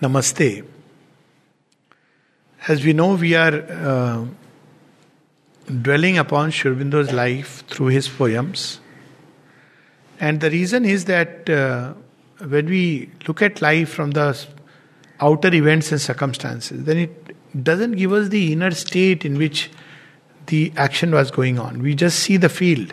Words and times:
Namaste. 0.00 0.64
As 2.68 2.84
we 2.84 2.92
know, 2.92 3.14
we 3.14 3.34
are 3.34 3.54
uh, 3.54 4.26
dwelling 5.82 6.18
upon 6.18 6.50
Sri 6.50 6.70
Aurobindo's 6.70 7.12
life 7.12 7.66
through 7.66 7.86
his 7.86 8.08
poems. 8.08 8.80
And 10.20 10.40
the 10.40 10.50
reason 10.50 10.84
is 10.84 11.04
that 11.06 11.48
uh, 11.48 11.94
when 12.46 12.66
we 12.66 13.10
look 13.26 13.42
at 13.42 13.62
life 13.62 13.88
from 13.88 14.12
the 14.12 14.46
outer 15.20 15.52
events 15.54 15.90
and 15.92 16.00
circumstances, 16.00 16.84
then 16.84 16.98
it 16.98 17.64
doesn't 17.64 17.92
give 17.92 18.12
us 18.12 18.28
the 18.28 18.52
inner 18.52 18.70
state 18.70 19.24
in 19.24 19.38
which 19.38 19.70
the 20.46 20.72
action 20.76 21.12
was 21.12 21.30
going 21.30 21.58
on. 21.58 21.82
We 21.82 21.94
just 21.94 22.20
see 22.20 22.36
the 22.36 22.48
field. 22.48 22.92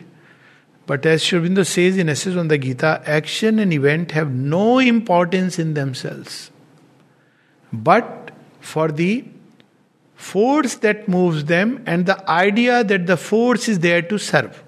But 0.88 1.06
as 1.06 1.24
Sri 1.24 1.64
says 1.64 1.98
in 1.98 2.10
Essays 2.10 2.36
on 2.36 2.48
the 2.48 2.58
Gita, 2.58 3.02
action 3.06 3.60
and 3.60 3.74
event 3.74 4.12
have 4.12 4.32
no 4.32 4.80
importance 4.80 5.58
in 5.58 5.74
themselves, 5.74 6.52
but 7.84 8.32
for 8.60 8.92
the 8.92 9.26
force 10.16 10.76
that 10.76 11.08
moves 11.08 11.46
them 11.46 11.84
and 11.86 12.06
the 12.06 12.30
idea 12.30 12.84
that 12.84 13.06
the 13.06 13.18
force 13.18 13.68
is 13.68 13.80
there 13.80 14.02
to 14.02 14.18
serve. 14.18 14.64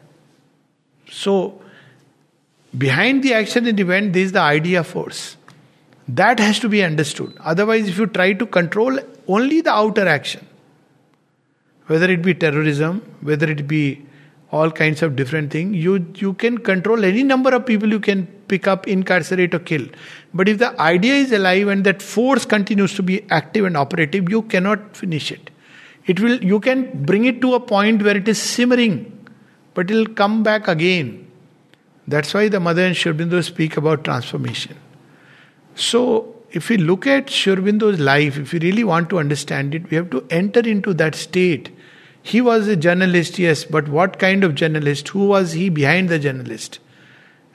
So, 1.09 1.61
behind 2.77 3.23
the 3.23 3.33
action 3.33 3.65
and 3.65 3.79
event, 3.79 4.13
there 4.13 4.23
is 4.23 4.33
the 4.33 4.41
idea 4.41 4.83
force. 4.83 5.37
That 6.07 6.39
has 6.39 6.59
to 6.59 6.69
be 6.69 6.83
understood. 6.83 7.35
Otherwise, 7.39 7.87
if 7.87 7.97
you 7.97 8.07
try 8.07 8.33
to 8.33 8.45
control 8.45 8.99
only 9.27 9.61
the 9.61 9.71
outer 9.71 10.07
action, 10.07 10.45
whether 11.87 12.09
it 12.11 12.21
be 12.21 12.33
terrorism, 12.33 13.01
whether 13.21 13.49
it 13.49 13.67
be 13.67 14.05
all 14.51 14.71
kinds 14.71 15.01
of 15.01 15.15
different 15.15 15.51
things. 15.51 15.75
You 15.75 16.05
you 16.15 16.33
can 16.33 16.57
control 16.57 17.03
any 17.03 17.23
number 17.23 17.53
of 17.53 17.65
people 17.65 17.89
you 17.89 17.99
can 17.99 18.25
pick 18.47 18.67
up, 18.67 18.87
incarcerate, 18.87 19.53
or 19.53 19.59
kill. 19.59 19.85
But 20.33 20.47
if 20.47 20.57
the 20.57 20.79
idea 20.79 21.15
is 21.15 21.31
alive 21.31 21.67
and 21.67 21.83
that 21.83 22.01
force 22.01 22.45
continues 22.45 22.93
to 22.95 23.03
be 23.03 23.25
active 23.29 23.65
and 23.65 23.75
operative, 23.75 24.29
you 24.29 24.41
cannot 24.43 24.95
finish 24.95 25.31
it. 25.31 25.49
It 26.05 26.19
will 26.21 26.43
you 26.43 26.59
can 26.59 27.03
bring 27.03 27.25
it 27.25 27.41
to 27.41 27.53
a 27.55 27.59
point 27.59 28.01
where 28.01 28.15
it 28.15 28.27
is 28.27 28.41
simmering, 28.41 28.99
but 29.73 29.91
it'll 29.91 30.13
come 30.13 30.43
back 30.43 30.67
again. 30.67 31.27
That's 32.07 32.33
why 32.33 32.47
the 32.47 32.61
mother 32.61 32.85
and 32.85 32.95
Sri 32.95 33.11
Aurobindo 33.11 33.43
speak 33.43 33.75
about 33.75 34.05
transformation. 34.05 34.77
So 35.75 36.35
if 36.51 36.69
we 36.69 36.77
look 36.77 37.05
at 37.05 37.29
Sri 37.29 37.53
Aurobindo's 37.53 37.99
life, 37.99 38.37
if 38.37 38.53
we 38.53 38.59
really 38.59 38.85
want 38.85 39.09
to 39.09 39.19
understand 39.19 39.75
it, 39.75 39.89
we 39.91 39.97
have 39.97 40.09
to 40.11 40.25
enter 40.29 40.61
into 40.61 40.93
that 40.93 41.15
state 41.15 41.69
he 42.27 42.41
was 42.41 42.67
a 42.67 42.75
journalist, 42.75 43.39
yes, 43.39 43.63
but 43.63 43.87
what 43.87 44.19
kind 44.19 44.43
of 44.43 44.53
journalist? 44.53 45.07
Who 45.09 45.27
was 45.27 45.53
he 45.53 45.69
behind 45.69 46.09
the 46.09 46.19
journalist? 46.19 46.79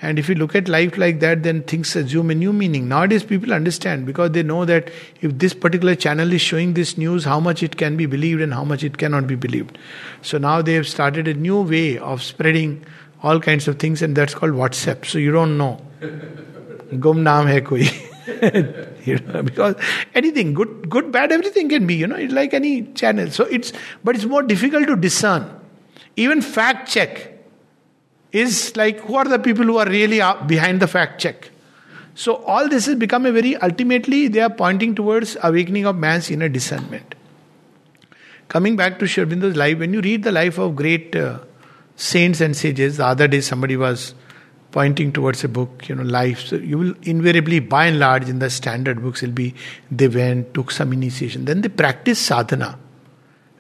And 0.01 0.19
if 0.19 0.29
you 0.29 0.35
look 0.35 0.57
at 0.57 0.69
life 0.69 0.97
like 0.99 1.21
that, 1.21 1.43
then 1.43 1.63
things 1.63 1.95
assume 1.95 2.31
a 2.31 2.35
new 2.35 2.53
meaning. 2.53 2.89
Nowadays, 2.89 3.23
people 3.23 3.53
understand 3.53 4.07
because 4.07 4.33
they 4.33 4.43
know 4.43 4.65
that 4.65 4.91
if 5.21 5.39
this 5.39 5.55
particular 5.55 5.95
channel 5.95 6.33
is 6.33 6.41
showing 6.41 6.73
this 6.75 6.97
news, 6.99 7.25
how 7.25 7.39
much 7.39 7.63
it 7.63 7.77
can 7.77 7.97
be 7.97 8.07
believed 8.07 8.41
and 8.41 8.53
how 8.53 8.65
much 8.65 8.83
it 8.83 8.99
cannot 8.99 9.27
be 9.27 9.37
believed. 9.37 9.79
So 10.23 10.39
now 10.39 10.63
they 10.63 10.73
have 10.73 10.89
started 10.89 11.29
a 11.29 11.35
new 11.35 11.61
way 11.61 11.99
of 11.99 12.23
spreading 12.23 12.85
all 13.23 13.39
kinds 13.41 13.69
of 13.69 13.79
things, 13.79 14.03
and 14.03 14.17
that's 14.17 14.35
called 14.35 14.53
WhatsApp. 14.53 15.05
So 15.05 15.19
you 15.19 15.33
don't 15.33 15.57
know. 15.57 15.81
Gum 16.99 17.23
naam 17.25 17.47
hai 17.47 17.61
koi. 17.61 18.89
you 19.07 19.19
know, 19.19 19.43
because 19.43 19.77
anything 20.15 20.55
good, 20.55 20.89
good, 20.89 21.11
bad, 21.13 21.33
everything 21.33 21.69
can 21.69 21.87
be. 21.87 21.95
You 21.95 22.07
know, 22.07 22.17
it's 22.17 22.33
like 22.33 22.55
any 22.55 22.83
channel. 22.93 23.31
So 23.31 23.45
it's, 23.45 23.73
but 24.05 24.15
it's 24.15 24.25
more 24.25 24.43
difficult 24.43 24.87
to 24.87 24.97
discern. 24.97 25.49
Even 26.17 26.43
fact 26.43 26.91
check 26.91 27.33
is 28.33 28.77
like 28.77 29.01
who 29.01 29.15
are 29.15 29.25
the 29.25 29.39
people 29.39 29.65
who 29.65 29.79
are 29.79 29.89
really 29.89 30.21
behind 30.47 30.81
the 30.81 30.87
fact 30.87 31.21
check. 31.21 31.51
So 32.15 32.37
all 32.45 32.69
this 32.69 32.87
has 32.87 32.97
become 32.97 33.25
a 33.25 33.33
very 33.33 33.57
ultimately 33.57 34.29
they 34.29 34.41
are 34.41 34.51
pointing 34.51 34.95
towards 34.95 35.37
awakening 35.43 35.87
of 35.87 35.97
man's 35.97 36.31
inner 36.31 36.49
discernment. 36.49 37.15
Coming 38.49 38.77
back 38.77 38.99
to 38.99 39.07
Sri 39.07 39.25
Aurobindo's 39.25 39.57
life, 39.57 39.79
when 39.79 39.95
you 39.95 40.03
read 40.03 40.25
the 40.25 40.33
life 40.33 40.59
of 40.59 40.77
great 40.77 41.17
uh, 41.17 41.39
saints 41.97 42.43
and 42.43 42.55
sages, 42.55 42.99
the 42.99 43.07
other 43.07 43.27
day 43.27 43.41
somebody 43.41 43.79
was 43.79 44.15
pointing 44.73 45.13
towards 45.13 45.45
a 45.45 45.49
book, 45.49 45.89
you 45.89 45.95
know, 45.95 46.03
life. 46.03 46.41
So 46.41 46.57
you 46.57 46.79
will 46.79 46.95
invariably, 47.03 47.61
by 47.61 47.87
and 47.87 47.99
large, 47.99 48.29
in 48.29 48.39
the 48.39 48.51
standard 48.51 49.03
books, 49.03 49.23
will 49.23 49.31
be 49.31 49.55
they 49.91 50.09
went, 50.09 50.55
took 50.55 50.71
some 50.71 50.93
initiation. 50.93 51.45
Then 51.45 51.61
they 51.61 51.69
practice 51.69 52.19
sadhana. 52.19 52.79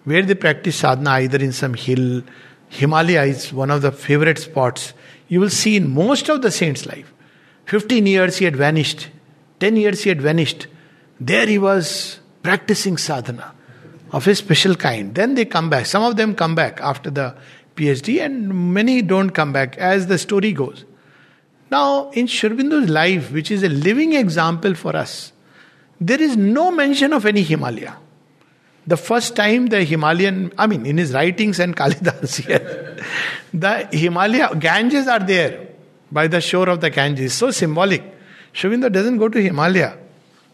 Where 0.05 0.22
they 0.22 0.34
practice 0.34 0.77
sadhana, 0.77 1.11
either 1.11 1.39
in 1.39 1.53
some 1.53 1.75
hill, 1.75 2.22
Himalaya 2.69 3.25
is 3.25 3.53
one 3.53 3.71
of 3.71 3.83
the 3.83 3.93
favorite 3.93 4.39
spots. 4.39 4.95
You 5.28 5.41
will 5.41 5.51
see 5.51 5.77
in 5.77 5.95
most 5.95 6.28
of 6.28 6.43
the 6.43 6.51
saints' 6.51 6.87
life. 6.87 7.12
15 7.67 8.06
years 8.06 8.39
he 8.39 8.45
had 8.45 8.56
vanished, 8.56 9.09
10 9.61 9.77
years 9.77 10.03
he 10.03 10.09
had 10.09 10.21
vanished. 10.21 10.67
There 11.21 11.47
he 11.47 11.59
was 11.59 12.19
practicing 12.43 12.97
sadhana 12.97 13.55
of 14.11 14.27
a 14.27 14.34
special 14.34 14.75
kind. 14.75 15.15
Then 15.15 15.34
they 15.34 15.45
come 15.45 15.71
back. 15.71 15.87
Some 15.87 16.03
of 16.03 16.17
them 16.17 16.34
come 16.34 16.55
back 16.55 16.81
after 16.81 17.11
the 17.11 17.37
PhD, 17.77 18.21
and 18.21 18.75
many 18.75 19.01
don't 19.03 19.31
come 19.31 19.53
back 19.53 19.77
as 19.78 20.06
the 20.06 20.19
story 20.19 20.53
goes. 20.53 20.84
Now, 21.72 22.10
in 22.10 22.27
Sri 22.27 22.50
Aurobindo's 22.50 22.91
life, 22.91 23.33
which 23.33 23.50
is 23.50 23.62
a 23.62 23.69
living 23.71 24.12
example 24.12 24.75
for 24.75 24.94
us, 24.94 25.33
there 25.99 26.21
is 26.21 26.37
no 26.37 26.71
mention 26.71 27.15
of 27.15 27.25
any 27.25 27.43
Himalaya. 27.43 27.97
The 28.87 28.99
first 28.99 29.37
time 29.37 29.69
the 29.69 29.83
Himalayan, 29.83 30.53
I 30.59 30.66
mean, 30.66 30.84
in 30.84 30.99
his 30.99 31.15
writings 31.15 31.60
and 31.60 31.75
Kalidas 31.75 32.37
here, 32.44 32.99
the 33.55 33.88
Himalaya, 33.91 34.55
Ganges 34.56 35.09
are 35.09 35.21
there 35.21 35.69
by 36.10 36.27
the 36.27 36.43
shore 36.43 36.69
of 36.69 36.83
the 36.83 36.91
Ganges. 36.91 37.33
So 37.33 37.50
symbolic. 37.50 38.03
Sri 38.53 38.77
doesn't 38.77 39.16
go 39.16 39.31
to 39.31 39.41
Himalaya. 39.41 39.97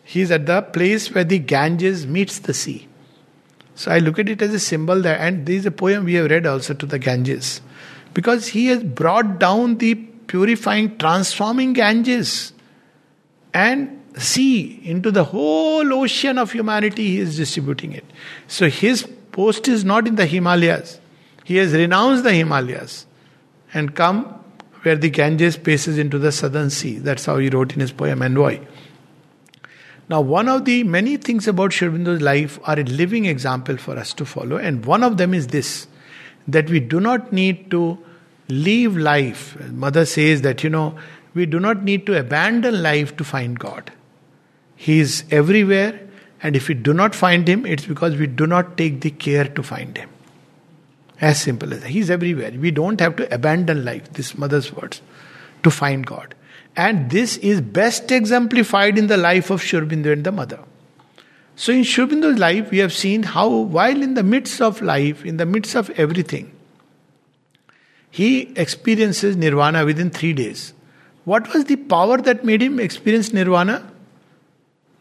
He's 0.04 0.30
at 0.30 0.46
the 0.46 0.62
place 0.62 1.12
where 1.12 1.24
the 1.24 1.40
Ganges 1.40 2.06
meets 2.06 2.38
the 2.38 2.54
sea. 2.54 2.86
So 3.74 3.90
I 3.90 3.98
look 3.98 4.20
at 4.20 4.28
it 4.28 4.40
as 4.40 4.54
a 4.54 4.60
symbol 4.60 5.02
there, 5.02 5.18
and 5.18 5.46
there 5.46 5.56
is 5.56 5.66
a 5.66 5.72
poem 5.72 6.04
we 6.04 6.14
have 6.14 6.30
read 6.30 6.46
also 6.46 6.74
to 6.74 6.86
the 6.86 7.00
Ganges. 7.00 7.60
Because 8.14 8.46
he 8.48 8.66
has 8.66 8.84
brought 8.84 9.40
down 9.40 9.78
the 9.78 9.94
purifying, 10.28 10.96
transforming 10.98 11.72
Ganges 11.72 12.52
and 13.52 14.00
sea 14.16 14.80
into 14.84 15.10
the 15.10 15.24
whole 15.24 15.92
ocean 15.92 16.38
of 16.38 16.52
humanity, 16.52 17.08
he 17.08 17.18
is 17.18 17.36
distributing 17.36 17.92
it. 17.92 18.04
So 18.46 18.68
his 18.68 19.08
post 19.32 19.66
is 19.66 19.84
not 19.84 20.06
in 20.06 20.14
the 20.14 20.26
Himalayas. 20.26 21.00
He 21.44 21.56
has 21.56 21.72
renounced 21.72 22.22
the 22.22 22.32
Himalayas 22.32 23.06
and 23.74 23.94
come 23.94 24.24
where 24.82 24.96
the 24.96 25.10
Ganges 25.10 25.56
passes 25.56 25.98
into 25.98 26.18
the 26.18 26.30
southern 26.30 26.70
sea. 26.70 26.98
That's 26.98 27.24
how 27.24 27.38
he 27.38 27.48
wrote 27.48 27.72
in 27.72 27.80
his 27.80 27.90
poem 27.90 28.22
Envoy. 28.22 28.60
Now, 30.08 30.20
one 30.22 30.48
of 30.48 30.64
the 30.64 30.84
many 30.84 31.18
things 31.18 31.46
about 31.46 31.72
Sri 31.72 31.88
Aurobindo's 31.88 32.22
life 32.22 32.58
are 32.64 32.78
a 32.78 32.84
living 32.84 33.26
example 33.26 33.76
for 33.76 33.98
us 33.98 34.14
to 34.14 34.24
follow, 34.24 34.56
and 34.56 34.86
one 34.86 35.02
of 35.02 35.18
them 35.18 35.34
is 35.34 35.48
this 35.48 35.86
that 36.46 36.70
we 36.70 36.80
do 36.80 36.98
not 36.98 37.30
need 37.30 37.70
to 37.70 37.98
leave 38.48 38.96
life. 38.96 39.58
Mother 39.70 40.04
says 40.04 40.42
that, 40.42 40.64
you 40.64 40.70
know, 40.70 40.98
we 41.34 41.46
do 41.46 41.60
not 41.60 41.82
need 41.82 42.06
to 42.06 42.18
abandon 42.18 42.82
life 42.82 43.16
to 43.16 43.24
find 43.24 43.58
God. 43.58 43.92
He 44.76 45.00
is 45.00 45.24
everywhere, 45.30 46.00
and 46.42 46.56
if 46.56 46.68
we 46.68 46.74
do 46.74 46.92
not 46.94 47.14
find 47.14 47.48
Him, 47.48 47.66
it's 47.66 47.84
because 47.84 48.16
we 48.16 48.26
do 48.26 48.46
not 48.46 48.76
take 48.76 49.00
the 49.00 49.10
care 49.10 49.44
to 49.44 49.62
find 49.62 49.96
Him. 49.96 50.08
As 51.20 51.40
simple 51.40 51.72
as 51.72 51.80
that. 51.80 51.90
He's 51.90 52.10
everywhere. 52.10 52.52
We 52.52 52.70
don't 52.70 53.00
have 53.00 53.16
to 53.16 53.34
abandon 53.34 53.84
life, 53.84 54.12
this 54.12 54.38
mother's 54.38 54.72
words, 54.72 55.02
to 55.64 55.70
find 55.70 56.06
God. 56.06 56.34
And 56.76 57.10
this 57.10 57.38
is 57.38 57.60
best 57.60 58.12
exemplified 58.12 58.98
in 58.98 59.08
the 59.08 59.16
life 59.16 59.50
of 59.50 59.60
Sri 59.60 59.80
Aurobindo 59.80 60.12
and 60.12 60.22
the 60.22 60.30
mother. 60.30 60.60
So 61.56 61.72
in 61.72 61.82
Sri 61.82 62.06
Aurobindo's 62.06 62.38
life, 62.38 62.70
we 62.70 62.78
have 62.78 62.92
seen 62.92 63.24
how, 63.24 63.48
while 63.48 64.00
in 64.00 64.14
the 64.14 64.22
midst 64.22 64.62
of 64.62 64.80
life, 64.80 65.24
in 65.24 65.38
the 65.38 65.46
midst 65.46 65.74
of 65.74 65.90
everything, 65.90 66.52
he 68.10 68.52
experiences 68.56 69.36
nirvana 69.36 69.84
within 69.84 70.10
three 70.10 70.32
days. 70.32 70.72
What 71.24 71.52
was 71.52 71.66
the 71.66 71.76
power 71.76 72.18
that 72.18 72.44
made 72.44 72.62
him 72.62 72.80
experience 72.80 73.32
nirvana? 73.32 73.90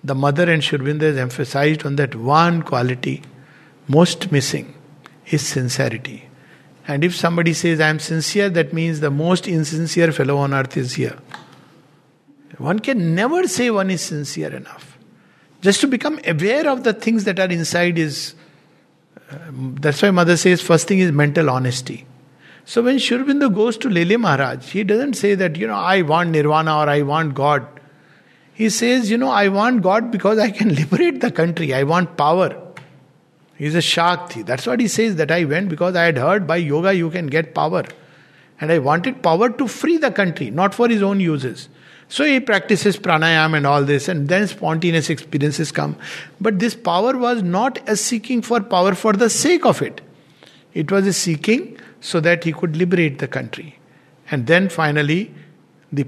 The 0.03 0.16
mother 0.16 0.52
and 0.52 0.64
Sri 0.64 0.78
Aurobindo 0.78 1.02
has 1.02 1.17
emphasized 1.17 1.85
on 1.85 1.96
that 1.96 2.16
one 2.16 2.61
quality 2.64 3.22
most 3.87 4.31
missing 4.31 4.73
is 5.28 5.46
sincerity. 5.46 6.28
And 6.87 7.03
if 7.03 7.16
somebody 7.16 7.53
says, 7.53 7.79
I 7.79 7.90
am 7.90 7.99
sincere, 7.99 8.49
that 8.49 8.73
means 8.73 8.99
the 8.99 9.11
most 9.11 9.47
insincere 9.47 10.11
fellow 10.11 10.37
on 10.37 10.53
earth 10.53 10.78
is 10.78 10.96
here. 10.96 11.17
One 12.58 12.79
can 12.79 13.14
never 13.14 13.47
say 13.47 13.70
one 13.70 13.90
is 13.90 14.02
sincere 14.02 14.55
enough. 14.55 14.97
Just 15.61 15.81
to 15.81 15.87
become 15.87 16.20
aware 16.26 16.70
of 16.70 16.84
the 16.84 16.93
things 16.93 17.26
that 17.26 17.40
are 17.40 17.49
inside 17.49 17.97
is. 17.97 18.35
Uh, 19.29 19.37
that's 19.52 20.02
why 20.02 20.11
mother 20.11 20.37
says, 20.37 20.61
first 20.61 20.87
thing 20.87 20.99
is 20.99 21.11
mental 21.11 21.49
honesty. 21.49 22.06
So 22.67 22.81
when 22.84 22.99
Sri 22.99 23.17
Aurobindo 23.17 23.47
goes 23.55 23.78
to 23.78 23.90
Lele 23.90 24.17
Maharaj, 24.17 24.72
he 24.72 24.84
doesn't 24.84 25.14
say 25.14 25.35
that, 25.35 25.55
you 25.55 25.67
know, 25.67 25.75
I 25.75 26.02
want 26.02 26.31
nirvana 26.31 26.79
or 26.79 26.90
I 26.90 27.02
want 27.02 27.34
God. 27.34 27.66
He 28.53 28.69
says, 28.69 29.09
you 29.09 29.17
know, 29.17 29.29
I 29.29 29.47
want 29.47 29.84
God 29.84 30.11
because 30.11 30.37
I 30.37 30.52
can 30.52 30.75
liberate 30.81 31.22
the 31.22 31.31
country. 31.31 31.73
I 31.73 31.84
want 31.84 32.17
power. 32.17 32.61
He's 33.55 33.73
a 33.73 33.81
Shakti. 33.81 34.41
That's 34.41 34.67
what 34.67 34.81
he 34.81 34.90
says 34.90 35.16
that 35.16 35.31
I 35.31 35.46
went 35.46 35.69
because 35.69 35.96
I 35.96 36.03
had 36.03 36.17
heard 36.17 36.46
by 36.46 36.58
yoga 36.58 36.93
you 36.93 37.09
can 37.09 37.28
get 37.28 37.55
power. 37.55 37.85
And 38.59 38.69
I 38.69 38.79
wanted 38.79 39.23
power 39.23 39.49
to 39.49 39.67
free 39.69 39.96
the 39.96 40.11
country, 40.11 40.52
not 40.52 40.75
for 40.75 40.90
his 40.90 41.02
own 41.02 41.22
uses. 41.22 41.69
So 42.09 42.25
he 42.25 42.41
practices 42.41 42.97
pranayam 42.97 43.55
and 43.55 43.66
all 43.66 43.85
this, 43.85 44.09
and 44.09 44.28
then 44.28 44.46
spontaneous 44.46 45.09
experiences 45.09 45.72
come. 45.72 45.96
But 46.41 46.59
this 46.59 46.75
power 46.75 47.17
was 47.17 47.41
not 47.41 47.79
a 47.87 47.96
seeking 47.96 48.41
for 48.41 48.59
power 48.59 48.93
for 48.93 49.14
the 49.14 49.29
sake 49.29 49.66
of 49.66 49.81
it. 49.81 50.02
It 50.73 50.91
was 50.91 51.08
a 51.08 51.14
seeking 51.14 51.78
so 51.99 52.20
that 52.20 52.44
he 52.44 52.52
could 52.52 52.76
liberate 52.76 53.20
the 53.20 53.28
country. 53.28 53.79
And 54.29 54.47
then 54.47 54.70
finally, 54.70 55.34
the 55.91 56.05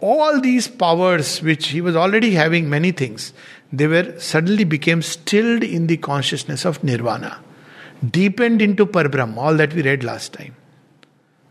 all 0.00 0.40
these 0.40 0.66
powers 0.66 1.42
which 1.42 1.68
he 1.68 1.80
was 1.80 1.94
already 1.94 2.32
having 2.32 2.70
many 2.70 2.90
things, 2.90 3.32
they 3.70 3.86
were 3.86 4.18
suddenly 4.18 4.64
became 4.64 5.02
stilled 5.02 5.62
in 5.62 5.86
the 5.88 5.98
consciousness 5.98 6.64
of 6.64 6.82
nirvana, 6.82 7.38
deepened 8.10 8.62
into 8.62 8.86
Parbrahm, 8.86 9.36
all 9.36 9.54
that 9.56 9.74
we 9.74 9.82
read 9.82 10.02
last 10.02 10.32
time. 10.32 10.56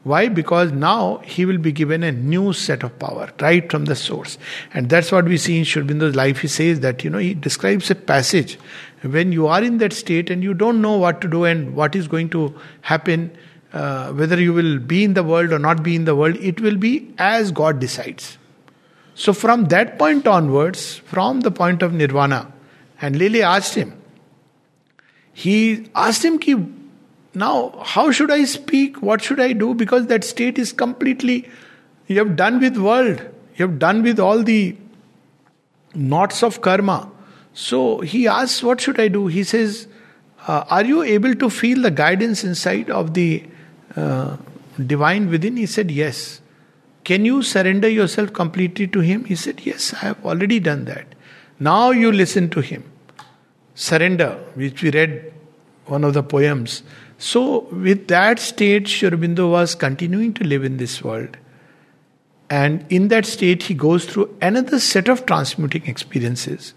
Why? 0.04 0.30
Because 0.30 0.72
now 0.72 1.18
he 1.26 1.46
will 1.46 1.58
be 1.58 1.74
given 1.74 2.04
a 2.04 2.12
new 2.12 2.54
set 2.54 2.84
of 2.84 2.98
power 3.00 3.30
right 3.42 3.70
from 3.70 3.86
the 3.86 3.96
source. 3.96 4.38
And 4.74 4.90
that's 4.90 5.12
what 5.12 5.26
we 5.26 5.38
see 5.38 5.60
in 5.60 5.66
Sri 5.66 5.84
Aurobindo's 5.84 6.16
life. 6.16 6.40
He 6.40 6.48
says 6.48 6.80
that, 6.80 7.04
you 7.04 7.10
know, 7.10 7.18
he 7.18 7.34
describes 7.34 7.92
a 7.92 7.96
passage 7.96 8.58
when 9.02 9.34
you 9.34 9.48
are 9.48 9.62
in 9.62 9.78
that 9.80 9.92
state 9.92 10.30
and 10.30 10.42
you 10.42 10.54
don't 10.54 10.82
know 10.82 10.98
what 10.98 11.20
to 11.22 11.28
do 11.28 11.44
and 11.44 11.76
what 11.76 11.96
is 11.96 12.08
going 12.08 12.30
to 12.30 12.56
happen, 12.82 13.30
uh, 13.74 14.12
whether 14.14 14.40
you 14.42 14.54
will 14.54 14.80
be 14.80 15.04
in 15.04 15.14
the 15.14 15.24
world 15.24 15.52
or 15.52 15.60
not 15.60 15.84
be 15.84 15.96
in 15.96 16.06
the 16.06 16.16
world, 16.16 16.36
it 16.38 16.60
will 16.60 16.78
be 16.78 17.14
as 17.18 17.52
God 17.52 17.80
decides. 17.80 18.38
So, 19.16 19.34
from 19.34 19.66
that 19.66 20.00
point 20.00 20.28
onwards, 20.28 20.96
from 20.96 21.42
the 21.42 21.52
point 21.52 21.82
of 21.82 21.94
nirvana, 21.94 22.52
and 23.02 23.18
Lele 23.18 23.44
asked 23.44 23.76
him, 23.76 24.00
he 25.34 25.90
asked 25.96 26.24
him, 26.24 26.40
Ki, 26.40 26.56
now 27.34 27.80
how 27.84 28.12
should 28.12 28.32
I 28.32 28.46
speak? 28.46 29.02
What 29.02 29.22
should 29.22 29.40
I 29.40 29.54
do? 29.54 29.74
Because 29.74 30.08
that 30.08 30.24
state 30.24 30.58
is 30.58 30.74
completely, 30.74 31.50
you 32.08 32.18
have 32.18 32.36
done 32.36 32.60
with 32.60 32.78
world, 32.78 33.22
you 33.56 33.68
have 33.68 33.78
done 33.78 34.04
with 34.04 34.20
all 34.20 34.44
the 34.44 34.76
knots 35.94 36.44
of 36.44 36.62
karma. 36.62 37.12
So 37.54 38.00
he 38.00 38.28
asks, 38.28 38.64
What 38.64 38.82
should 38.82 39.00
I 39.00 39.08
do? 39.08 39.28
He 39.28 39.44
says, 39.44 39.88
uh, 40.48 40.64
Are 40.70 40.84
you 40.84 41.04
able 41.04 41.36
to 41.36 41.50
feel 41.50 41.82
the 41.82 41.92
guidance 41.92 42.44
inside 42.44 42.90
of 42.90 43.14
the 43.14 43.44
divine 43.96 45.30
within? 45.30 45.58
He 45.58 45.66
said, 45.66 45.92
Yes. 45.92 46.42
Can 47.04 47.26
you 47.26 47.42
surrender 47.42 47.90
yourself 47.90 48.34
completely 48.34 48.88
to 48.88 49.00
Him? 49.00 49.26
He 49.26 49.36
said, 49.36 49.62
Yes, 49.66 49.94
I 49.94 50.08
have 50.08 50.26
already 50.26 50.60
done 50.60 50.86
that. 50.86 51.16
Now 51.60 51.92
you 51.92 52.12
listen 52.12 52.50
to 52.52 52.62
Him. 52.62 52.84
Surrender, 53.74 54.38
which 54.56 54.84
we 54.84 54.92
read 54.92 55.34
one 55.86 56.04
of 56.04 56.14
the 56.14 56.24
poems. 56.24 56.84
So, 57.18 57.62
with 57.72 58.08
that 58.08 58.40
state, 58.40 58.88
Sri 58.88 59.10
Aurobindo 59.10 59.50
was 59.50 59.76
continuing 59.76 60.34
to 60.36 60.44
live 60.44 60.64
in 60.64 60.78
this 60.78 61.04
world. 61.04 61.38
And 62.50 62.86
in 62.90 63.10
that 63.10 63.26
state, 63.26 63.64
he 63.64 63.74
goes 63.74 64.06
through 64.06 64.36
another 64.42 64.80
set 64.80 65.08
of 65.08 65.26
transmuting 65.26 65.86
experiences. 65.86 66.74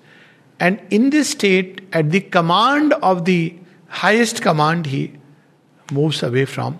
And 0.60 0.80
in 0.90 1.10
this 1.10 1.30
state, 1.30 1.80
at 1.92 2.10
the 2.10 2.20
command 2.20 2.92
of 2.94 3.24
the 3.24 3.56
highest 3.88 4.42
command, 4.42 4.86
he 4.86 5.12
moves 5.92 6.22
away 6.22 6.44
from 6.44 6.78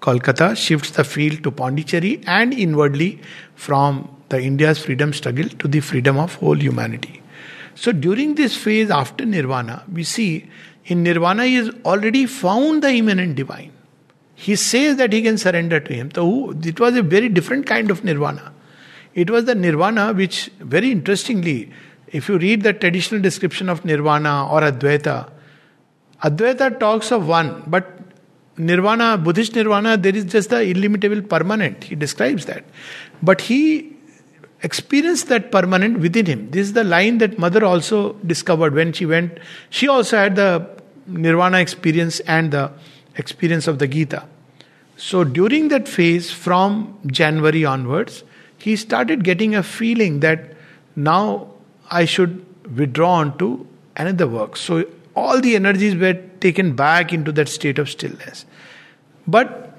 Kolkata 0.00 0.56
shifts 0.56 0.90
the 0.90 1.04
field 1.04 1.42
to 1.42 1.50
Pondicherry 1.50 2.20
and 2.26 2.52
inwardly 2.52 3.20
from 3.54 4.14
the 4.28 4.40
India's 4.40 4.78
freedom 4.78 5.12
struggle 5.12 5.48
to 5.48 5.68
the 5.68 5.80
freedom 5.80 6.18
of 6.18 6.34
whole 6.34 6.56
humanity. 6.56 7.22
So 7.74 7.92
during 7.92 8.34
this 8.34 8.56
phase 8.56 8.90
after 8.90 9.24
Nirvana, 9.24 9.84
we 9.92 10.04
see 10.04 10.48
in 10.86 11.02
Nirvana 11.02 11.44
he 11.46 11.56
has 11.56 11.70
already 11.84 12.26
found 12.26 12.82
the 12.82 12.90
immanent 12.90 13.36
divine. 13.36 13.72
He 14.34 14.56
says 14.56 14.96
that 14.96 15.12
he 15.12 15.22
can 15.22 15.38
surrender 15.38 15.80
to 15.80 15.92
him. 15.92 16.10
So 16.14 16.54
it 16.62 16.78
was 16.78 16.96
a 16.96 17.02
very 17.02 17.28
different 17.28 17.66
kind 17.66 17.90
of 17.90 18.04
Nirvana. 18.04 18.52
It 19.14 19.30
was 19.30 19.46
the 19.46 19.54
Nirvana 19.54 20.12
which, 20.12 20.50
very 20.58 20.90
interestingly, 20.90 21.72
if 22.08 22.28
you 22.28 22.38
read 22.38 22.62
the 22.62 22.72
traditional 22.72 23.20
description 23.20 23.68
of 23.68 23.84
Nirvana 23.84 24.46
or 24.50 24.60
Advaita, 24.60 25.30
Advaita 26.22 26.78
talks 26.78 27.10
of 27.12 27.26
one, 27.26 27.62
but 27.66 27.95
nirvana, 28.58 29.18
Buddhist 29.18 29.54
nirvana, 29.54 29.96
there 29.96 30.14
is 30.14 30.24
just 30.24 30.50
the 30.50 30.60
illimitable 30.60 31.22
permanent. 31.22 31.84
He 31.84 31.94
describes 31.94 32.46
that. 32.46 32.64
But 33.22 33.40
he 33.40 33.94
experienced 34.62 35.28
that 35.28 35.52
permanent 35.52 35.98
within 36.00 36.26
him. 36.26 36.50
This 36.50 36.68
is 36.68 36.72
the 36.72 36.84
line 36.84 37.18
that 37.18 37.38
mother 37.38 37.64
also 37.64 38.14
discovered 38.26 38.74
when 38.74 38.92
she 38.92 39.06
went. 39.06 39.38
She 39.70 39.88
also 39.88 40.16
had 40.16 40.36
the 40.36 40.68
nirvana 41.06 41.58
experience 41.58 42.20
and 42.20 42.52
the 42.52 42.72
experience 43.16 43.66
of 43.66 43.78
the 43.78 43.86
Gita. 43.86 44.24
So 44.96 45.24
during 45.24 45.68
that 45.68 45.88
phase, 45.88 46.30
from 46.30 46.98
January 47.06 47.64
onwards, 47.64 48.24
he 48.58 48.76
started 48.76 49.24
getting 49.24 49.54
a 49.54 49.62
feeling 49.62 50.20
that 50.20 50.54
now 50.96 51.48
I 51.90 52.06
should 52.06 52.44
withdraw 52.74 53.16
onto 53.16 53.66
another 53.96 54.26
work. 54.26 54.56
So 54.56 54.86
all 55.16 55.40
the 55.40 55.56
energies 55.56 55.96
were 55.96 56.14
taken 56.40 56.76
back 56.76 57.12
into 57.12 57.32
that 57.32 57.48
state 57.48 57.78
of 57.78 57.90
stillness. 57.90 58.44
But 59.26 59.76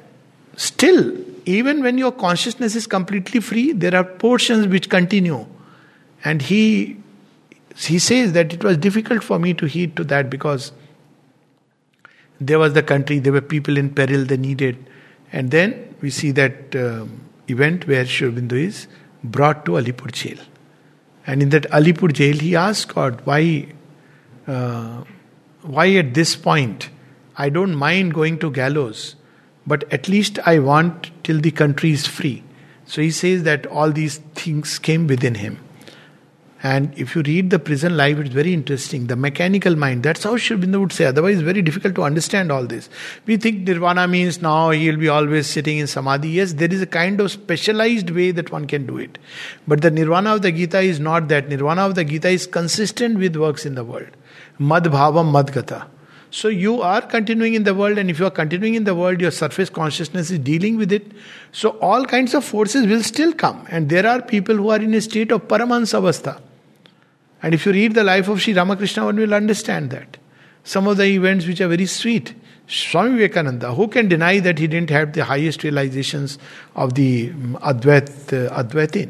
still, 0.55 1.15
even 1.45 1.81
when 1.81 1.97
your 1.97 2.11
consciousness 2.11 2.75
is 2.75 2.87
completely 2.87 3.39
free, 3.39 3.71
there 3.71 3.95
are 3.95 4.03
portions 4.03 4.67
which 4.67 4.89
continue. 4.89 5.45
And 6.25 6.41
he 6.41 6.97
he 7.75 7.99
says 7.99 8.33
that 8.33 8.53
it 8.53 8.63
was 8.63 8.75
difficult 8.77 9.23
for 9.23 9.37
me 9.37 9.53
to 9.53 9.67
heed 9.67 9.95
to 9.97 10.03
that 10.05 10.31
because 10.31 10.71
there 12.41 12.59
was 12.59 12.73
the 12.73 12.83
country, 12.83 13.19
there 13.19 13.33
were 13.33 13.41
people 13.41 13.77
in 13.77 13.93
peril, 13.93 14.25
they 14.25 14.37
needed. 14.37 14.89
And 15.31 15.51
then 15.51 15.95
we 16.01 16.09
see 16.09 16.31
that 16.31 16.75
um, 16.75 17.21
event 17.47 17.87
where 17.87 18.05
Sri 18.05 18.31
Aurobindo 18.31 18.53
is 18.53 18.87
brought 19.23 19.65
to 19.65 19.73
Alipur 19.73 20.11
jail. 20.11 20.37
And 21.27 21.43
in 21.43 21.49
that 21.49 21.63
Alipur 21.71 22.11
jail, 22.13 22.37
he 22.37 22.55
asked 22.55 22.93
God, 22.95 23.21
why, 23.25 23.67
uh, 24.47 25.03
why 25.67 25.95
at 25.95 26.13
this 26.13 26.35
point? 26.35 26.89
I 27.37 27.49
don't 27.49 27.75
mind 27.75 28.13
going 28.13 28.39
to 28.39 28.49
gallows, 28.49 29.15
but 29.65 29.91
at 29.93 30.07
least 30.07 30.39
I 30.45 30.59
want 30.59 31.11
till 31.23 31.39
the 31.39 31.51
country 31.51 31.91
is 31.91 32.07
free. 32.07 32.43
So 32.85 33.01
he 33.01 33.11
says 33.11 33.43
that 33.43 33.65
all 33.67 33.91
these 33.91 34.17
things 34.33 34.79
came 34.79 35.07
within 35.07 35.35
him. 35.35 35.59
And 36.63 36.97
if 36.97 37.15
you 37.15 37.21
read 37.21 37.51
the 37.51 37.59
prison 37.59 37.95
life, 37.95 38.17
it's 38.17 38.33
very 38.33 38.51
interesting. 38.51 39.05
The 39.05 39.15
mechanical 39.15 39.75
mind, 39.75 40.01
that's 40.01 40.23
how 40.23 40.35
Aurobindo 40.35 40.79
would 40.79 40.91
say. 40.91 41.05
Otherwise, 41.05 41.35
it's 41.35 41.43
very 41.43 41.61
difficult 41.61 41.93
to 41.95 42.03
understand 42.03 42.51
all 42.51 42.65
this. 42.65 42.89
We 43.27 43.37
think 43.37 43.67
nirvana 43.67 44.07
means 44.07 44.41
now 44.41 44.71
he'll 44.71 44.97
be 44.97 45.07
always 45.07 45.45
sitting 45.45 45.77
in 45.77 45.85
samadhi. 45.85 46.29
Yes, 46.29 46.53
there 46.53 46.73
is 46.73 46.81
a 46.81 46.87
kind 46.87 47.21
of 47.21 47.31
specialized 47.31 48.09
way 48.09 48.31
that 48.31 48.51
one 48.51 48.65
can 48.65 48.87
do 48.87 48.97
it. 48.97 49.19
But 49.67 49.81
the 49.81 49.91
nirvana 49.91 50.35
of 50.35 50.41
the 50.41 50.51
Gita 50.51 50.79
is 50.79 50.99
not 50.99 51.27
that. 51.27 51.47
Nirvana 51.47 51.85
of 51.85 51.93
the 51.93 52.03
Gita 52.03 52.29
is 52.29 52.47
consistent 52.47 53.19
with 53.19 53.35
works 53.35 53.63
in 53.65 53.75
the 53.75 53.83
world. 53.83 54.09
Mad 54.59 54.83
bhavam 54.85 55.31
madgata. 55.31 55.87
So 56.29 56.49
you 56.49 56.81
are 56.81 57.01
continuing 57.01 57.53
in 57.53 57.63
the 57.63 57.73
world, 57.73 57.97
and 57.97 58.09
if 58.09 58.19
you 58.19 58.25
are 58.25 58.31
continuing 58.31 58.75
in 58.75 58.83
the 58.83 58.93
world, 58.93 59.21
your 59.21 59.31
surface 59.31 59.69
consciousness 59.69 60.29
is 60.29 60.39
dealing 60.39 60.77
with 60.77 60.91
it. 60.91 61.11
So 61.51 61.69
all 61.79 62.05
kinds 62.05 62.33
of 62.33 62.43
forces 62.43 62.85
will 62.85 63.01
still 63.01 63.31
come, 63.33 63.65
and 63.69 63.89
there 63.89 64.05
are 64.05 64.21
people 64.21 64.55
who 64.55 64.69
are 64.69 64.79
in 64.79 64.93
a 64.93 65.01
state 65.01 65.31
of 65.31 65.47
Paramahansa 65.47 66.41
And 67.41 67.53
if 67.53 67.65
you 67.65 67.71
read 67.71 67.93
the 67.93 68.03
life 68.03 68.27
of 68.27 68.41
Sri 68.41 68.53
Ramakrishna, 68.53 69.05
one 69.05 69.15
will 69.15 69.33
understand 69.33 69.91
that. 69.91 70.17
Some 70.63 70.85
of 70.87 70.97
the 70.97 71.05
events 71.05 71.47
which 71.47 71.61
are 71.61 71.69
very 71.69 71.85
sweet. 71.85 72.33
Swami 72.67 73.11
Vivekananda, 73.11 73.73
who 73.73 73.87
can 73.87 74.09
deny 74.09 74.39
that 74.39 74.59
he 74.59 74.67
didn't 74.67 74.89
have 74.89 75.13
the 75.13 75.23
highest 75.23 75.63
realizations 75.63 76.37
of 76.75 76.95
the 76.95 77.29
Advait, 77.29 78.09
uh, 78.33 78.61
Advaitin, 78.61 79.09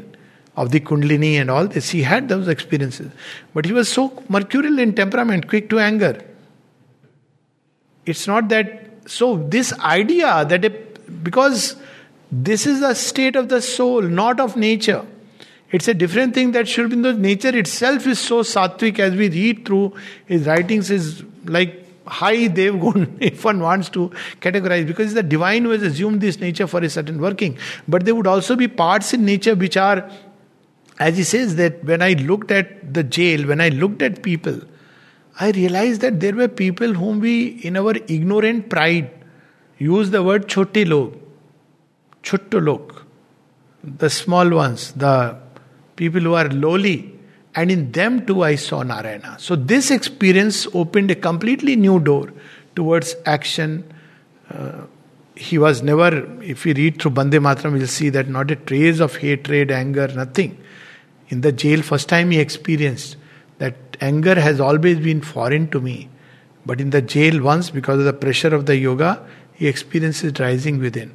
of 0.62 0.70
the 0.70 0.80
Kundalini 0.80 1.34
and 1.40 1.50
all 1.50 1.66
this? 1.66 1.90
He 1.90 2.02
had 2.02 2.28
those 2.28 2.48
experiences. 2.48 3.10
But 3.54 3.64
he 3.64 3.72
was 3.72 3.88
so 3.88 4.22
mercurial 4.28 4.78
in 4.78 4.94
temperament, 4.94 5.48
quick 5.48 5.70
to 5.70 5.78
anger. 5.78 6.20
It's 8.06 8.26
not 8.26 8.48
that. 8.50 8.84
So, 9.06 9.36
this 9.48 9.72
idea 9.80 10.44
that 10.44 10.64
it, 10.64 11.24
because 11.24 11.76
this 12.30 12.66
is 12.66 12.80
the 12.80 12.94
state 12.94 13.36
of 13.36 13.48
the 13.48 13.62
soul, 13.62 14.02
not 14.02 14.40
of 14.40 14.56
nature. 14.56 15.04
It's 15.70 15.88
a 15.88 15.94
different 15.94 16.34
thing 16.34 16.52
that 16.52 16.68
Sri 16.68 16.84
Aurobindo's 16.84 17.18
nature 17.18 17.56
itself 17.56 18.06
is 18.06 18.18
so 18.18 18.40
sattvic 18.40 18.98
as 18.98 19.14
we 19.14 19.28
read 19.28 19.66
through 19.66 19.94
his 20.26 20.46
writings 20.46 20.90
is 20.90 21.22
like 21.44 21.84
high 22.06 22.48
Devgun, 22.48 23.16
if 23.20 23.44
one 23.44 23.60
wants 23.60 23.88
to 23.90 24.10
categorize, 24.40 24.86
because 24.86 25.14
the 25.14 25.22
divine 25.22 25.64
who 25.64 25.70
has 25.70 25.82
assumed 25.82 26.20
this 26.20 26.40
nature 26.40 26.66
for 26.66 26.82
a 26.82 26.88
certain 26.88 27.20
working. 27.20 27.58
But 27.86 28.04
there 28.04 28.14
would 28.14 28.26
also 28.26 28.56
be 28.56 28.68
parts 28.68 29.12
in 29.12 29.24
nature 29.24 29.54
which 29.54 29.76
are, 29.76 30.10
as 30.98 31.16
he 31.16 31.24
says, 31.24 31.56
that 31.56 31.84
when 31.84 32.02
I 32.02 32.14
looked 32.14 32.50
at 32.50 32.92
the 32.92 33.02
jail, 33.02 33.46
when 33.46 33.60
I 33.60 33.68
looked 33.68 34.02
at 34.02 34.22
people, 34.22 34.60
I 35.40 35.50
realized 35.52 36.00
that 36.00 36.18
there 36.18 36.34
were 36.34 36.48
people 36.48 36.94
whom 36.94 37.20
we, 37.20 37.60
in 37.62 37.76
our 37.76 37.94
ignorant 38.08 38.68
pride, 38.68 39.10
use 39.78 40.10
the 40.10 40.22
word 40.22 40.48
chote 40.48 40.88
log, 40.88 41.16
chotto 42.22 42.64
log, 42.64 43.02
the 43.84 44.10
small 44.10 44.50
ones, 44.50 44.92
the 44.92 45.36
people 45.94 46.20
who 46.20 46.34
are 46.34 46.48
lowly, 46.48 47.14
and 47.54 47.70
in 47.70 47.92
them 47.92 48.26
too 48.26 48.42
I 48.42 48.56
saw 48.56 48.82
Narayana. 48.82 49.36
So 49.38 49.54
this 49.54 49.92
experience 49.92 50.66
opened 50.74 51.12
a 51.12 51.14
completely 51.14 51.76
new 51.76 52.00
door 52.00 52.32
towards 52.74 53.14
action, 53.24 53.84
uh, 54.50 54.82
he 55.36 55.56
was 55.56 55.82
never, 55.82 56.26
if 56.42 56.64
we 56.64 56.72
read 56.74 57.00
through 57.00 57.12
Bande 57.12 57.34
Matram, 57.34 57.74
we'll 57.74 57.86
see 57.86 58.08
that 58.08 58.28
not 58.28 58.50
a 58.50 58.56
trace 58.56 58.98
of 58.98 59.14
hatred, 59.16 59.70
anger, 59.70 60.08
nothing. 60.08 60.58
In 61.28 61.42
the 61.42 61.52
jail, 61.52 61.82
first 61.82 62.08
time 62.08 62.30
he 62.30 62.40
experienced 62.40 63.16
that 63.58 63.74
anger 64.00 64.40
has 64.40 64.60
always 64.60 64.98
been 64.98 65.20
foreign 65.20 65.68
to 65.70 65.80
me. 65.80 66.08
But 66.64 66.80
in 66.80 66.90
the 66.90 67.02
jail, 67.02 67.42
once, 67.42 67.70
because 67.70 67.98
of 67.98 68.04
the 68.04 68.12
pressure 68.12 68.54
of 68.54 68.66
the 68.66 68.76
yoga, 68.76 69.26
he 69.54 69.66
experiences 69.66 70.38
rising 70.38 70.78
within. 70.78 71.14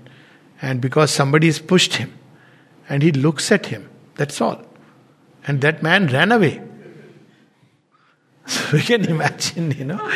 And 0.62 0.82
because 0.82 1.12
somebody 1.12 1.48
has 1.48 1.60
pushed 1.60 1.96
him, 1.96 2.14
and 2.90 3.02
he 3.02 3.12
looks 3.12 3.52
at 3.52 3.68
him, 3.68 3.90
that's 4.16 4.42
all. 4.42 4.64
And 5.46 5.62
that 5.62 5.84
man 5.84 6.08
ran 6.08 6.32
away. 6.32 6.62
So 8.46 8.62
we 8.74 8.82
can 8.82 9.06
imagine, 9.06 9.72
you 9.72 9.86
know. 9.86 10.12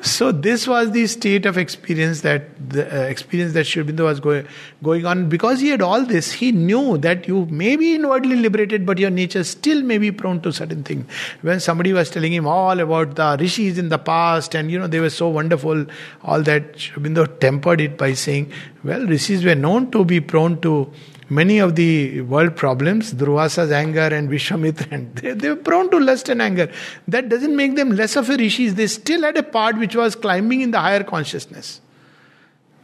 So 0.00 0.30
this 0.30 0.68
was 0.68 0.92
the 0.92 1.06
state 1.06 1.44
of 1.44 1.58
experience 1.58 2.20
that 2.20 2.70
the 2.70 2.86
uh, 2.86 3.06
experience 3.06 3.52
that 3.54 3.66
Aurobindo 3.66 4.04
was 4.04 4.20
going 4.20 4.46
going 4.82 5.06
on. 5.06 5.28
Because 5.28 5.60
he 5.60 5.68
had 5.68 5.82
all 5.82 6.04
this, 6.04 6.32
he 6.32 6.52
knew 6.52 6.98
that 6.98 7.26
you 7.26 7.46
may 7.46 7.74
be 7.76 7.94
inwardly 7.94 8.36
liberated, 8.36 8.86
but 8.86 8.98
your 8.98 9.10
nature 9.10 9.42
still 9.42 9.82
may 9.82 9.98
be 9.98 10.12
prone 10.12 10.40
to 10.42 10.52
certain 10.52 10.84
things. 10.84 11.10
When 11.42 11.58
somebody 11.58 11.92
was 11.92 12.10
telling 12.10 12.32
him 12.32 12.46
all 12.46 12.78
about 12.78 13.16
the 13.16 13.36
rishis 13.40 13.76
in 13.76 13.88
the 13.88 13.98
past, 13.98 14.54
and 14.54 14.70
you 14.70 14.78
know 14.78 14.86
they 14.86 15.00
were 15.00 15.10
so 15.10 15.28
wonderful, 15.28 15.86
all 16.22 16.42
that 16.42 16.74
Aurobindo 16.74 17.26
tempered 17.40 17.80
it 17.80 17.98
by 17.98 18.12
saying, 18.14 18.52
"Well, 18.84 19.06
rishis 19.06 19.44
were 19.44 19.56
known 19.56 19.90
to 19.90 20.04
be 20.04 20.20
prone 20.20 20.60
to." 20.60 20.90
Many 21.30 21.58
of 21.58 21.76
the 21.76 22.22
world 22.22 22.56
problems, 22.56 23.12
Durvasa's 23.12 23.70
anger 23.70 24.00
and 24.00 24.28
Vishwamitra, 24.28 24.90
and 24.90 25.14
they, 25.16 25.32
they 25.32 25.50
were 25.50 25.56
prone 25.56 25.90
to 25.90 25.98
lust 25.98 26.28
and 26.28 26.40
anger. 26.40 26.70
That 27.06 27.28
doesn't 27.28 27.54
make 27.54 27.76
them 27.76 27.90
less 27.90 28.16
of 28.16 28.30
a 28.30 28.36
rishis. 28.36 28.74
They 28.74 28.86
still 28.86 29.22
had 29.22 29.36
a 29.36 29.42
part 29.42 29.78
which 29.78 29.94
was 29.94 30.14
climbing 30.14 30.62
in 30.62 30.70
the 30.70 30.80
higher 30.80 31.04
consciousness. 31.04 31.80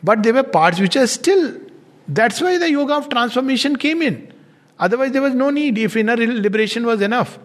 But 0.03 0.23
there 0.23 0.35
were 0.35 0.43
parts 0.43 0.81
which 0.81 0.97
are 0.97 1.07
still. 1.07 1.61
That's 2.07 2.41
why 2.41 2.59
the 2.59 2.71
yoga 2.71 2.95
of 2.95 3.09
transformation 3.09 3.77
came 3.77 4.03
in. 4.03 4.33
Otherwise, 4.79 5.13
there 5.13 5.23
was 5.23 5.35
no 5.35 5.51
need 5.51 5.79
if 5.79 5.97
inner 5.97 6.17
liberation 6.17 6.85
was 6.85 7.01
enough. 7.01 7.39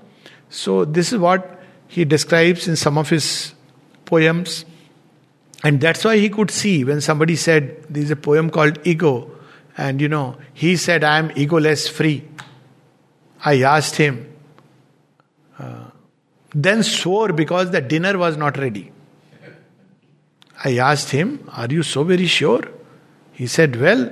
So, 0.49 0.83
this 0.83 1.13
is 1.13 1.19
what 1.19 1.61
he 1.87 2.03
describes 2.03 2.67
in 2.67 2.75
some 2.75 2.97
of 2.97 3.09
his 3.09 3.53
poems. 4.05 4.65
And 5.63 5.79
that's 5.79 6.03
why 6.03 6.17
he 6.17 6.29
could 6.29 6.51
see 6.51 6.83
when 6.83 6.99
somebody 6.99 7.35
said, 7.35 7.85
There's 7.89 8.11
a 8.11 8.15
poem 8.15 8.49
called 8.49 8.79
Ego 8.85 9.31
and 9.79 10.01
you 10.01 10.09
know, 10.09 10.35
he 10.53 10.75
said, 10.75 11.05
I 11.05 11.17
am 11.19 11.29
egoless 11.29 11.89
free. 11.89 12.27
I 13.45 13.61
asked 13.61 13.95
him, 13.95 14.29
uh, 15.57 15.85
then 16.53 16.83
swore 16.83 17.31
because 17.31 17.71
the 17.71 17.79
dinner 17.79 18.17
was 18.17 18.35
not 18.35 18.57
ready. 18.57 18.91
I 20.65 20.77
asked 20.79 21.11
him, 21.11 21.49
Are 21.53 21.67
you 21.67 21.83
so 21.83 22.03
very 22.03 22.25
sure? 22.25 22.63
He 23.31 23.47
said, 23.47 23.79
Well, 23.79 24.11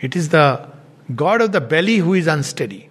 it 0.00 0.16
is 0.16 0.30
the 0.30 0.66
God 1.14 1.42
of 1.42 1.52
the 1.52 1.60
belly 1.60 1.98
who 1.98 2.14
is 2.14 2.26
unsteady. 2.26 2.88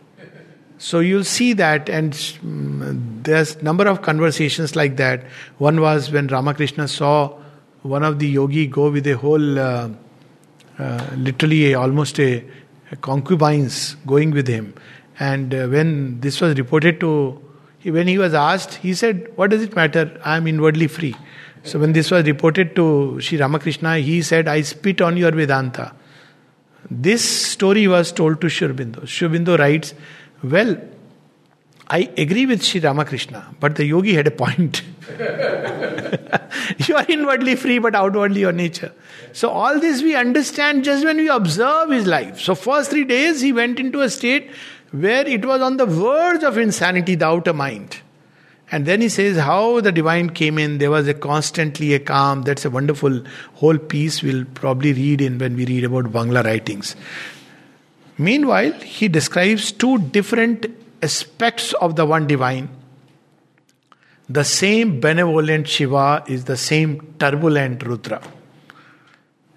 So 0.78 1.00
you'll 1.00 1.24
see 1.24 1.54
that, 1.54 1.90
and 1.90 2.14
um, 2.44 3.20
there's 3.24 3.62
number 3.64 3.88
of 3.88 4.04
conversations 4.04 4.76
like 4.76 4.98
that. 4.98 5.24
One 5.58 5.82
was 5.82 6.12
when 6.12 6.28
Ramakrishna 6.28 6.88
saw 6.88 7.40
one 7.82 8.04
of 8.04 8.20
the 8.20 8.28
yogi 8.28 8.68
go 8.68 8.90
with 8.92 9.08
a 9.08 9.18
whole 9.18 9.60
uh, 9.60 9.90
uh, 10.82 11.06
literally 11.16 11.74
a, 11.74 11.80
almost 11.80 12.20
a, 12.20 12.44
a, 12.92 12.96
concubines 12.96 13.96
going 14.08 14.32
with 14.32 14.48
him. 14.48 14.74
And 15.20 15.54
uh, 15.54 15.68
when 15.68 16.20
this 16.22 16.42
was 16.42 16.58
reported 16.58 17.00
to, 17.02 17.40
when 17.84 18.08
he 18.08 18.18
was 18.18 18.34
asked, 18.34 18.76
he 18.76 18.94
said, 18.96 19.32
What 19.36 19.52
does 19.52 19.62
it 19.62 19.76
matter? 19.76 20.20
I 20.26 20.38
am 20.38 20.48
inwardly 20.48 20.88
free. 20.88 21.16
So 21.64 21.78
when 21.78 21.94
this 21.94 22.10
was 22.10 22.26
reported 22.26 22.76
to 22.78 23.20
Sri 23.22 23.38
Ramakrishna, 23.38 24.00
he 24.00 24.24
said, 24.24 24.48
I 24.48 24.62
spit 24.62 25.02
on 25.02 25.18
your 25.18 25.32
Vedanta. 25.32 25.94
This 26.90 27.24
story 27.24 27.88
was 27.88 28.12
told 28.12 28.42
to 28.42 28.50
Sri 28.50 28.68
Aurobindo. 28.68 29.08
Sri 29.08 29.28
Aurobindo 29.28 29.60
writes, 29.60 29.94
Well, 30.42 30.82
I 31.94 32.10
agree 32.18 32.46
with 32.46 32.64
Sri 32.64 32.80
Ramakrishna, 32.80 33.54
but 33.60 33.76
the 33.76 33.86
yogi 33.86 34.14
had 34.14 34.26
a 34.26 34.32
point. 34.32 34.82
you 36.88 36.96
are 36.96 37.06
inwardly 37.10 37.58
free, 37.58 37.80
but 37.80 37.96
outwardly 37.96 38.40
your 38.40 38.54
nature. 38.54 38.94
So, 39.34 39.50
all 39.50 39.78
this 39.78 40.02
we 40.02 40.16
understand 40.16 40.86
just 40.86 41.04
when 41.04 41.18
we 41.18 41.28
observe 41.28 41.90
his 41.90 42.08
life. 42.08 42.40
So, 42.40 42.56
first 42.56 42.92
three 42.92 43.04
days 43.04 43.42
he 43.42 43.52
went 43.52 43.78
into 43.78 44.00
a 44.00 44.10
state 44.10 44.52
where 44.92 45.28
it 45.28 45.46
was 45.46 45.62
on 45.62 45.76
the 45.76 45.86
verge 45.86 46.44
of 46.44 46.58
insanity, 46.58 47.16
the 47.16 47.26
outer 47.26 47.52
mind. 47.52 47.98
And 48.72 48.86
then 48.86 49.02
he 49.02 49.10
says 49.10 49.36
how 49.36 49.82
the 49.82 49.92
divine 49.92 50.30
came 50.30 50.58
in. 50.58 50.78
There 50.78 50.92
was 50.92 51.10
a 51.10 51.14
constantly 51.14 51.94
a 51.94 52.00
calm. 52.00 52.44
That's 52.44 52.64
a 52.64 52.70
wonderful 52.70 53.22
whole 53.56 53.78
piece 53.78 54.24
we'll 54.24 54.46
probably 54.46 54.94
read 54.94 55.20
in 55.20 55.40
when 55.40 55.58
we 55.58 55.66
read 55.66 55.84
about 55.84 56.06
Bangla 56.06 56.46
writings. 56.46 56.96
Meanwhile, 58.18 58.72
he 58.80 59.10
describes 59.10 59.74
two 59.74 59.98
different 59.98 60.68
aspects 61.02 61.74
of 61.74 61.96
the 61.96 62.06
one 62.06 62.28
divine. 62.28 62.70
The 64.30 64.44
same 64.44 65.00
benevolent 65.00 65.68
Shiva 65.68 66.24
is 66.28 66.46
the 66.46 66.56
same 66.58 67.16
turbulent 67.20 67.84
Rudra. 67.84 68.22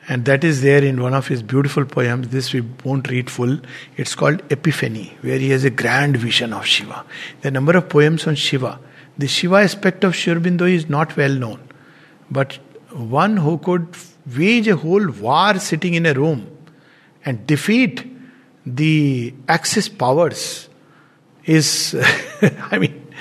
And 0.09 0.25
that 0.27 0.45
is 0.45 0.61
there 0.63 0.85
in 0.85 1.01
one 1.01 1.15
of 1.15 1.29
his 1.29 1.43
beautiful 1.43 1.85
poems. 1.85 2.29
This 2.29 2.53
we 2.53 2.61
won't 2.85 3.09
read 3.09 3.31
full. 3.31 3.59
It's 3.97 4.15
called 4.15 4.43
Epiphany, 4.51 5.17
where 5.23 5.39
he 5.39 5.51
has 5.51 5.65
a 5.65 5.71
grand 5.71 6.17
vision 6.17 6.53
of 6.53 6.67
Shiva. 6.67 7.05
The 7.41 7.51
number 7.51 7.77
of 7.77 7.89
poems 7.89 8.27
on 8.27 8.35
Shiva. 8.35 8.79
The 9.17 9.29
Shiva 9.29 9.57
aspect 9.57 10.05
of 10.05 10.15
Sri 10.15 10.35
Aurobindo 10.35 10.71
is 10.71 10.89
not 10.89 11.17
well 11.17 11.33
known. 11.33 11.61
But 12.31 12.59
one 12.91 13.37
who 13.37 13.59
could 13.59 13.97
wage 14.37 14.69
a 14.69 14.77
whole 14.77 15.09
war 15.09 15.59
sitting 15.59 15.95
in 15.95 16.05
a 16.05 16.15
room 16.15 16.47
and 17.25 17.47
defeat 17.47 18.05
the 18.67 19.33
Axis 19.49 19.89
powers 19.89 20.69
is, 21.47 21.95
I 22.71 22.79
mean, 22.79 23.13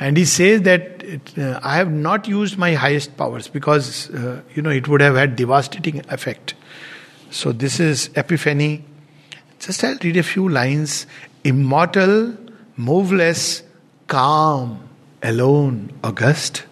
and 0.00 0.16
he 0.16 0.24
says 0.24 0.62
that 0.62 1.02
it, 1.02 1.38
uh, 1.38 1.60
I 1.62 1.76
have 1.76 1.90
not 1.90 2.26
used 2.26 2.58
my 2.58 2.74
highest 2.74 3.16
powers 3.16 3.48
because, 3.48 4.10
uh, 4.10 4.42
you 4.54 4.62
know, 4.62 4.70
it 4.70 4.88
would 4.88 5.00
have 5.00 5.16
had 5.16 5.36
devastating 5.36 6.00
effect. 6.08 6.54
So 7.30 7.52
this 7.52 7.80
is 7.80 8.10
Epiphany. 8.16 8.84
Just 9.58 9.84
I'll 9.84 9.98
read 10.02 10.16
a 10.16 10.22
few 10.22 10.48
lines. 10.48 11.06
Immortal, 11.44 12.36
moveless, 12.76 13.62
calm, 14.06 14.88
alone, 15.22 15.92
august, 16.02 16.64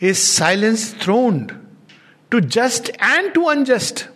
is 0.00 0.22
silence 0.22 0.92
throned 0.92 1.54
to 2.30 2.40
just 2.40 2.90
and 2.98 3.32
to 3.34 3.48
unjust. 3.48 4.08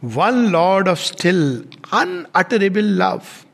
One 0.00 0.50
Lord 0.50 0.88
of 0.88 0.98
still, 0.98 1.64
unutterable 1.92 2.82
love 2.82 3.46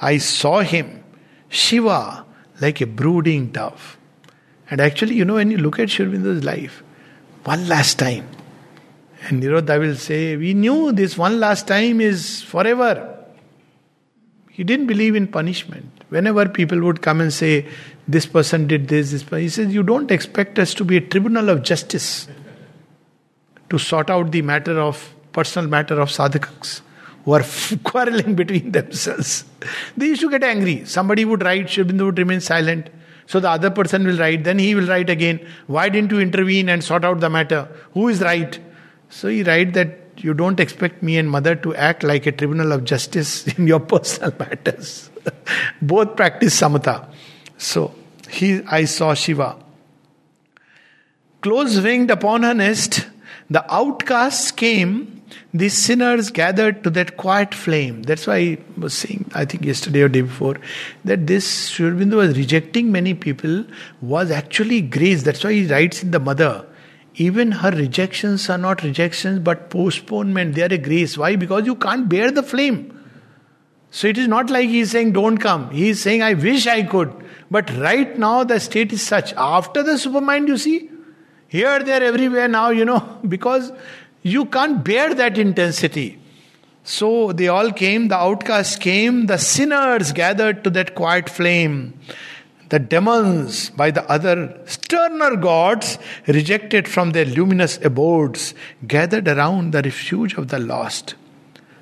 I 0.00 0.18
saw 0.18 0.60
him, 0.60 1.04
Shiva, 1.48 2.24
like 2.60 2.80
a 2.80 2.86
brooding 2.86 3.48
dove. 3.48 3.98
And 4.70 4.80
actually, 4.80 5.16
you 5.16 5.24
know, 5.24 5.34
when 5.34 5.50
you 5.50 5.58
look 5.58 5.78
at 5.78 5.90
Sri 5.90 6.06
Aurobindo's 6.06 6.44
life, 6.44 6.82
one 7.44 7.68
last 7.68 7.98
time, 7.98 8.28
and 9.28 9.42
Nirodha 9.42 9.78
will 9.78 9.96
say, 9.96 10.36
We 10.36 10.54
knew 10.54 10.92
this 10.92 11.18
one 11.18 11.40
last 11.40 11.66
time 11.66 12.00
is 12.00 12.42
forever. 12.42 13.18
He 14.50 14.64
didn't 14.64 14.86
believe 14.86 15.14
in 15.14 15.26
punishment. 15.26 16.04
Whenever 16.08 16.48
people 16.48 16.80
would 16.82 17.02
come 17.02 17.20
and 17.20 17.32
say, 17.32 17.66
This 18.08 18.26
person 18.26 18.66
did 18.66 18.88
this, 18.88 19.10
this 19.10 19.22
person, 19.22 19.40
he 19.40 19.48
says, 19.48 19.74
You 19.74 19.82
don't 19.82 20.10
expect 20.10 20.58
us 20.58 20.72
to 20.74 20.84
be 20.84 20.96
a 20.96 21.00
tribunal 21.00 21.50
of 21.50 21.62
justice 21.62 22.28
to 23.68 23.78
sort 23.78 24.10
out 24.10 24.32
the 24.32 24.42
matter 24.42 24.80
of 24.80 25.14
personal 25.32 25.68
matter 25.68 26.00
of 26.00 26.08
sadhakas 26.08 26.80
who 27.24 27.32
are 27.32 27.44
quarreling 27.84 28.34
between 28.34 28.72
themselves. 28.72 29.44
They 29.96 30.06
used 30.06 30.22
to 30.22 30.30
get 30.30 30.42
angry. 30.42 30.84
Somebody 30.84 31.24
would 31.24 31.42
write, 31.42 31.66
Aurobindo 31.66 32.06
would 32.06 32.18
remain 32.18 32.40
silent. 32.40 32.90
So 33.26 33.38
the 33.38 33.50
other 33.50 33.70
person 33.70 34.06
will 34.06 34.18
write, 34.18 34.44
then 34.44 34.58
he 34.58 34.74
will 34.74 34.86
write 34.86 35.08
again. 35.08 35.46
Why 35.66 35.88
didn't 35.88 36.10
you 36.10 36.20
intervene 36.20 36.68
and 36.68 36.82
sort 36.82 37.04
out 37.04 37.20
the 37.20 37.30
matter? 37.30 37.68
Who 37.92 38.08
is 38.08 38.20
right? 38.20 38.58
So 39.08 39.28
he 39.28 39.42
write 39.42 39.74
that 39.74 39.98
you 40.16 40.34
don't 40.34 40.60
expect 40.60 41.02
me 41.02 41.16
and 41.16 41.30
mother 41.30 41.54
to 41.56 41.74
act 41.74 42.02
like 42.02 42.26
a 42.26 42.32
tribunal 42.32 42.72
of 42.72 42.84
justice 42.84 43.46
in 43.58 43.66
your 43.66 43.80
personal 43.80 44.32
matters. 44.38 45.10
Both 45.82 46.16
practice 46.16 46.60
samatha. 46.60 47.08
So 47.56 47.94
he, 48.28 48.62
I 48.66 48.84
saw 48.84 49.14
Shiva. 49.14 49.56
Close 51.40 51.80
winged 51.80 52.10
upon 52.10 52.42
her 52.42 52.52
nest, 52.52 53.06
the 53.48 53.64
outcasts 53.72 54.50
came 54.50 55.19
these 55.52 55.74
sinners 55.74 56.30
gathered 56.30 56.84
to 56.84 56.90
that 56.90 57.16
quiet 57.16 57.54
flame. 57.54 58.02
That's 58.02 58.26
why 58.26 58.36
I 58.36 58.58
was 58.78 58.94
saying, 58.94 59.30
I 59.34 59.44
think 59.44 59.64
yesterday 59.64 60.02
or 60.02 60.08
day 60.08 60.20
before, 60.20 60.56
that 61.04 61.26
this 61.26 61.68
Sri 61.68 61.90
Aurobindo 61.90 62.16
was 62.16 62.36
rejecting 62.36 62.92
many 62.92 63.14
people 63.14 63.64
was 64.00 64.30
actually 64.30 64.80
grace. 64.80 65.24
That's 65.24 65.42
why 65.42 65.52
he 65.52 65.66
writes 65.66 66.02
in 66.02 66.12
the 66.12 66.20
Mother. 66.20 66.66
Even 67.16 67.50
her 67.50 67.72
rejections 67.72 68.48
are 68.48 68.58
not 68.58 68.84
rejections 68.84 69.40
but 69.40 69.70
postponement. 69.70 70.54
They 70.54 70.62
are 70.62 70.72
a 70.72 70.78
grace. 70.78 71.18
Why? 71.18 71.34
Because 71.34 71.66
you 71.66 71.74
can't 71.74 72.08
bear 72.08 72.30
the 72.30 72.44
flame. 72.44 72.96
So 73.90 74.06
it 74.06 74.16
is 74.18 74.28
not 74.28 74.50
like 74.50 74.68
he 74.68 74.80
is 74.80 74.92
saying, 74.92 75.12
Don't 75.12 75.38
come. 75.38 75.70
He 75.70 75.88
is 75.88 76.00
saying, 76.00 76.22
I 76.22 76.34
wish 76.34 76.68
I 76.68 76.84
could. 76.84 77.12
But 77.50 77.76
right 77.76 78.16
now 78.16 78.44
the 78.44 78.60
state 78.60 78.92
is 78.92 79.02
such. 79.02 79.34
After 79.34 79.82
the 79.82 79.94
supermind, 79.94 80.46
you 80.46 80.56
see, 80.56 80.90
here, 81.48 81.82
there, 81.82 82.00
everywhere 82.00 82.46
now, 82.46 82.70
you 82.70 82.84
know, 82.84 83.18
because 83.28 83.72
You 84.22 84.44
can't 84.46 84.84
bear 84.84 85.14
that 85.14 85.38
intensity. 85.38 86.18
So 86.84 87.32
they 87.32 87.48
all 87.48 87.72
came, 87.72 88.08
the 88.08 88.16
outcasts 88.16 88.76
came, 88.76 89.26
the 89.26 89.38
sinners 89.38 90.12
gathered 90.12 90.64
to 90.64 90.70
that 90.70 90.94
quiet 90.94 91.28
flame. 91.28 91.98
The 92.70 92.78
demons, 92.78 93.70
by 93.70 93.90
the 93.90 94.08
other 94.10 94.56
sterner 94.64 95.36
gods, 95.36 95.98
rejected 96.26 96.86
from 96.86 97.10
their 97.10 97.24
luminous 97.24 97.78
abodes, 97.84 98.54
gathered 98.86 99.26
around 99.26 99.72
the 99.72 99.82
refuge 99.82 100.34
of 100.34 100.48
the 100.48 100.58
lost, 100.58 101.16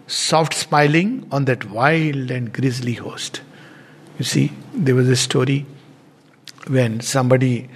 soft 0.06 0.54
smiling 0.54 1.28
on 1.30 1.44
that 1.44 1.70
wild 1.70 2.30
and 2.30 2.52
grisly 2.52 2.94
host. 2.94 3.42
You 4.18 4.24
see, 4.24 4.52
there 4.72 4.94
was 4.94 5.08
a 5.08 5.16
story 5.16 5.66
when 6.66 7.00
somebody 7.00 7.68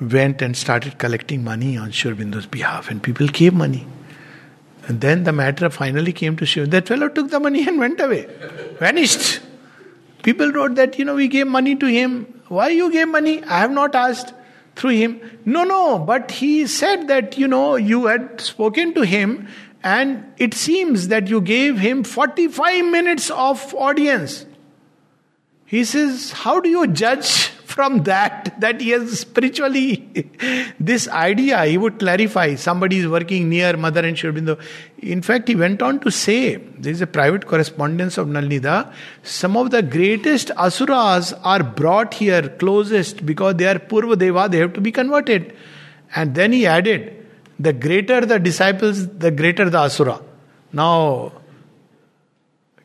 went 0.00 0.42
and 0.42 0.56
started 0.56 0.98
collecting 0.98 1.44
money 1.44 1.76
on 1.76 1.90
Sri 1.92 2.10
Aurobindo's 2.12 2.46
behalf, 2.46 2.90
and 2.90 3.02
people 3.02 3.28
gave 3.28 3.54
money. 3.54 3.86
And 4.86 5.00
then 5.00 5.24
the 5.24 5.32
matter 5.32 5.68
finally 5.68 6.12
came 6.12 6.36
to 6.36 6.46
Shiv. 6.46 6.70
That 6.70 6.86
fellow 6.88 7.08
took 7.08 7.30
the 7.30 7.40
money 7.40 7.66
and 7.66 7.78
went 7.78 8.00
away, 8.00 8.28
vanished. 8.78 9.40
People 10.22 10.52
wrote 10.52 10.76
that, 10.76 10.98
you 10.98 11.04
know, 11.04 11.14
we 11.14 11.28
gave 11.28 11.46
money 11.46 11.74
to 11.76 11.86
him. 11.86 12.42
Why 12.48 12.68
you 12.68 12.90
gave 12.92 13.08
money? 13.08 13.42
I 13.44 13.58
have 13.58 13.72
not 13.72 13.94
asked 13.94 14.32
through 14.76 14.90
him. 14.90 15.20
No, 15.44 15.64
no, 15.64 15.98
but 15.98 16.30
he 16.30 16.66
said 16.66 17.08
that, 17.08 17.36
you 17.36 17.48
know, 17.48 17.76
you 17.76 18.06
had 18.06 18.40
spoken 18.40 18.94
to 18.94 19.02
him 19.02 19.48
and 19.82 20.32
it 20.36 20.54
seems 20.54 21.08
that 21.08 21.28
you 21.28 21.40
gave 21.40 21.78
him 21.78 22.02
45 22.04 22.84
minutes 22.86 23.30
of 23.30 23.74
audience. 23.74 24.46
He 25.64 25.84
says, 25.84 26.32
How 26.32 26.60
do 26.60 26.68
you 26.68 26.86
judge 26.88 27.50
from 27.76 28.02
that 28.04 28.58
that 28.64 28.80
he 28.80 28.90
has 28.90 29.20
spiritually 29.20 29.86
this 30.90 31.06
idea 31.08 31.64
he 31.64 31.76
would 31.82 31.98
clarify 31.98 32.46
somebody 32.54 32.98
is 33.02 33.08
working 33.16 33.48
near 33.50 33.76
mother 33.76 34.04
and 34.08 34.18
Sri 34.18 34.30
Aurobindo 34.30 34.58
in 35.14 35.22
fact 35.28 35.48
he 35.48 35.56
went 35.64 35.82
on 35.88 36.00
to 36.00 36.10
say 36.10 36.56
there 36.56 36.92
is 36.92 37.02
a 37.02 37.10
private 37.18 37.46
correspondence 37.46 38.16
of 38.16 38.28
Nalinida 38.28 38.76
some 39.22 39.56
of 39.62 39.70
the 39.76 39.82
greatest 39.96 40.50
asuras 40.66 41.32
are 41.54 41.62
brought 41.62 42.14
here 42.14 42.42
closest 42.64 43.24
because 43.32 43.56
they 43.56 43.66
are 43.66 43.78
purva 43.78 44.18
deva 44.24 44.48
they 44.50 44.58
have 44.58 44.72
to 44.72 44.80
be 44.80 44.92
converted. 44.92 45.54
And 46.14 46.34
then 46.34 46.52
he 46.52 46.66
added 46.66 47.26
the 47.58 47.72
greater 47.72 48.20
the 48.24 48.38
disciples 48.38 49.08
the 49.08 49.30
greater 49.30 49.68
the 49.68 49.78
asura. 49.78 50.20
Now 50.72 51.32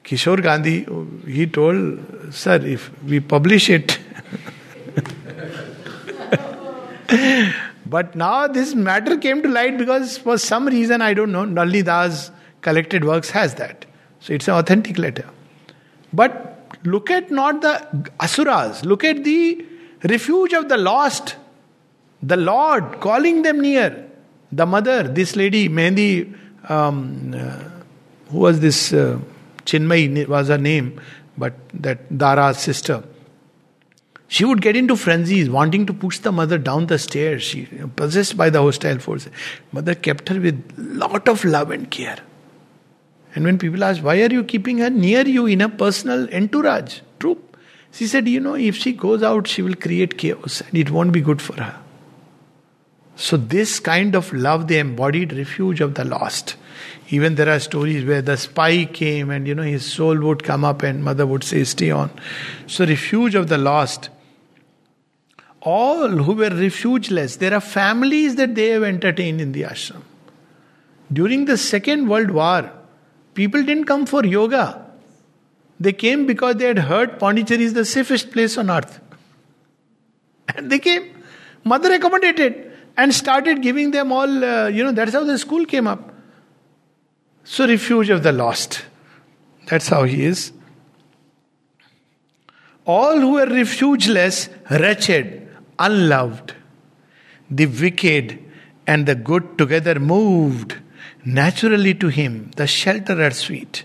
Kishore 0.04 0.42
Gandhi, 0.42 0.86
he 1.32 1.46
told, 1.46 2.34
Sir, 2.34 2.56
if 2.56 2.92
we 3.04 3.20
publish 3.20 3.70
it, 3.70 4.00
but 7.86 8.16
now 8.16 8.48
this 8.48 8.74
matter 8.76 9.18
came 9.18 9.42
to 9.44 9.50
light 9.50 9.78
because 9.78 10.18
for 10.18 10.38
some 10.38 10.68
reason 10.68 11.02
I 11.02 11.14
don't 11.14 11.32
know, 11.32 11.46
Nalini 11.46 11.84
collected 12.62 13.04
works 13.04 13.30
has 13.32 13.56
that. 13.56 13.86
So 14.20 14.34
it's 14.34 14.48
an 14.48 14.56
authentic 14.56 14.98
letter. 14.98 15.28
But 16.14 16.80
look 16.84 17.10
at 17.10 17.32
not 17.32 17.62
the 17.62 18.12
asuras, 18.20 18.86
look 18.86 19.04
at 19.04 19.24
the 19.24 19.66
refuge 20.04 20.54
of 20.54 20.70
the 20.70 20.78
lost, 20.78 21.36
the 22.22 22.38
Lord 22.38 23.00
calling 23.00 23.42
them 23.42 23.62
near. 23.62 24.08
The 24.52 24.66
mother, 24.66 25.04
this 25.04 25.36
lady, 25.36 25.70
Mehendi, 25.70 26.38
um, 26.70 27.34
uh, 27.34 27.64
who 28.30 28.40
was 28.40 28.60
this 28.60 28.92
uh, 28.92 29.18
Chinmay 29.66 30.28
was 30.28 30.50
her 30.50 30.58
name, 30.58 31.00
but 31.38 31.54
that 31.74 32.18
Dara's 32.18 32.58
sister. 32.58 33.04
She 34.32 34.46
would 34.46 34.62
get 34.62 34.78
into 34.78 34.96
frenzies, 34.96 35.50
wanting 35.50 35.86
to 35.88 35.94
push 35.94 36.20
the 36.20 36.32
mother 36.32 36.58
down 36.58 36.86
the 36.86 36.98
stairs. 36.98 37.44
She 37.44 37.66
possessed 37.98 38.38
by 38.38 38.50
the 38.50 38.62
hostile 38.62 38.98
force. 38.98 39.28
Mother 39.74 39.94
kept 39.94 40.30
her 40.30 40.40
with 40.40 40.74
lot 40.78 41.28
of 41.28 41.44
love 41.44 41.70
and 41.70 41.92
care. 41.92 42.18
And 43.36 43.44
when 43.44 43.58
people 43.58 43.84
asked, 43.84 44.02
why 44.02 44.22
are 44.22 44.32
you 44.32 44.46
keeping 44.46 44.78
her 44.78 44.90
near 44.90 45.28
you 45.28 45.48
in 45.48 45.60
a 45.60 45.68
personal 45.68 46.34
entourage, 46.34 47.02
troop? 47.20 47.58
She 47.92 48.08
said, 48.08 48.26
you 48.26 48.40
know, 48.40 48.56
if 48.56 48.78
she 48.78 48.94
goes 48.94 49.22
out, 49.22 49.48
she 49.48 49.62
will 49.62 49.76
create 49.76 50.18
chaos 50.18 50.62
and 50.62 50.78
it 50.78 50.92
won't 50.92 51.12
be 51.12 51.20
good 51.20 51.42
for 51.42 51.62
her. 51.62 51.78
So, 53.18 53.36
this 53.36 53.82
kind 53.82 54.16
of 54.16 54.32
love, 54.32 54.70
the 54.70 54.78
embodied 54.78 55.34
refuge 55.34 55.82
of 55.82 55.96
the 55.96 56.06
lost. 56.06 56.56
Even 57.10 57.36
there 57.36 57.50
are 57.50 57.60
stories 57.60 58.06
where 58.06 58.22
the 58.22 58.38
spy 58.38 58.86
came 58.86 59.30
and, 59.30 59.46
you 59.46 59.56
know, 59.56 59.64
his 59.64 59.86
soul 59.86 60.18
would 60.22 60.46
come 60.46 60.64
up 60.64 60.84
and 60.84 61.04
mother 61.04 61.28
would 61.28 61.44
say, 61.44 61.66
stay 61.66 61.92
on. 61.92 62.10
So, 62.66 62.86
refuge 62.86 63.36
of 63.36 63.50
the 63.50 63.58
lost 63.58 64.10
all 65.62 66.10
who 66.10 66.34
were 66.34 66.50
refugeless, 66.50 67.38
there 67.38 67.54
are 67.54 67.62
families 67.62 68.36
that 68.36 68.56
they 68.56 68.70
have 68.70 68.84
entertained 68.84 69.40
in 69.40 69.52
the 69.52 69.62
ashram. 69.64 70.02
During 71.14 71.46
the 71.46 71.58
Second 71.58 72.08
World 72.08 72.32
War, 72.32 72.72
people 73.34 73.64
didn't 73.64 73.86
come 73.86 74.06
for 74.06 74.26
yoga. 74.26 74.86
They 75.80 75.94
came 75.94 76.26
because 76.26 76.56
they 76.56 76.66
had 76.66 76.80
heard 76.80 77.20
Pondicherry 77.20 77.64
is 77.64 77.74
the 77.74 77.86
safest 77.86 78.32
place 78.32 78.58
on 78.58 78.70
earth. 78.70 79.00
And 80.56 80.72
they 80.72 80.80
came. 80.80 81.24
Mother 81.64 81.94
accommodated 81.94 82.72
and 82.98 83.14
started 83.14 83.62
giving 83.62 83.92
them 83.92 84.12
all, 84.12 84.44
uh, 84.44 84.68
you 84.68 84.84
know, 84.84 84.92
that's 84.92 85.14
how 85.14 85.24
the 85.24 85.38
school 85.38 85.66
came 85.66 85.88
up. 85.88 86.14
So, 87.44 87.68
refuge 87.68 88.10
of 88.10 88.24
the 88.24 88.32
lost. 88.32 88.84
That's 89.68 89.88
how 89.88 90.04
he 90.04 90.26
is. 90.26 90.52
All 92.86 93.20
who 93.20 93.34
were 93.34 93.46
refugeless, 93.46 94.50
wretched, 94.70 95.51
unloved. 95.86 96.54
The 97.50 97.66
wicked 97.66 98.40
and 98.88 99.06
the 99.06 99.16
good 99.16 99.58
together 99.58 100.00
moved 100.00 100.78
naturally 101.26 101.94
to 101.96 102.08
him, 102.08 102.52
the 102.56 102.64
shelterer 102.64 103.34
sweet, 103.34 103.84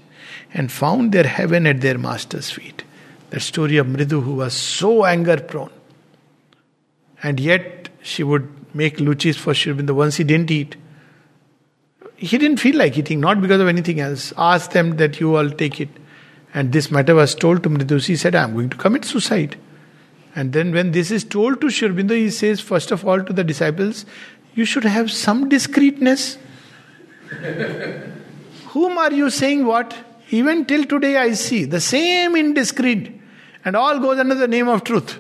and 0.54 0.70
found 0.70 1.12
their 1.12 1.26
heaven 1.26 1.66
at 1.66 1.80
their 1.80 1.98
master's 1.98 2.50
feet. 2.50 2.84
The 3.30 3.40
story 3.40 3.76
of 3.76 3.86
Mridu, 3.86 4.22
who 4.22 4.34
was 4.36 4.54
so 4.54 5.04
anger 5.04 5.38
prone. 5.38 5.72
And 7.22 7.40
yet 7.40 7.88
she 8.02 8.22
would 8.22 8.48
make 8.74 8.98
luchis 8.98 9.36
for 9.36 9.54
Sri 9.54 9.72
Aurobindo 9.72 9.94
once 9.94 10.16
he 10.16 10.24
didn't 10.24 10.50
eat. 10.50 10.76
He 12.16 12.38
didn't 12.38 12.58
feel 12.58 12.76
like 12.76 12.96
eating, 12.96 13.20
not 13.20 13.40
because 13.40 13.60
of 13.60 13.68
anything 13.68 14.00
else. 14.00 14.32
Asked 14.38 14.70
them 14.72 14.96
that 14.96 15.20
you 15.20 15.36
all 15.36 15.50
take 15.50 15.80
it. 15.80 15.88
And 16.54 16.72
this 16.72 16.90
matter 16.90 17.14
was 17.14 17.34
told 17.34 17.62
to 17.64 17.70
Mridu. 17.70 18.04
He 18.06 18.16
said, 18.16 18.34
I'm 18.34 18.54
going 18.54 18.70
to 18.70 18.76
commit 18.76 19.04
suicide. 19.04 19.56
And 20.36 20.52
then 20.52 20.70
when 20.70 20.92
this 20.92 21.10
is 21.10 21.24
told 21.24 21.60
to 21.62 21.70
Sri 21.70 21.88
Aurobindo, 21.88 22.14
he 22.14 22.30
says, 22.30 22.60
first 22.60 22.90
of 22.92 23.04
all, 23.04 23.22
to 23.22 23.32
the 23.32 23.42
disciples, 23.42 24.06
you 24.54 24.64
should 24.64 24.84
have 24.84 25.10
some 25.10 25.48
discreetness. 25.48 26.38
Whom 28.68 28.98
are 28.98 29.12
you 29.12 29.30
saying 29.30 29.64
what? 29.64 29.96
Even 30.30 30.64
till 30.66 30.84
today, 30.84 31.16
I 31.16 31.32
see 31.32 31.64
the 31.64 31.80
same 31.80 32.36
indiscreet, 32.36 33.18
and 33.64 33.76
all 33.76 33.98
goes 33.98 34.18
under 34.18 34.34
the 34.34 34.46
name 34.46 34.68
of 34.68 34.84
truth. 34.84 35.18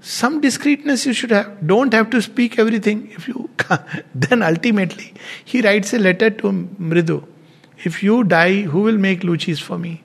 Some 0.00 0.40
discreetness 0.40 1.04
you 1.04 1.12
should 1.12 1.30
have. 1.30 1.66
Don't 1.66 1.92
have 1.92 2.10
to 2.10 2.22
speak 2.22 2.58
everything. 2.58 3.10
If 3.12 3.28
you 3.28 3.50
then 4.14 4.42
ultimately 4.42 5.12
he 5.44 5.60
writes 5.60 5.92
a 5.92 5.98
letter 5.98 6.30
to 6.30 6.52
Mridu. 6.80 7.26
If 7.84 8.02
you 8.02 8.24
die, 8.24 8.62
who 8.62 8.80
will 8.80 8.98
make 8.98 9.20
luchis 9.22 9.60
for 9.60 9.78
me? 9.78 10.02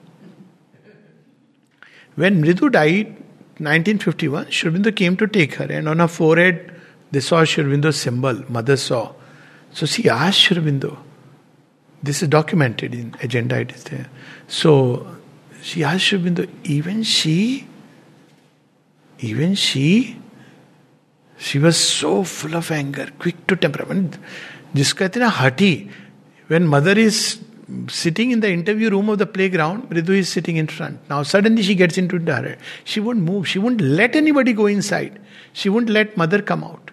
When 2.14 2.42
Mridu 2.42 2.70
died, 2.70 3.16
1951, 3.58 4.50
Sri 4.50 4.92
came 4.92 5.16
to 5.16 5.26
take 5.26 5.54
her, 5.56 5.64
and 5.64 5.88
on 5.88 5.98
her 5.98 6.08
forehead 6.08 6.74
they 7.10 7.20
saw 7.20 7.44
Sri 7.44 7.92
symbol, 7.92 8.42
mother 8.48 8.76
saw. 8.76 9.12
So 9.72 9.86
she 9.86 10.08
asked 10.08 10.40
Sri 10.40 10.80
this 12.02 12.22
is 12.22 12.28
documented 12.28 12.94
in 12.94 13.14
agenda, 13.22 13.60
it 13.60 13.72
is 13.72 13.84
there. 13.84 14.08
So 14.48 15.06
she 15.62 15.84
asked 15.84 16.04
Sri 16.04 16.48
even 16.64 17.02
she, 17.02 17.66
even 19.20 19.54
she, 19.54 20.16
she 21.38 21.58
was 21.58 21.76
so 21.76 22.24
full 22.24 22.54
of 22.56 22.70
anger, 22.70 23.08
quick 23.18 23.46
to 23.46 23.56
temperament. 23.56 24.18
जिसको 24.74 24.98
कहते 24.98 25.20
हैं 25.20 25.26
ना 25.26 25.32
हटी 25.36 25.88
when 26.48 26.66
mother 26.66 26.96
is 26.98 27.38
sitting 27.88 28.30
in 28.30 28.40
the 28.40 28.50
interview 28.50 28.90
room 28.90 29.08
of 29.08 29.18
the 29.18 29.26
playground, 29.26 29.88
Mridu 29.90 30.10
is 30.10 30.28
sitting 30.28 30.56
in 30.56 30.66
front. 30.66 30.98
Now 31.08 31.22
suddenly 31.22 31.62
she 31.62 31.74
gets 31.74 31.96
into 31.98 32.18
her. 32.18 32.56
She 32.84 33.00
wouldn't 33.00 33.24
move. 33.24 33.48
She 33.48 33.58
wouldn't 33.58 33.80
let 33.80 34.16
anybody 34.16 34.52
go 34.52 34.66
inside. 34.66 35.20
She 35.52 35.68
wouldn't 35.68 35.90
let 35.90 36.16
mother 36.16 36.42
come 36.42 36.64
out. 36.64 36.90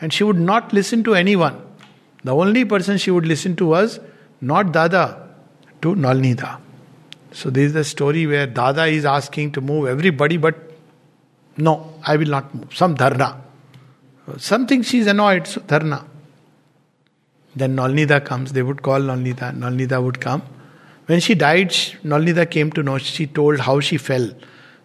And 0.00 0.12
she 0.12 0.24
would 0.24 0.38
not 0.38 0.72
listen 0.72 1.02
to 1.04 1.14
anyone. 1.14 1.62
The 2.24 2.34
only 2.34 2.64
person 2.64 2.98
she 2.98 3.10
would 3.10 3.26
listen 3.26 3.56
to 3.56 3.66
was 3.66 4.00
not 4.40 4.72
Dada, 4.72 5.28
to 5.82 5.94
Nalinida. 5.94 6.60
So 7.32 7.50
this 7.50 7.66
is 7.66 7.72
the 7.72 7.84
story 7.84 8.26
where 8.26 8.46
Dada 8.46 8.86
is 8.86 9.04
asking 9.04 9.52
to 9.52 9.60
move 9.60 9.86
everybody, 9.86 10.36
but 10.36 10.54
no, 11.56 11.94
I 12.06 12.16
will 12.16 12.28
not 12.28 12.54
move. 12.54 12.74
Some 12.74 12.96
dharna. 12.96 13.40
Something 14.38 14.82
she 14.82 14.98
is 14.98 15.06
annoyed, 15.06 15.46
so 15.46 15.60
dharna. 15.60 16.04
Then 17.56 17.74
Nalinida 17.74 18.24
comes, 18.24 18.52
they 18.52 18.62
would 18.62 18.82
call 18.82 19.00
Nalinida, 19.00 19.56
Nalinida 19.56 20.02
would 20.02 20.20
come. 20.20 20.42
When 21.06 21.20
she 21.20 21.34
died, 21.34 21.70
Nalinida 21.70 22.50
came 22.50 22.70
to 22.72 22.82
know, 22.82 22.98
she 22.98 23.26
told 23.26 23.60
how 23.60 23.80
she 23.80 23.96
fell. 23.96 24.30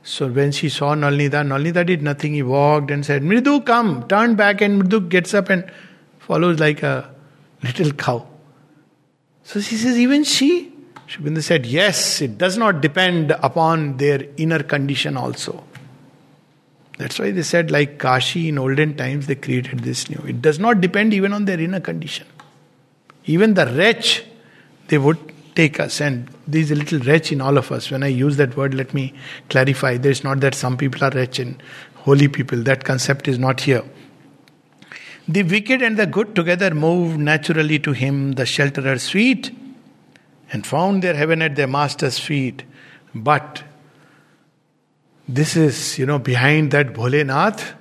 So 0.03 0.27
when 0.27 0.51
she 0.51 0.69
saw 0.69 0.95
Nalinida, 0.95 1.45
Nalinida 1.45 1.85
did 1.85 2.01
nothing. 2.01 2.33
He 2.33 2.43
walked 2.43 2.89
and 2.89 3.05
said, 3.05 3.23
Mridu, 3.23 3.65
come, 3.65 4.07
turned 4.07 4.37
back, 4.37 4.61
and 4.61 4.81
Mridu 4.81 5.09
gets 5.09 5.33
up 5.33 5.49
and 5.49 5.69
follows 6.19 6.59
like 6.59 6.81
a 6.81 7.13
little 7.61 7.91
cow. 7.91 8.27
So 9.43 9.59
she 9.59 9.75
says, 9.75 9.97
even 9.99 10.23
she? 10.23 10.71
Aurobindo 11.09 11.43
said, 11.43 11.65
yes, 11.65 12.21
it 12.21 12.37
does 12.37 12.57
not 12.57 12.79
depend 12.81 13.31
upon 13.31 13.97
their 13.97 14.25
inner 14.37 14.63
condition 14.63 15.17
also. 15.17 15.63
That's 16.97 17.19
why 17.19 17.31
they 17.31 17.43
said, 17.43 17.69
like 17.69 17.99
Kashi 17.99 18.49
in 18.49 18.57
olden 18.57 18.95
times, 18.95 19.27
they 19.27 19.35
created 19.35 19.79
this 19.79 20.09
new. 20.09 20.23
It 20.25 20.41
does 20.41 20.59
not 20.59 20.79
depend 20.79 21.13
even 21.13 21.33
on 21.33 21.45
their 21.45 21.59
inner 21.59 21.79
condition. 21.79 22.27
Even 23.25 23.53
the 23.53 23.65
wretch, 23.67 24.23
they 24.87 24.97
would 24.97 25.19
take 25.55 25.79
us. 25.79 26.01
And 26.01 26.29
a 26.47 26.75
little 26.75 26.99
wretch 26.99 27.31
in 27.31 27.41
all 27.41 27.57
of 27.57 27.71
us. 27.71 27.91
When 27.91 28.03
I 28.03 28.07
use 28.07 28.37
that 28.37 28.57
word, 28.57 28.73
let 28.73 28.93
me 28.93 29.13
clarify. 29.49 29.97
There 29.97 30.11
is 30.11 30.23
not 30.23 30.39
that 30.41 30.55
some 30.55 30.77
people 30.77 31.03
are 31.03 31.11
wretch 31.11 31.39
and 31.39 31.61
holy 31.95 32.27
people. 32.27 32.61
That 32.63 32.83
concept 32.83 33.27
is 33.27 33.39
not 33.39 33.61
here. 33.61 33.83
The 35.27 35.43
wicked 35.43 35.81
and 35.81 35.97
the 35.97 36.07
good 36.07 36.35
together 36.35 36.73
moved 36.73 37.19
naturally 37.19 37.79
to 37.79 37.91
him, 37.93 38.33
the 38.33 38.43
shelterer 38.43 38.99
sweet, 38.99 39.55
and 40.51 40.65
found 40.65 41.03
their 41.03 41.13
heaven 41.13 41.41
at 41.41 41.55
their 41.55 41.67
master's 41.67 42.19
feet. 42.19 42.63
But 43.13 43.63
this 45.27 45.55
is, 45.55 45.97
you 45.97 46.05
know, 46.05 46.19
behind 46.19 46.71
that 46.71 46.93
Bholenath 46.93 47.73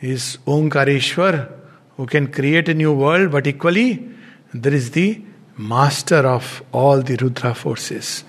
is 0.00 0.38
Omkareshwar 0.46 1.50
who 1.96 2.06
can 2.06 2.30
create 2.30 2.68
a 2.68 2.74
new 2.74 2.92
world, 2.92 3.30
but 3.30 3.46
equally 3.46 4.15
there 4.62 4.74
is 4.74 4.90
the 4.92 5.22
master 5.56 6.26
of 6.26 6.62
all 6.72 7.02
the 7.02 7.16
Rudra 7.16 7.54
forces. 7.54 8.24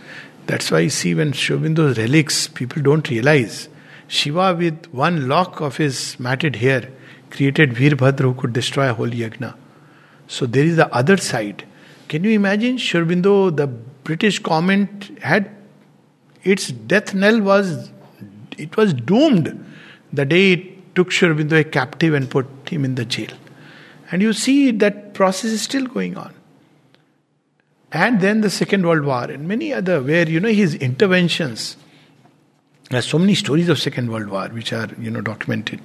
That's 0.46 0.72
why 0.72 0.80
you 0.80 0.90
see 0.90 1.14
when 1.14 1.34
Sri 1.34 1.58
relics, 1.58 2.48
people 2.48 2.82
don't 2.82 3.10
realize. 3.10 3.70
Shiva, 4.08 4.56
with 4.56 4.86
one 4.94 5.28
lock 5.28 5.60
of 5.60 5.78
his 5.78 6.18
matted 6.20 6.58
hair, 6.58 6.90
created 7.30 7.72
Virbhadra 7.72 8.22
who 8.22 8.34
could 8.34 8.54
destroy 8.54 8.90
a 8.90 8.94
whole 8.94 9.10
yagna. 9.10 9.56
So 10.28 10.46
there 10.46 10.64
is 10.64 10.78
the 10.78 10.94
other 10.96 11.18
side. 11.18 11.66
Can 12.08 12.24
you 12.24 12.32
imagine 12.32 12.78
Sri 12.78 13.04
the 13.04 13.70
British 14.04 14.40
government 14.40 15.12
had 15.22 15.54
its 16.44 16.70
death 16.70 17.14
knell 17.14 17.42
was 17.42 17.92
it 18.58 18.78
was 18.78 18.94
doomed 18.94 19.66
the 20.14 20.26
day 20.26 20.54
it 20.54 20.96
took 20.96 21.12
Sri 21.12 21.60
a 21.60 21.64
captive 21.64 22.14
and 22.14 22.30
put 22.30 22.48
him 22.70 22.86
in 22.86 22.96
the 22.96 23.04
jail. 23.06 23.36
And 24.12 24.22
you 24.22 24.34
see 24.34 24.72
that 24.72 25.14
process 25.14 25.52
is 25.52 25.62
still 25.62 25.86
going 25.86 26.18
on. 26.18 26.34
And 27.92 28.20
then 28.22 28.42
the 28.42 28.50
Second 28.50 28.86
World 28.86 29.06
War 29.06 29.24
and 29.24 29.48
many 29.48 29.74
other 29.74 30.02
where 30.02 30.28
you 30.28 30.40
know 30.40 30.50
his 30.50 30.76
interventions. 30.76 31.78
There 32.90 33.00
are 33.00 33.04
so 33.04 33.20
many 33.20 33.36
stories 33.36 33.70
of 33.70 33.80
Second 33.80 34.12
World 34.12 34.30
War 34.30 34.48
which 34.50 34.72
are 34.74 34.90
you 35.00 35.10
know 35.10 35.22
documented. 35.22 35.82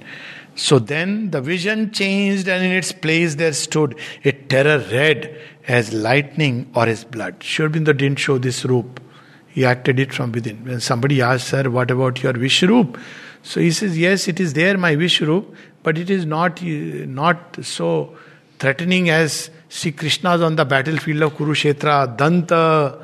So 0.55 0.79
then 0.79 1.31
the 1.31 1.41
vision 1.41 1.91
changed, 1.91 2.47
and 2.47 2.63
in 2.63 2.71
its 2.71 2.91
place 2.91 3.35
there 3.35 3.53
stood 3.53 3.97
a 4.23 4.31
terror 4.31 4.77
red 4.91 5.35
as 5.67 5.93
lightning 5.93 6.71
or 6.75 6.85
as 6.85 7.03
blood. 7.03 7.41
Sri 7.41 7.67
Aurobindo 7.67 7.97
didn't 7.97 8.19
show 8.19 8.37
this 8.37 8.63
roop. 8.65 9.01
He 9.47 9.65
acted 9.65 9.99
it 9.99 10.13
from 10.13 10.31
within. 10.31 10.63
When 10.65 10.79
somebody 10.79 11.21
asked, 11.21 11.47
Sir, 11.47 11.69
what 11.69 11.91
about 11.91 12.21
your 12.21 12.33
Vishrup? 12.33 12.99
So 13.43 13.59
he 13.59 13.71
says, 13.71 13.97
Yes, 13.97 14.27
it 14.27 14.39
is 14.39 14.53
there, 14.53 14.77
my 14.77 14.95
Vishrup, 14.95 15.45
but 15.83 15.97
it 15.97 16.09
is 16.09 16.25
not, 16.25 16.61
uh, 16.61 16.65
not 16.65 17.63
so 17.63 18.15
threatening 18.59 19.09
as 19.09 19.49
Sri 19.69 19.91
Krishna's 19.91 20.41
on 20.41 20.55
the 20.55 20.65
battlefield 20.65 21.21
of 21.23 21.33
Kurukshetra, 21.33 22.17
Danta, 22.17 23.03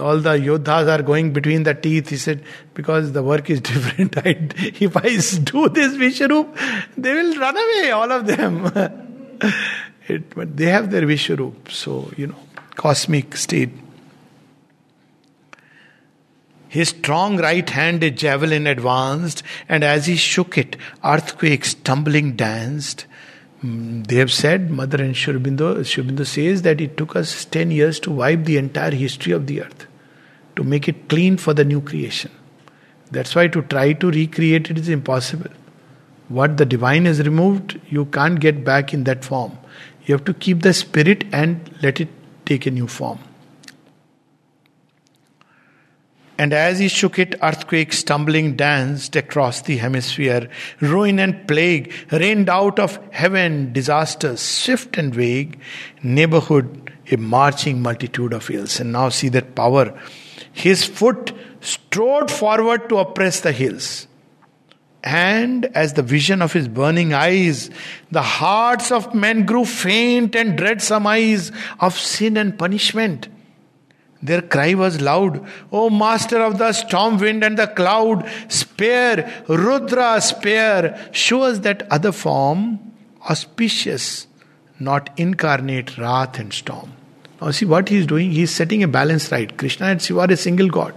all 0.00 0.18
the 0.18 0.38
yodhas 0.38 0.88
are 0.88 1.02
going 1.02 1.32
between 1.32 1.62
the 1.62 1.74
teeth. 1.74 2.08
He 2.08 2.16
said, 2.16 2.42
because 2.72 3.12
the 3.12 3.22
work 3.22 3.50
is 3.50 3.60
different. 3.72 4.16
I, 4.18 4.48
if 4.80 4.96
I 4.96 5.02
do 5.02 5.68
this 5.68 5.94
Vishwarup, 5.94 6.56
they 6.96 7.12
will 7.12 7.36
run 7.36 7.56
away, 7.56 7.90
all 7.90 8.10
of 8.10 8.26
them. 8.26 8.66
it, 10.08 10.34
but 10.34 10.56
they 10.56 10.66
have 10.66 10.90
their 10.90 11.02
Vishwarup. 11.02 11.70
So, 11.70 12.10
you 12.16 12.28
know, 12.28 12.38
cosmic 12.76 13.36
state. 13.36 13.70
His 16.74 16.88
strong 16.88 17.36
right 17.36 17.70
hand 17.70 18.02
a 18.02 18.10
javelin 18.10 18.66
advanced, 18.66 19.44
and 19.68 19.84
as 19.84 20.06
he 20.06 20.16
shook 20.16 20.58
it, 20.58 20.76
earthquakes 21.04 21.72
tumbling 21.72 22.34
danced. 22.34 23.04
Mm, 23.64 24.04
they 24.08 24.16
have 24.16 24.32
said, 24.32 24.72
Mother 24.72 25.00
and 25.00 25.16
Sri 25.16 25.34
Aurobindo 25.34 26.26
says 26.26 26.62
that 26.62 26.80
it 26.80 26.96
took 26.96 27.14
us 27.14 27.44
10 27.44 27.70
years 27.70 28.00
to 28.00 28.10
wipe 28.10 28.44
the 28.44 28.56
entire 28.56 28.90
history 28.90 29.32
of 29.32 29.46
the 29.46 29.62
earth, 29.62 29.86
to 30.56 30.64
make 30.64 30.88
it 30.88 31.08
clean 31.08 31.36
for 31.36 31.54
the 31.54 31.64
new 31.64 31.80
creation. 31.80 32.32
That's 33.12 33.36
why 33.36 33.46
to 33.46 33.62
try 33.62 33.92
to 33.92 34.10
recreate 34.10 34.68
it 34.68 34.76
is 34.76 34.88
impossible. 34.88 35.52
What 36.26 36.56
the 36.56 36.66
divine 36.66 37.04
has 37.04 37.20
removed, 37.20 37.80
you 37.88 38.06
can't 38.06 38.40
get 38.40 38.64
back 38.64 38.92
in 38.92 39.04
that 39.04 39.24
form. 39.24 39.56
You 40.06 40.16
have 40.16 40.24
to 40.24 40.34
keep 40.34 40.62
the 40.62 40.74
spirit 40.74 41.24
and 41.30 41.72
let 41.84 42.00
it 42.00 42.08
take 42.44 42.66
a 42.66 42.72
new 42.72 42.88
form. 42.88 43.20
And 46.36 46.52
as 46.52 46.80
he 46.80 46.88
shook 46.88 47.18
it, 47.18 47.36
earthquakes 47.42 48.02
tumbling 48.02 48.56
danced 48.56 49.14
across 49.14 49.62
the 49.62 49.76
hemisphere. 49.76 50.48
Ruin 50.80 51.20
and 51.20 51.46
plague 51.46 51.92
rained 52.10 52.48
out 52.48 52.78
of 52.78 52.98
heaven, 53.12 53.72
disasters 53.72 54.40
swift 54.40 54.98
and 54.98 55.14
vague. 55.14 55.58
Neighborhood, 56.02 56.92
a 57.10 57.16
marching 57.16 57.80
multitude 57.80 58.32
of 58.32 58.48
hills. 58.48 58.80
And 58.80 58.92
now 58.92 59.10
see 59.10 59.28
that 59.28 59.54
power. 59.54 59.96
His 60.52 60.84
foot 60.84 61.32
strode 61.60 62.30
forward 62.30 62.88
to 62.88 62.98
oppress 62.98 63.40
the 63.40 63.52
hills. 63.52 64.08
And 65.04 65.66
as 65.66 65.92
the 65.92 66.02
vision 66.02 66.40
of 66.40 66.52
his 66.52 66.66
burning 66.66 67.12
eyes, 67.12 67.70
the 68.10 68.22
hearts 68.22 68.90
of 68.90 69.14
men 69.14 69.44
grew 69.44 69.66
faint 69.66 70.34
and 70.34 70.56
dread 70.56 70.82
eyes 70.90 71.52
of 71.78 71.96
sin 71.96 72.36
and 72.38 72.58
punishment. 72.58 73.28
Their 74.24 74.40
cry 74.40 74.72
was 74.72 75.02
loud, 75.02 75.46
O 75.70 75.90
master 75.90 76.40
of 76.40 76.56
the 76.56 76.72
storm 76.72 77.18
wind 77.18 77.44
and 77.44 77.58
the 77.58 77.66
cloud, 77.66 78.26
spare, 78.48 79.44
Rudra, 79.48 80.18
spare, 80.22 81.10
show 81.12 81.42
us 81.42 81.58
that 81.58 81.86
other 81.90 82.10
form, 82.10 82.80
auspicious, 83.28 84.26
not 84.80 85.10
incarnate 85.18 85.98
wrath 85.98 86.38
and 86.38 86.54
storm. 86.54 86.94
Now, 87.42 87.50
see 87.50 87.66
what 87.66 87.90
he 87.90 87.98
is 87.98 88.06
doing? 88.06 88.30
He 88.30 88.44
is 88.44 88.50
setting 88.50 88.82
a 88.82 88.88
balance 88.88 89.30
right. 89.30 89.54
Krishna 89.58 89.88
and 89.88 90.00
Shiva 90.00 90.20
are 90.20 90.32
a 90.32 90.36
single 90.38 90.70
God. 90.70 90.94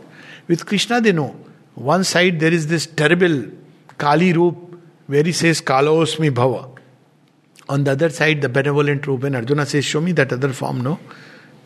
With 0.48 0.66
Krishna, 0.66 1.02
they 1.02 1.12
know. 1.12 1.36
One 1.76 2.06
side, 2.06 2.40
there 2.40 2.54
is 2.54 2.68
this 2.68 2.86
terrible 2.88 3.52
Kali 3.98 4.32
Roop 4.32 4.82
where 5.08 5.24
he 5.24 5.34
says, 5.34 5.60
Kalaosmi 5.60 6.32
Bhava. 6.32 6.70
On 7.68 7.84
the 7.84 7.92
other 7.92 8.10
side, 8.10 8.42
the 8.42 8.48
benevolent 8.48 9.06
Roop, 9.06 9.24
when 9.24 9.36
Arjuna 9.36 9.66
says, 9.66 9.84
Show 9.84 10.00
me 10.00 10.14
that 10.14 10.32
other 10.32 10.54
form, 10.54 10.80
no. 10.80 10.98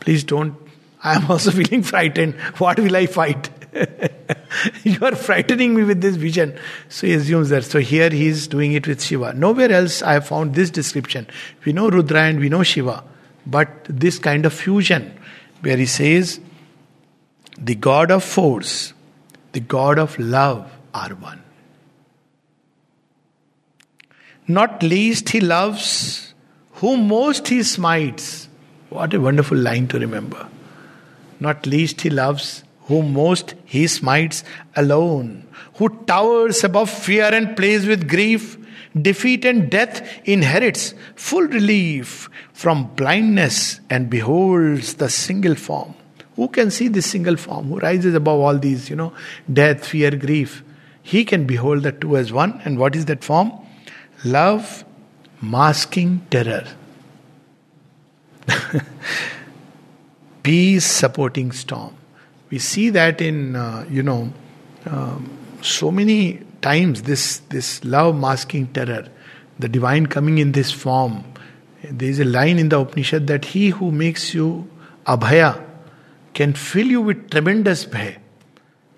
Please 0.00 0.24
don't 0.24 0.56
I 1.02 1.16
am 1.16 1.30
also 1.30 1.50
feeling 1.58 1.82
frightened. 1.82 2.34
What 2.58 2.78
will 2.78 2.96
I 2.96 3.06
fight? 3.06 3.50
you 4.84 4.98
are 5.02 5.16
frightening 5.16 5.74
me 5.74 5.84
with 5.84 6.00
this 6.00 6.16
vision. 6.16 6.56
So 6.88 7.06
he 7.06 7.14
assumes 7.14 7.48
that. 7.48 7.64
So 7.64 7.80
here 7.80 8.10
he 8.10 8.26
is 8.26 8.46
doing 8.46 8.72
it 8.72 8.86
with 8.86 9.02
Shiva. 9.02 9.32
Nowhere 9.32 9.72
else 9.72 10.02
I 10.02 10.14
have 10.14 10.26
found 10.26 10.54
this 10.54 10.70
description. 10.70 11.26
We 11.64 11.72
know 11.72 11.88
Rudra 11.88 12.22
and 12.22 12.38
we 12.38 12.48
know 12.48 12.62
Shiva, 12.62 13.02
but 13.46 13.68
this 13.88 14.18
kind 14.18 14.46
of 14.46 14.52
fusion 14.52 15.18
where 15.62 15.76
he 15.76 15.86
says, 15.86 16.40
the 17.58 17.74
God 17.74 18.10
of 18.10 18.24
force, 18.24 18.92
the 19.52 19.60
God 19.60 19.98
of 19.98 20.18
love 20.18 20.70
are 20.94 21.10
one. 21.10 21.42
Not 24.48 24.82
least 24.82 25.30
he 25.30 25.40
loves, 25.40 26.34
whom 26.72 27.08
most 27.08 27.48
he 27.48 27.62
smites. 27.62 28.48
What 28.88 29.14
a 29.14 29.20
wonderful 29.20 29.56
line 29.56 29.86
to 29.88 29.98
remember. 29.98 30.48
Not 31.42 31.66
least 31.66 32.02
he 32.02 32.08
loves, 32.08 32.62
whom 32.82 33.14
most 33.14 33.54
he 33.64 33.88
smites 33.88 34.44
alone, 34.76 35.48
who 35.74 35.88
towers 36.06 36.62
above 36.62 36.88
fear 36.88 37.24
and 37.24 37.56
plays 37.56 37.84
with 37.84 38.08
grief. 38.08 38.58
Defeat 39.00 39.44
and 39.44 39.68
death 39.68 40.06
inherits 40.24 40.94
full 41.16 41.48
relief 41.48 42.30
from 42.52 42.84
blindness 42.94 43.80
and 43.90 44.08
beholds 44.08 44.94
the 44.94 45.08
single 45.08 45.56
form. 45.56 45.94
Who 46.36 46.46
can 46.46 46.70
see 46.70 46.86
this 46.86 47.06
single 47.06 47.36
form? 47.36 47.70
Who 47.70 47.80
rises 47.80 48.14
above 48.14 48.38
all 48.38 48.56
these, 48.56 48.88
you 48.88 48.94
know, 48.94 49.12
death, 49.52 49.84
fear, 49.84 50.12
grief? 50.12 50.62
He 51.02 51.24
can 51.24 51.44
behold 51.44 51.82
the 51.82 51.90
two 51.90 52.16
as 52.16 52.32
one. 52.32 52.60
And 52.64 52.78
what 52.78 52.94
is 52.94 53.06
that 53.06 53.24
form? 53.24 53.50
Love 54.24 54.84
masking 55.40 56.24
terror. 56.30 56.66
peace 60.42 60.86
supporting 60.86 61.52
storm. 61.52 61.96
We 62.50 62.58
see 62.58 62.90
that 62.90 63.20
in, 63.20 63.56
uh, 63.56 63.86
you 63.88 64.02
know, 64.02 64.32
um, 64.86 65.30
so 65.62 65.90
many 65.90 66.40
times 66.60 67.02
this, 67.02 67.38
this 67.48 67.84
love 67.84 68.16
masking 68.16 68.66
terror, 68.68 69.08
the 69.58 69.68
divine 69.68 70.06
coming 70.06 70.38
in 70.38 70.52
this 70.52 70.70
form. 70.70 71.24
There 71.82 72.08
is 72.08 72.20
a 72.20 72.24
line 72.24 72.58
in 72.58 72.68
the 72.68 72.80
Upanishad 72.80 73.26
that 73.26 73.44
he 73.46 73.70
who 73.70 73.90
makes 73.90 74.34
you 74.34 74.68
abhaya 75.06 75.64
can 76.34 76.54
fill 76.54 76.86
you 76.86 77.00
with 77.00 77.30
tremendous 77.30 77.84
bhay. 77.84 78.18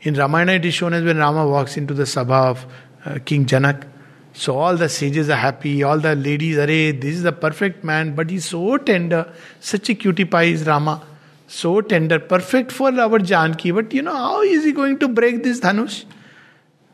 In 0.02 0.14
Ramayana, 0.14 0.52
it 0.52 0.64
is 0.64 0.74
shown 0.74 0.92
as 0.92 1.02
when 1.02 1.16
Rama 1.16 1.46
walks 1.48 1.76
into 1.76 1.94
the 1.94 2.02
sabha 2.02 2.50
of 2.50 2.66
uh, 3.06 3.18
King 3.24 3.46
Janak, 3.46 3.86
So 4.34 4.58
all 4.58 4.76
the 4.76 4.88
sages 4.88 5.30
are 5.30 5.36
happy, 5.36 5.82
all 5.82 5.98
the 5.98 6.14
ladies 6.16 6.58
are, 6.58 6.66
hey, 6.66 6.90
this 6.90 7.14
is 7.14 7.22
the 7.22 7.32
perfect 7.32 7.84
man, 7.84 8.14
but 8.14 8.30
he's 8.30 8.44
so 8.44 8.76
tender, 8.78 9.32
such 9.60 9.88
a 9.88 9.94
cutie 9.94 10.24
pie 10.24 10.44
is 10.44 10.66
Rama, 10.66 11.02
so 11.46 11.80
tender, 11.80 12.18
perfect 12.18 12.72
for 12.72 12.92
our 12.98 13.18
Janki. 13.18 13.70
But 13.70 13.92
you 13.92 14.02
know, 14.02 14.14
how 14.14 14.42
is 14.42 14.64
he 14.64 14.72
going 14.72 14.98
to 15.00 15.08
break 15.08 15.42
this 15.42 15.60
Dhanush? 15.60 16.04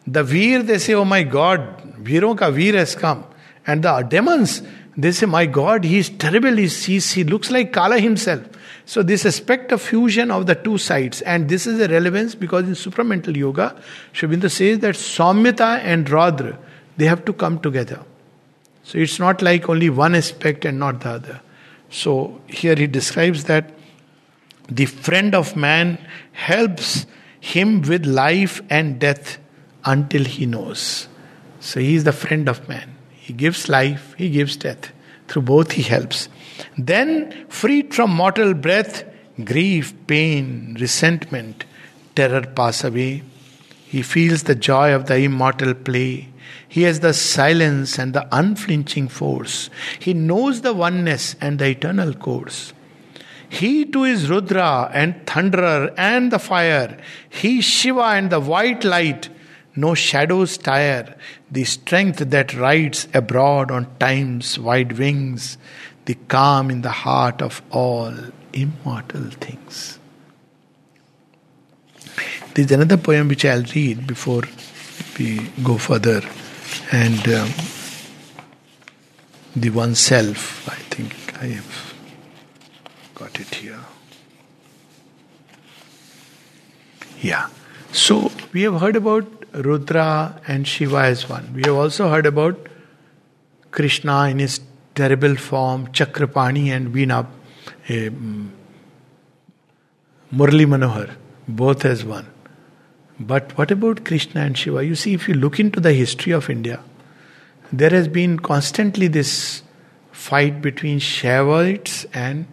The 0.07 0.25
Veer, 0.25 0.63
they 0.63 0.79
say, 0.79 0.95
oh 0.95 1.05
my 1.05 1.23
God, 1.23 1.61
Veeron 2.03 2.37
ka 2.37 2.51
Veer 2.51 2.77
has 2.77 2.95
come. 2.95 3.25
And 3.67 3.85
the 3.85 4.03
demons, 4.03 4.63
they 4.97 5.13
say, 5.13 5.27
my 5.27 5.47
God, 5.47 5.85
he 5.85 5.99
is 5.99 6.11
terrible, 6.11 6.57
he's, 6.57 6.85
he's, 6.85 7.13
he 7.13 7.25
looks 7.25 7.51
like 7.51 7.73
Kala 7.73 8.01
himself. 8.01 8.43
So 8.87 9.03
this 9.05 9.25
aspect 9.25 9.71
of 9.71 9.81
fusion 9.81 10.31
of 10.33 10.47
the 10.47 10.57
two 10.57 10.79
sides, 10.79 11.23
and 11.23 11.49
this 11.49 11.67
is 11.67 11.81
a 11.81 11.87
relevance 11.87 12.35
because 12.35 12.67
in 12.67 12.75
supramental 12.75 13.37
yoga, 13.37 13.81
Sri 14.13 14.29
says 14.49 14.81
that 14.81 14.97
Saumyata 14.97 15.79
and 15.79 16.07
Raudra, 16.07 16.57
they 16.97 17.05
have 17.05 17.25
to 17.27 17.33
come 17.33 17.61
together. 17.61 18.01
So 18.83 18.99
it's 18.99 19.21
not 19.21 19.43
like 19.43 19.69
only 19.69 19.91
one 19.91 20.17
aspect 20.17 20.65
and 20.65 20.81
not 20.81 21.03
the 21.03 21.11
other. 21.11 21.41
So 21.91 22.41
here 22.49 22.75
he 22.75 22.89
describes 22.89 23.45
that 23.45 23.71
the 24.71 24.87
friend 24.87 25.35
of 25.35 25.57
man 25.57 25.99
helps 26.33 27.07
him 27.41 27.83
with 27.83 28.07
life 28.07 28.63
and 28.71 28.99
death 28.99 29.39
until 29.85 30.25
he 30.25 30.47
knows. 30.47 31.09
So 31.61 31.81
he 31.81 31.95
is 31.95 32.05
the 32.05 32.13
friend 32.13 32.49
of 32.49 32.69
man. 32.69 32.97
He 33.11 33.33
gives 33.33 33.69
life, 33.69 34.15
he 34.17 34.31
gives 34.31 34.57
death. 34.57 34.93
Through 35.29 35.43
both 35.43 35.73
he 35.73 35.83
helps. 35.83 36.29
Then, 36.77 37.47
freed 37.49 37.95
from 37.95 38.11
mortal 38.11 38.55
breath, 38.55 39.05
grief, 39.45 39.95
pain, 40.07 40.77
resentment, 40.81 41.65
terror 42.15 42.43
pass 42.43 42.85
away. 42.85 43.23
He 43.87 44.03
feels 44.03 44.45
the 44.45 44.55
joy 44.55 44.95
of 44.95 45.07
the 45.07 45.17
immortal 45.17 45.75
play. 45.75 46.29
He 46.69 46.83
has 46.83 47.01
the 47.01 47.13
silence 47.13 47.99
and 47.99 48.13
the 48.13 48.29
unflinching 48.31 49.09
force. 49.09 49.71
He 49.99 50.15
knows 50.15 50.61
the 50.61 50.73
oneness 50.73 51.35
and 51.41 51.59
the 51.59 51.69
eternal 51.69 52.15
course. 52.15 52.73
He 53.51 53.85
too 53.85 54.05
is 54.05 54.31
Rudra 54.31 54.91
and 54.95 55.27
Thunderer 55.27 55.93
and 55.99 56.33
the 56.33 56.39
fire. 56.39 56.99
He 57.29 57.61
Shiva 57.61 58.01
and 58.01 58.31
the 58.31 58.41
white 58.41 58.85
light. 58.85 59.29
No 59.77 59.95
shadows 59.95 60.57
tire. 60.57 61.17
The 61.51 61.65
strength 61.65 62.19
that 62.19 62.55
rides 62.55 63.09
abroad 63.13 63.71
on 63.71 63.87
time's 63.99 64.59
wide 64.59 64.93
wings 64.93 65.59
the 66.05 66.15
calm 66.27 66.71
in 66.71 66.83
the 66.83 66.91
heart 66.91 67.43
of 67.43 67.63
all 67.71 68.15
immortal 68.53 69.31
things. 69.31 69.99
There 72.55 72.65
is 72.65 72.73
another 72.73 72.97
poem 72.97 73.29
which 73.29 73.45
I'll 73.45 73.63
read 73.63 74.07
before 74.07 74.43
we 75.19 75.39
go 75.63 75.79
further, 75.79 76.23
and 76.91 77.29
um, 77.29 77.51
the 79.55 79.71
oneself. 79.71 80.69
I 80.69 80.75
think 80.95 81.41
I 81.41 81.47
have 81.47 81.90
got 83.21 83.39
it 83.39 83.55
here. 83.55 83.79
Yeah. 87.21 87.49
So 87.93 88.33
we 88.55 88.63
have 88.63 88.81
heard 88.81 88.97
about 88.97 89.27
Rudra 89.53 90.41
and 90.47 90.67
Shiva 90.67 91.03
as 91.15 91.29
one. 91.29 91.53
We 91.55 91.63
have 91.67 91.77
also 91.77 92.09
heard 92.09 92.25
about 92.25 92.69
Krishna 93.73 94.29
in 94.29 94.39
his 94.39 94.61
terrible 94.95 95.37
form, 95.37 95.89
Chakrapani 95.89 96.69
and 96.69 96.95
Veena, 96.95 97.27
um, 97.91 98.53
Murli 100.33 100.67
Manohar, 100.75 101.11
both 101.47 101.85
as 101.85 102.05
one. 102.05 102.27
But 103.19 103.57
what 103.59 103.71
about 103.71 104.05
Krishna 104.07 104.41
and 104.41 104.57
Shiva? 104.57 104.85
You 104.85 104.95
see, 104.95 105.13
if 105.13 105.29
you 105.29 105.35
look 105.35 105.61
into 105.61 105.81
the 105.81 105.93
history 105.93 106.33
of 106.33 106.49
India, 106.49 106.81
there 107.71 107.91
has 107.91 108.09
been 108.09 108.39
constantly 108.39 109.09
this 109.09 109.63
fight 110.11 110.63
between 110.63 111.01
Shaivites 111.01 112.07
and 112.15 112.47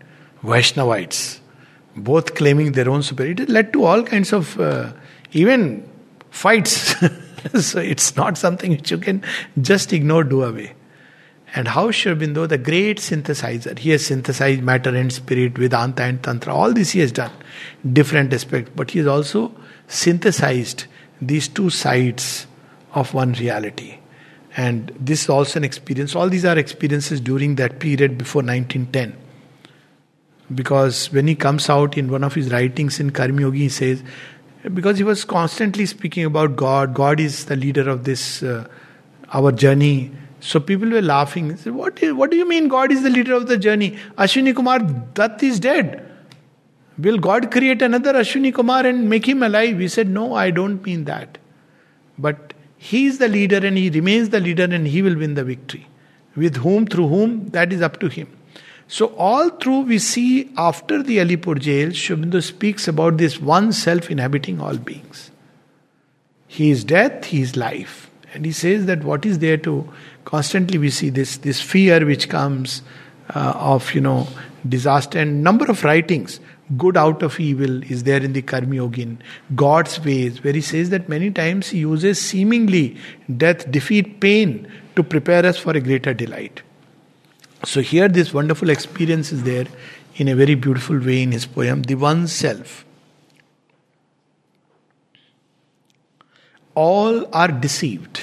Vaishnavites, 0.43 1.39
both 1.95 2.35
claiming 2.35 2.71
their 2.73 2.89
own 2.89 3.03
superiority. 3.03 3.43
It 3.43 3.49
led 3.49 3.73
to 3.73 3.83
all 3.85 4.03
kinds 4.03 4.33
of 4.33 4.59
uh, 4.59 4.93
even 5.33 5.87
fights. 6.29 6.95
so 7.59 7.79
it's 7.79 8.15
not 8.15 8.37
something 8.37 8.71
which 8.71 8.91
you 8.91 8.97
can 8.97 9.23
just 9.61 9.93
ignore, 9.93 10.23
do 10.23 10.43
away. 10.43 10.73
And 11.55 11.69
how 11.69 11.91
Sri 11.91 12.13
Aurobindo, 12.13 12.47
the 12.47 12.57
great 12.57 12.97
synthesizer, 12.97 13.77
he 13.79 13.91
has 13.91 14.05
synthesized 14.05 14.61
matter 14.61 14.95
and 14.95 15.11
spirit, 15.11 15.57
with 15.57 15.71
Vedanta 15.71 16.03
and 16.03 16.21
Tantra, 16.21 16.53
all 16.53 16.73
this 16.73 16.91
he 16.91 16.99
has 16.99 17.11
done, 17.11 17.31
different 17.93 18.33
aspects, 18.33 18.71
but 18.75 18.91
he 18.91 18.99
has 18.99 19.07
also 19.07 19.53
synthesized 19.87 20.85
these 21.21 21.47
two 21.47 21.69
sides 21.69 22.47
of 22.93 23.13
one 23.13 23.33
reality. 23.33 23.99
And 24.57 24.91
this 24.99 25.23
is 25.23 25.29
also 25.29 25.59
an 25.59 25.63
experience. 25.63 26.15
All 26.15 26.29
these 26.29 26.45
are 26.45 26.57
experiences 26.57 27.21
during 27.21 27.55
that 27.55 27.79
period 27.79 28.17
before 28.17 28.41
1910. 28.41 29.26
Because 30.53 31.11
when 31.11 31.27
he 31.27 31.35
comes 31.35 31.69
out 31.69 31.97
in 31.97 32.09
one 32.09 32.23
of 32.23 32.33
his 32.33 32.51
writings 32.51 32.99
in 32.99 33.11
Karma 33.11 33.41
Yogi, 33.41 33.59
he 33.59 33.69
says, 33.69 34.03
because 34.73 34.97
he 34.97 35.03
was 35.03 35.25
constantly 35.25 35.85
speaking 35.85 36.25
about 36.25 36.55
God, 36.55 36.93
God 36.93 37.19
is 37.19 37.45
the 37.45 37.55
leader 37.55 37.89
of 37.89 38.05
this, 38.05 38.43
uh, 38.43 38.67
our 39.33 39.51
journey 39.51 40.11
so 40.39 40.59
people 40.59 40.89
were 40.89 41.01
laughing. 41.01 41.55
Said, 41.57 41.73
what, 41.73 42.01
is, 42.01 42.13
what 42.13 42.31
do 42.31 42.37
you 42.37 42.47
mean 42.47 42.67
God 42.67 42.91
is 42.91 43.03
the 43.03 43.09
leader 43.09 43.33
of 43.33 43.47
the 43.47 43.57
journey? 43.57 43.97
Ashwini 44.17 44.55
Kumar 44.55 44.79
Dutt 44.79 45.41
is 45.43 45.59
dead. 45.59 46.03
Will 46.97 47.17
God 47.17 47.51
create 47.51 47.81
another 47.81 48.13
Ashwini 48.13 48.53
Kumar 48.53 48.85
and 48.85 49.09
make 49.09 49.27
him 49.27 49.43
alive? 49.43 49.79
He 49.79 49.87
said, 49.87 50.09
No, 50.09 50.35
I 50.35 50.51
don't 50.51 50.83
mean 50.83 51.05
that. 51.05 51.37
But 52.17 52.53
he 52.77 53.05
is 53.05 53.17
the 53.17 53.27
leader 53.27 53.57
and 53.57 53.77
he 53.77 53.89
remains 53.89 54.29
the 54.29 54.39
leader 54.39 54.63
and 54.63 54.87
he 54.87 55.01
will 55.01 55.15
win 55.15 55.33
the 55.33 55.43
victory. 55.43 55.87
With 56.35 56.57
whom, 56.57 56.85
through 56.85 57.07
whom, 57.07 57.49
that 57.49 57.73
is 57.73 57.81
up 57.81 57.99
to 57.99 58.07
him. 58.07 58.27
So, 58.89 59.07
all 59.17 59.49
through 59.49 59.81
we 59.81 59.99
see 59.99 60.49
after 60.57 61.03
the 61.03 61.17
Alipur 61.17 61.59
jail, 61.59 61.89
Aurobindo 61.89 62.41
speaks 62.41 62.87
about 62.87 63.17
this 63.17 63.39
one 63.41 63.73
self 63.73 64.09
inhabiting 64.09 64.61
all 64.61 64.77
beings. 64.77 65.31
He 66.47 66.71
is 66.71 66.83
death, 66.83 67.25
he 67.25 67.41
is 67.41 67.57
life. 67.57 68.09
And 68.33 68.45
he 68.45 68.51
says 68.51 68.85
that 68.85 69.03
what 69.03 69.25
is 69.25 69.39
there 69.39 69.57
to 69.57 69.91
constantly 70.25 70.77
we 70.77 70.89
see 70.89 71.09
this 71.09 71.37
this 71.37 71.61
fear 71.61 72.05
which 72.05 72.29
comes 72.29 72.81
uh, 73.33 73.53
of 73.55 73.93
you 73.93 74.01
know 74.01 74.27
disaster 74.67 75.19
and 75.19 75.43
number 75.43 75.65
of 75.65 75.83
writings 75.83 76.39
good 76.75 76.97
out 76.97 77.23
of 77.23 77.39
evil 77.39 77.81
is 77.83 78.03
there 78.03 78.21
in 78.21 78.33
the 78.33 78.41
karma 78.41 78.75
yogin 78.75 79.15
god's 79.55 79.97
ways 80.03 80.43
where 80.43 80.53
he 80.53 80.63
says 80.69 80.89
that 80.89 81.07
many 81.07 81.31
times 81.31 81.69
he 81.69 81.79
uses 81.79 82.19
seemingly 82.19 82.97
death 83.37 83.69
defeat 83.71 84.19
pain 84.19 84.69
to 84.97 85.03
prepare 85.03 85.45
us 85.45 85.57
for 85.57 85.71
a 85.71 85.79
greater 85.79 86.13
delight 86.13 86.61
so 87.63 87.81
here 87.81 88.07
this 88.07 88.33
wonderful 88.33 88.69
experience 88.69 89.31
is 89.31 89.43
there 89.43 89.67
in 90.15 90.27
a 90.27 90.35
very 90.35 90.55
beautiful 90.55 90.99
way 90.99 91.21
in 91.23 91.31
his 91.31 91.45
poem 91.45 91.81
the 91.83 91.95
one 91.95 92.27
self 92.27 92.85
all 96.75 97.23
are 97.33 97.47
deceived 97.47 98.21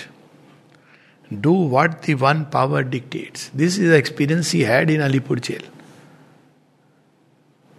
do 1.40 1.52
what 1.52 2.02
the 2.02 2.14
one 2.14 2.46
power 2.46 2.82
dictates. 2.82 3.50
This 3.54 3.78
is 3.78 3.90
the 3.90 3.96
experience 3.96 4.50
he 4.50 4.62
had 4.62 4.90
in 4.90 5.00
Alipur 5.00 5.40
jail. 5.40 5.62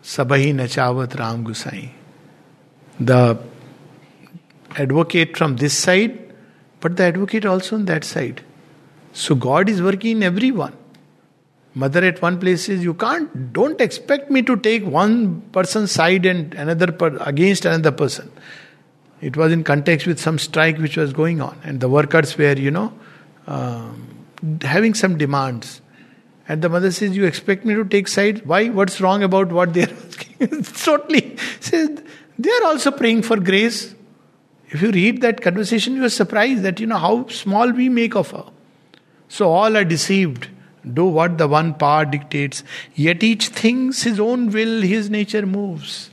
Sabahi 0.02 0.54
Nachavat 0.54 1.18
Ram 1.18 1.46
Gusai. 1.46 1.90
The 3.00 3.40
advocate 4.76 5.38
from 5.38 5.58
this 5.58 5.74
side, 5.78 6.34
but 6.80 6.98
the 6.98 7.04
advocate 7.04 7.46
also 7.46 7.76
on 7.76 7.86
that 7.86 8.04
side. 8.04 8.42
So 9.14 9.36
God 9.36 9.70
is 9.70 9.82
working 9.82 10.18
in 10.18 10.24
everyone. 10.24 10.76
Mother 11.76 12.06
at 12.06 12.22
one 12.22 12.40
place 12.40 12.66
says, 12.66 12.84
You 12.84 12.94
can't, 12.94 13.52
don't 13.52 13.82
expect 13.82 14.32
me 14.32 14.42
to 14.44 14.56
take 14.56 14.86
one 14.86 15.42
person's 15.52 15.92
side 15.92 16.26
and 16.26 16.54
another 16.54 16.92
per, 16.92 17.18
against 17.18 17.66
another 17.66 17.92
person. 17.92 18.32
It 19.22 19.36
was 19.36 19.52
in 19.52 19.64
context 19.64 20.08
with 20.08 20.20
some 20.20 20.40
strike 20.40 20.78
which 20.78 20.96
was 20.96 21.12
going 21.12 21.42
on, 21.42 21.60
and 21.64 21.82
the 21.82 21.90
workers 21.90 22.38
were, 22.38 22.54
you 22.54 22.72
know, 22.72 22.94
um, 23.48 24.08
having 24.62 24.94
some 24.94 25.18
demands. 25.18 25.82
And 26.48 26.62
the 26.62 26.70
mother 26.70 26.92
says, 26.92 27.16
You 27.16 27.26
expect 27.26 27.66
me 27.66 27.74
to 27.76 27.84
take 27.84 28.08
side? 28.08 28.46
Why? 28.46 28.70
What's 28.70 29.02
wrong 29.02 29.24
about 29.24 29.52
what 29.52 29.74
they're 29.74 29.90
asking? 30.08 30.64
totally. 30.64 31.38
Says, 31.60 32.02
they 32.40 32.52
are 32.52 32.64
also 32.66 32.92
praying 32.92 33.24
for 33.24 33.38
grace. 33.38 33.96
If 34.70 34.82
you 34.82 34.92
read 34.92 35.22
that 35.22 35.42
conversation, 35.42 35.96
you 35.96 36.06
are 36.06 36.10
surprised 36.10 36.64
that 36.64 36.80
you 36.80 36.88
know 36.88 36.98
how 36.98 37.28
small 37.28 37.72
we 37.72 37.90
make 37.90 38.16
of 38.16 38.32
her. 38.32 38.46
So 39.28 39.52
all 39.52 39.76
are 39.76 39.86
deceived. 39.86 40.50
Do 40.94 41.06
what 41.06 41.38
the 41.38 41.48
one 41.48 41.74
power 41.74 42.06
dictates. 42.06 42.64
Yet 42.94 43.24
each 43.24 43.48
thinks 43.48 44.04
his 44.04 44.20
own 44.20 44.52
will, 44.52 44.82
his 44.82 45.10
nature 45.10 45.46
moves. 45.46 46.10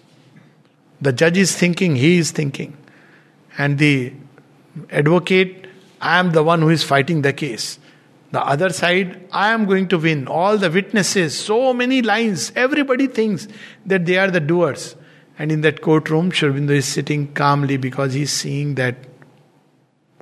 The 1.00 1.12
judge 1.12 1.36
is 1.36 1.56
thinking, 1.56 1.96
he 1.96 2.18
is 2.18 2.30
thinking. 2.30 2.76
And 3.58 3.78
the 3.78 4.12
advocate 4.90 5.62
I 6.02 6.18
am 6.18 6.32
the 6.32 6.42
one 6.42 6.60
who 6.60 6.68
is 6.68 6.82
fighting 6.82 7.22
the 7.22 7.32
case. 7.32 7.78
The 8.32 8.40
other 8.44 8.70
side, 8.70 9.28
I 9.30 9.52
am 9.52 9.66
going 9.66 9.88
to 9.88 9.98
win. 9.98 10.26
All 10.26 10.58
the 10.58 10.70
witnesses, 10.70 11.38
so 11.38 11.72
many 11.72 12.02
lines, 12.02 12.50
everybody 12.56 13.06
thinks 13.06 13.46
that 13.86 14.04
they 14.04 14.18
are 14.18 14.30
the 14.30 14.40
doers. 14.40 14.96
And 15.38 15.52
in 15.52 15.60
that 15.60 15.80
courtroom, 15.80 16.32
Sri 16.32 16.76
is 16.76 16.86
sitting 16.86 17.32
calmly 17.34 17.76
because 17.76 18.14
he 18.14 18.22
is 18.22 18.32
seeing 18.32 18.74
that 18.76 18.96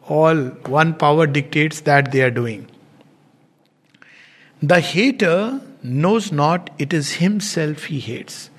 all 0.06 0.36
one 0.66 0.94
power 0.94 1.26
dictates 1.26 1.80
that 1.82 2.12
they 2.12 2.20
are 2.22 2.30
doing. 2.30 2.68
The 4.62 4.80
hater 4.80 5.60
knows 5.82 6.30
not 6.30 6.70
it 6.78 6.92
is 6.92 7.14
himself 7.14 7.84
he 7.84 8.00
hates. 8.00 8.50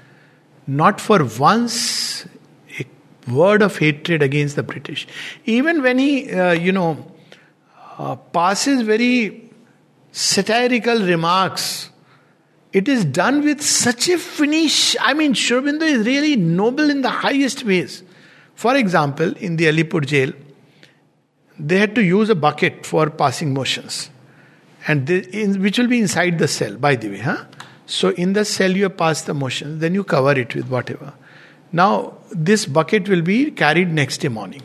Not 0.67 0.99
for 0.99 1.23
once 1.23 2.25
a 2.79 2.85
word 3.31 3.61
of 3.61 3.77
hatred 3.77 4.21
against 4.21 4.55
the 4.55 4.63
British. 4.63 5.07
Even 5.45 5.81
when 5.81 5.99
he, 5.99 6.31
uh, 6.31 6.53
you 6.53 6.71
know, 6.71 7.11
uh, 7.97 8.15
passes 8.15 8.81
very 8.81 9.49
satirical 10.11 10.99
remarks, 10.99 11.89
it 12.73 12.87
is 12.87 13.03
done 13.03 13.43
with 13.43 13.61
such 13.61 14.07
a 14.09 14.17
finish. 14.17 14.95
I 14.99 15.13
mean, 15.13 15.33
Sri 15.33 15.57
Aurobindo 15.57 15.83
is 15.83 16.05
really 16.05 16.35
noble 16.35 16.89
in 16.89 17.01
the 17.01 17.09
highest 17.09 17.65
ways. 17.65 18.03
For 18.55 18.75
example, 18.75 19.35
in 19.37 19.55
the 19.57 19.65
Alipur 19.65 20.05
jail, 20.05 20.31
they 21.59 21.79
had 21.79 21.95
to 21.95 22.03
use 22.03 22.29
a 22.29 22.35
bucket 22.35 22.85
for 22.85 23.09
passing 23.09 23.53
motions, 23.53 24.10
and 24.87 25.09
in, 25.09 25.61
which 25.61 25.77
will 25.77 25.87
be 25.87 25.99
inside 25.99 26.39
the 26.39 26.47
cell, 26.47 26.75
by 26.75 26.95
the 26.95 27.09
way. 27.09 27.19
Huh? 27.19 27.45
So, 27.85 28.09
in 28.09 28.33
the 28.33 28.45
cell, 28.45 28.71
you 28.71 28.89
pass 28.89 29.23
the 29.23 29.33
motion, 29.33 29.79
then 29.79 29.93
you 29.93 30.03
cover 30.03 30.31
it 30.31 30.55
with 30.55 30.69
whatever. 30.69 31.13
Now, 31.71 32.13
this 32.31 32.65
bucket 32.65 33.07
will 33.07 33.21
be 33.21 33.51
carried 33.51 33.91
next 33.93 34.19
day 34.19 34.27
morning, 34.29 34.63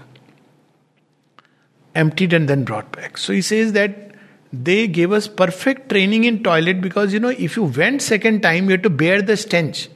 emptied 1.94 2.33
and 2.33 2.48
then 2.48 2.64
brought 2.64 2.92
back. 2.92 3.18
So, 3.18 3.33
he 3.33 3.42
says 3.42 3.72
that 3.72 4.14
they 4.52 4.87
gave 4.87 5.12
us 5.12 5.29
perfect 5.29 5.90
training 5.90 6.24
in 6.24 6.42
toilet 6.42 6.81
because 6.81 7.12
you 7.12 7.20
know, 7.20 7.29
if 7.29 7.57
you 7.57 7.64
went 7.64 8.00
second 8.00 8.42
time, 8.42 8.66
you 8.66 8.72
had 8.72 8.83
to 8.85 8.90
bear 8.90 9.20
the 9.20 9.37
stench. 9.37 9.88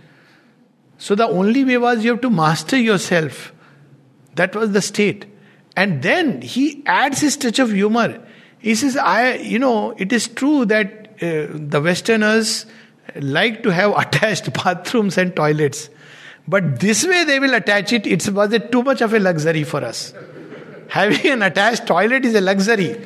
So, 0.99 1.15
the 1.15 1.29
only 1.29 1.65
way 1.65 1.79
was 1.79 2.05
you 2.05 2.11
have 2.11 2.21
to 2.23 2.31
master 2.31 2.77
yourself. 2.77 3.55
That 4.35 4.55
was 4.55 4.73
the 4.73 4.83
state. 4.83 5.27
And 5.77 6.03
then 6.03 6.43
he 6.43 6.83
adds 6.85 7.21
his 7.21 7.37
touch 7.37 7.59
of 7.59 7.71
humor. 7.71 8.21
He 8.61 8.75
says, 8.75 8.97
I, 8.97 9.37
you 9.37 9.59
know, 9.59 9.95
it 9.97 10.13
is 10.13 10.29
true 10.29 10.65
that 10.67 11.09
uh, 11.23 11.47
the 11.51 11.81
Westerners 11.83 12.67
like 13.17 13.63
to 13.63 13.71
have 13.71 13.93
attached 13.97 14.53
bathrooms 14.53 15.19
and 15.19 15.35
toilets. 15.35 15.91
But 16.47 16.81
this 16.81 17.07
way 17.07 17.25
they 17.25 17.39
will 17.39 17.55
attach 17.55 17.93
it, 17.93 18.07
it 18.07 18.29
was 18.31 18.59
too 18.71 18.83
much 18.83 19.01
of 19.03 19.15
a 19.15 19.19
luxury 19.19 19.65
for 19.65 19.85
us. 19.85 20.13
Having 20.89 21.33
an 21.33 21.43
attached 21.43 21.87
toilet 21.87 22.25
is 22.25 22.35
a 22.35 22.41
luxury. 22.41 23.01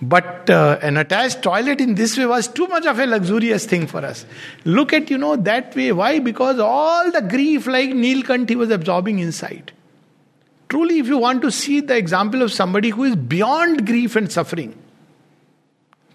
But 0.00 0.50
uh, 0.50 0.78
an 0.82 0.96
attached 0.96 1.42
toilet 1.42 1.80
in 1.80 1.94
this 1.94 2.18
way 2.18 2.26
was 2.26 2.48
too 2.48 2.66
much 2.66 2.86
of 2.86 2.98
a 2.98 3.06
luxurious 3.06 3.66
thing 3.66 3.86
for 3.86 4.04
us. 4.04 4.26
Look 4.64 4.92
at, 4.92 5.10
you 5.10 5.18
know, 5.18 5.36
that 5.36 5.76
way. 5.76 5.92
Why? 5.92 6.18
Because 6.18 6.58
all 6.58 7.12
the 7.12 7.20
grief, 7.20 7.68
like 7.68 7.90
Neelkant, 7.90 8.48
he 8.48 8.56
was 8.56 8.70
absorbing 8.70 9.20
inside. 9.20 9.70
Truly, 10.72 11.00
if 11.00 11.06
you 11.06 11.18
want 11.18 11.42
to 11.42 11.50
see 11.50 11.80
the 11.80 11.94
example 11.94 12.40
of 12.40 12.50
somebody 12.50 12.88
who 12.88 13.04
is 13.04 13.14
beyond 13.14 13.86
grief 13.86 14.16
and 14.16 14.32
suffering, 14.32 14.74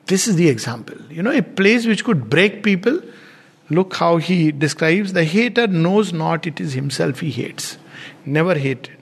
this 0.08 0.28
is 0.28 0.36
the 0.36 0.50
example. 0.50 0.98
You 1.12 1.22
know, 1.22 1.30
a 1.30 1.44
place 1.44 1.86
which 1.86 2.04
could 2.04 2.28
break 2.28 2.64
people. 2.64 3.00
Look 3.70 3.94
how 3.94 4.18
he 4.18 4.52
describes 4.52 5.14
the 5.14 5.26
hater 5.26 5.68
knows 5.68 6.12
not 6.12 6.48
it 6.48 6.60
is 6.60 6.74
himself 6.74 7.20
he 7.20 7.30
hates. 7.30 7.78
Never 8.26 8.56
hated. 8.56 8.98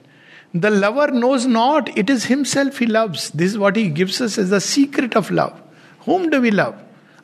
The 0.52 0.68
lover 0.68 1.10
knows 1.10 1.46
not 1.46 1.88
it 1.96 2.10
is 2.10 2.26
himself 2.26 2.76
he 2.76 2.84
loves. 2.84 3.30
This 3.30 3.52
is 3.52 3.58
what 3.58 3.76
he 3.76 3.88
gives 3.88 4.20
us 4.20 4.36
as 4.36 4.50
the 4.50 4.60
secret 4.60 5.16
of 5.16 5.30
love. 5.30 5.58
Whom 6.00 6.28
do 6.28 6.42
we 6.42 6.50
love? 6.50 6.78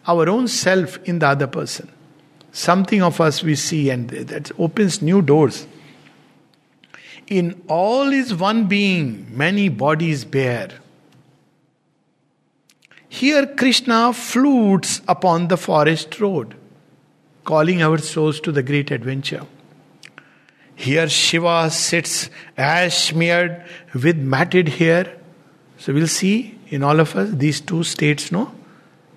Our 0.07 0.31
own 0.31 0.49
self 0.49 0.97
in 1.05 1.19
the 1.19 1.27
other 1.27 1.49
person. 1.49 1.93
Something 2.51 3.03
of 3.03 3.21
us 3.21 3.43
we 3.43 3.57
see, 3.57 3.91
and 3.91 4.09
that 4.09 4.51
opens 4.59 5.03
new 5.03 5.21
doors. 5.21 5.67
In 7.33 7.63
all 7.67 8.13
is 8.13 8.35
one 8.35 8.67
being, 8.67 9.27
many 9.35 9.71
bodies 9.71 10.23
bear. 10.23 10.69
Here 13.09 13.47
Krishna 13.47 14.13
flutes 14.13 15.01
upon 15.09 15.49
the 15.49 15.57
forest 15.57 16.21
road, 16.21 16.55
calling 17.45 17.81
our 17.81 17.97
souls 17.97 18.39
to 18.41 18.53
the 18.53 18.63
great 18.63 18.91
adventure. 18.91 19.47
Here 20.75 21.09
Shiva 21.09 21.71
sits 21.71 22.29
ash 22.59 23.09
smeared 23.09 23.65
with 23.95 24.19
matted 24.19 24.69
hair. 24.69 25.17
So 25.79 25.95
we'll 25.95 26.09
see 26.09 26.59
in 26.69 26.83
all 26.83 27.01
of 27.01 27.17
us 27.17 27.31
these 27.31 27.63
two 27.63 27.83
states, 27.83 28.31
no? 28.31 28.53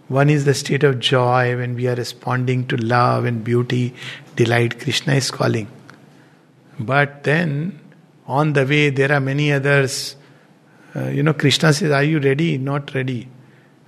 One 0.08 0.30
is 0.30 0.46
the 0.46 0.54
state 0.54 0.86
of 0.86 1.00
joy 1.00 1.58
when 1.58 1.76
we 1.76 1.90
are 1.90 1.96
responding 1.96 2.68
to 2.68 2.78
love 2.78 3.26
and 3.26 3.44
beauty, 3.44 3.94
delight. 4.38 4.80
Krishna 4.80 5.16
is 5.16 5.32
calling. 5.32 5.68
But 6.80 7.26
then 7.26 7.82
on 8.28 8.54
the 8.54 8.66
way, 8.66 8.90
there 8.90 9.12
are 9.12 9.20
many 9.20 9.52
others. 9.52 10.16
Uh, 10.96 11.10
you 11.10 11.22
know, 11.22 11.34
Krishna 11.34 11.74
says, 11.74 11.92
Are 11.92 12.04
you 12.04 12.20
ready? 12.20 12.58
Not 12.58 12.94
ready. 12.96 13.28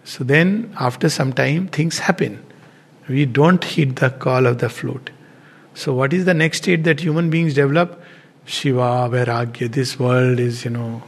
So 0.03 0.23
then, 0.23 0.73
after 0.79 1.09
some 1.09 1.33
time, 1.33 1.67
things 1.67 1.99
happen. 1.99 2.43
We 3.09 3.25
don't 3.25 3.63
heed 3.63 3.97
the 3.97 4.09
call 4.09 4.45
of 4.45 4.59
the 4.59 4.69
flute. 4.69 5.09
So, 5.73 5.93
what 5.93 6.13
is 6.13 6.25
the 6.25 6.33
next 6.33 6.59
state 6.59 6.83
that 6.83 6.99
human 6.99 7.29
beings 7.29 7.53
develop? 7.53 8.01
Shiva, 8.45 9.09
Vairagya. 9.11 9.71
This 9.71 9.99
world 9.99 10.39
is, 10.39 10.65
you 10.65 10.71
know, 10.71 11.03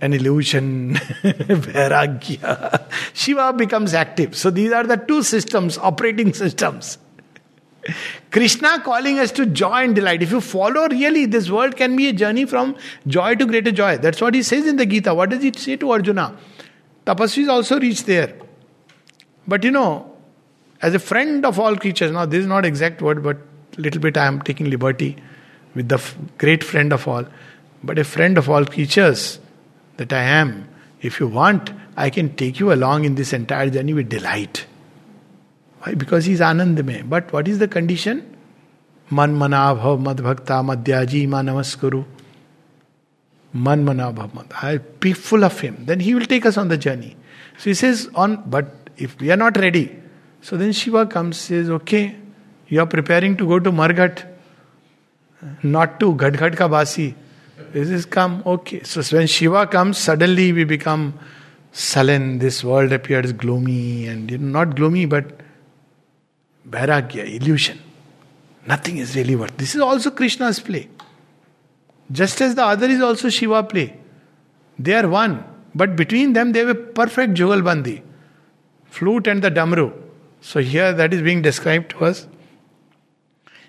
an 0.00 0.12
illusion. 0.12 0.94
Vairagya. 1.22 2.92
Shiva 3.14 3.52
becomes 3.52 3.94
active. 3.94 4.36
So, 4.36 4.50
these 4.50 4.72
are 4.72 4.84
the 4.84 4.96
two 4.96 5.22
systems, 5.22 5.78
operating 5.78 6.34
systems. 6.34 6.98
Krishna 8.30 8.80
calling 8.80 9.18
us 9.18 9.32
to 9.32 9.46
joy 9.46 9.84
and 9.84 9.94
delight. 9.94 10.22
If 10.22 10.30
you 10.30 10.40
follow 10.40 10.88
really, 10.88 11.26
this 11.26 11.50
world 11.50 11.76
can 11.76 11.96
be 11.96 12.08
a 12.08 12.12
journey 12.12 12.44
from 12.44 12.76
joy 13.06 13.34
to 13.36 13.46
greater 13.46 13.72
joy. 13.72 13.98
That's 13.98 14.20
what 14.20 14.34
he 14.34 14.42
says 14.42 14.66
in 14.66 14.76
the 14.76 14.86
Gita. 14.86 15.14
What 15.14 15.30
does 15.30 15.42
he 15.42 15.52
say 15.52 15.76
to 15.76 15.90
Arjuna? 15.90 16.36
Tapasvis 17.06 17.48
also 17.48 17.78
reach 17.78 18.04
there. 18.04 18.34
But 19.46 19.62
you 19.64 19.70
know, 19.70 20.12
as 20.82 20.94
a 20.94 20.98
friend 20.98 21.44
of 21.46 21.58
all 21.58 21.76
creatures, 21.76 22.10
now 22.10 22.26
this 22.26 22.40
is 22.40 22.46
not 22.46 22.64
exact 22.64 23.00
word, 23.00 23.22
but 23.22 23.38
little 23.78 24.00
bit 24.00 24.16
I 24.16 24.26
am 24.26 24.42
taking 24.42 24.70
liberty 24.70 25.16
with 25.74 25.88
the 25.88 25.96
f- 25.96 26.16
great 26.38 26.64
friend 26.64 26.92
of 26.92 27.06
all. 27.06 27.26
But 27.84 27.98
a 27.98 28.04
friend 28.04 28.38
of 28.38 28.50
all 28.50 28.64
creatures 28.64 29.38
that 29.98 30.12
I 30.12 30.22
am, 30.22 30.68
if 31.00 31.20
you 31.20 31.28
want, 31.28 31.70
I 31.96 32.10
can 32.10 32.34
take 32.34 32.58
you 32.58 32.72
along 32.72 33.04
in 33.04 33.14
this 33.14 33.32
entire 33.32 33.70
journey 33.70 33.94
with 33.94 34.08
delight. 34.08 34.66
Why? 35.86 35.94
Because 35.94 36.24
he's 36.24 36.40
Anandamay. 36.40 37.08
But 37.08 37.32
what 37.32 37.46
is 37.46 37.60
the 37.60 37.68
condition? 37.68 38.36
Man 39.08 39.34
mana 39.34 39.56
bhav 39.80 40.00
mad 40.00 40.16
bhakta 40.16 40.54
madhyaji 40.70 41.28
ma 41.28 41.42
namaskuru. 41.42 42.04
Man 43.52 43.84
mana 43.84 44.12
bhav 44.12 44.34
mad. 44.34 44.46
I 44.60 44.78
be 44.78 45.12
full 45.12 45.44
of 45.44 45.60
him. 45.60 45.84
Then 45.86 46.00
he 46.00 46.12
will 46.16 46.26
take 46.26 46.44
us 46.44 46.56
on 46.56 46.66
the 46.66 46.76
journey. 46.76 47.16
So 47.58 47.70
he 47.70 47.74
says, 47.74 48.10
on 48.16 48.42
but 48.50 48.90
if 48.96 49.20
we 49.20 49.30
are 49.30 49.36
not 49.36 49.56
ready, 49.58 49.96
so 50.40 50.56
then 50.56 50.72
Shiva 50.72 51.06
comes, 51.06 51.36
says, 51.36 51.70
okay, 51.70 52.16
you 52.66 52.80
are 52.80 52.86
preparing 52.86 53.36
to 53.36 53.46
go 53.46 53.60
to 53.60 53.70
Marghat, 53.70 54.24
not 55.62 56.00
to 56.00 56.14
Gadghat 56.16 56.56
ka 56.56 56.66
Basi. 56.68 57.14
This 57.72 57.90
is 57.90 58.04
come, 58.06 58.42
okay. 58.44 58.82
So 58.82 59.02
when 59.16 59.28
Shiva 59.28 59.68
comes, 59.68 59.98
suddenly 59.98 60.52
we 60.52 60.64
become 60.64 61.14
sullen. 61.70 62.40
This 62.40 62.64
world 62.64 62.92
appears 62.92 63.32
gloomy 63.32 64.08
and 64.08 64.28
you 64.30 64.38
know, 64.38 64.64
वैराग्य 66.66 67.22
illusion 67.34 67.78
nothing 68.64 68.98
is 69.00 69.14
really 69.14 69.34
worth 69.34 69.58
this 69.58 69.74
is 69.76 69.82
also 69.82 70.10
Krishna's 70.20 70.58
play 70.60 70.84
just 72.10 72.42
as 72.42 72.54
the 72.54 72.60
other 72.60 72.90
is 72.90 73.02
also 73.02 73.30
Shiva 73.30 73.60
play 73.72 73.90
they 74.78 74.94
are 74.94 75.06
one 75.08 75.38
but 75.76 75.90
between 75.96 76.32
them 76.32 76.52
they've 76.52 76.70
a 76.70 76.74
perfect 76.96 77.32
jugalbandi 77.32 78.00
flute 78.92 79.28
and 79.28 79.44
the 79.44 79.52
damru 79.52 79.90
so 80.44 80.60
here 80.60 80.92
that 80.92 81.14
is 81.14 81.22
being 81.22 81.42
described 81.42 81.92
was 82.02 82.24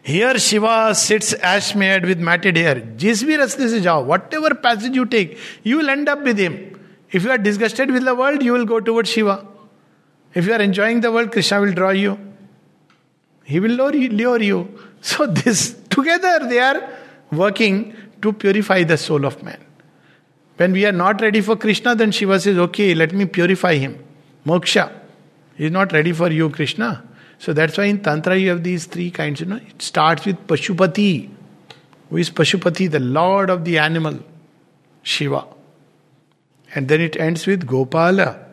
here 0.06 0.38
Shiva 0.40 0.76
sits 0.94 1.34
ash 1.46 1.76
made 1.76 2.06
with 2.06 2.22
matted 2.24 2.58
hair 2.58 2.84
जिस 3.00 3.24
भी 3.24 3.36
रस्ते 3.36 3.68
से 3.70 3.80
जाओ 3.82 4.06
what 4.08 4.34
ever 4.34 4.54
passage 4.66 4.96
you 4.98 5.04
take 5.16 5.36
you 5.68 5.78
will 5.78 5.90
end 5.90 6.10
up 6.10 6.24
with 6.26 6.40
him 6.40 6.54
if 7.16 7.26
you 7.26 7.32
are 7.32 7.38
disgusted 7.40 7.92
with 7.92 8.04
the 8.04 8.16
world 8.20 8.44
you 8.44 8.54
will 8.54 8.66
go 8.66 8.80
toward 8.90 9.08
Shiva 9.08 9.42
if 10.34 10.48
you 10.48 10.54
are 10.54 10.62
enjoying 10.62 11.02
the 11.02 11.06
world 11.16 11.32
Krishna 11.32 11.60
will 11.60 11.74
draw 11.74 11.92
you 11.92 12.16
He 13.48 13.62
will 13.62 13.72
lure 13.72 14.42
you. 14.42 14.68
So 15.00 15.26
this 15.26 15.76
together 15.90 16.48
they 16.50 16.60
are 16.60 16.82
working 17.32 17.96
to 18.24 18.34
purify 18.34 18.84
the 18.84 18.98
soul 18.98 19.26
of 19.26 19.42
man. 19.44 19.60
When 20.58 20.74
we 20.78 20.86
are 20.88 20.92
not 20.92 21.22
ready 21.22 21.40
for 21.40 21.56
Krishna, 21.56 21.94
then 21.96 22.12
Shiva 22.12 22.40
says, 22.46 22.58
"Okay, 22.64 22.88
let 23.02 23.14
me 23.20 23.28
purify 23.38 23.76
him." 23.84 23.94
Moksha. 24.52 24.86
He 25.56 25.66
is 25.66 25.72
not 25.72 25.94
ready 25.98 26.14
for 26.22 26.30
you, 26.40 26.50
Krishna. 26.50 26.90
So 27.46 27.54
that's 27.54 27.78
why 27.78 27.86
in 27.86 28.02
Tantra 28.02 28.38
you 28.38 28.50
have 28.50 28.64
these 28.64 28.88
three 28.96 29.12
kinds. 29.20 29.46
You 29.46 29.48
know, 29.54 29.62
it 29.68 29.86
starts 29.92 30.26
with 30.32 30.42
Pashupati. 30.48 31.30
Who 32.10 32.18
is 32.18 32.32
Pashupati? 32.42 32.90
The 32.98 33.00
Lord 33.00 33.50
of 33.50 33.64
the 33.70 33.78
animal, 33.78 34.20
Shiva. 35.04 35.46
And 36.76 36.88
then 36.88 37.08
it 37.10 37.16
ends 37.30 37.48
with 37.54 37.66
Gopala. 37.76 38.30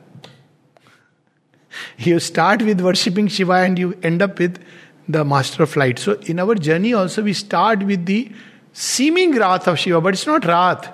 You 1.98 2.20
start 2.20 2.62
with 2.62 2.80
worshipping 2.80 3.26
Shiva 3.26 3.54
and 3.54 3.76
you 3.76 3.98
end 4.00 4.22
up 4.22 4.38
with 4.38 4.62
the 5.08 5.24
master 5.24 5.62
of 5.62 5.76
light. 5.76 5.98
So 5.98 6.14
in 6.26 6.40
our 6.40 6.54
journey 6.54 6.94
also 6.94 7.22
we 7.22 7.32
start 7.32 7.82
with 7.82 8.06
the 8.06 8.30
seeming 8.72 9.36
wrath 9.36 9.68
of 9.68 9.78
Shiva, 9.78 10.00
but 10.00 10.14
it's 10.14 10.26
not 10.26 10.44
wrath. 10.44 10.90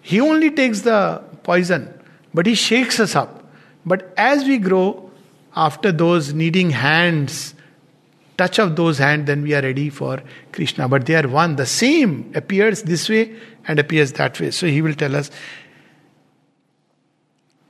He 0.00 0.20
only 0.20 0.50
takes 0.50 0.80
the 0.80 1.22
poison, 1.42 1.92
but 2.32 2.46
he 2.46 2.54
shakes 2.54 3.00
us 3.00 3.14
up. 3.14 3.44
But 3.86 4.12
as 4.16 4.44
we 4.44 4.58
grow, 4.58 5.10
after 5.56 5.92
those 5.92 6.32
needing 6.32 6.70
hands, 6.70 7.54
touch 8.36 8.58
of 8.58 8.76
those 8.76 8.98
hands, 8.98 9.26
then 9.26 9.42
we 9.42 9.54
are 9.54 9.62
ready 9.62 9.88
for 9.90 10.22
Krishna. 10.52 10.88
But 10.88 11.06
they 11.06 11.14
are 11.14 11.28
one. 11.28 11.56
The 11.56 11.66
same 11.66 12.32
appears 12.34 12.82
this 12.82 13.08
way 13.08 13.36
and 13.68 13.78
appears 13.78 14.12
that 14.12 14.40
way. 14.40 14.50
So 14.50 14.66
he 14.66 14.82
will 14.82 14.94
tell 14.94 15.14
us. 15.14 15.30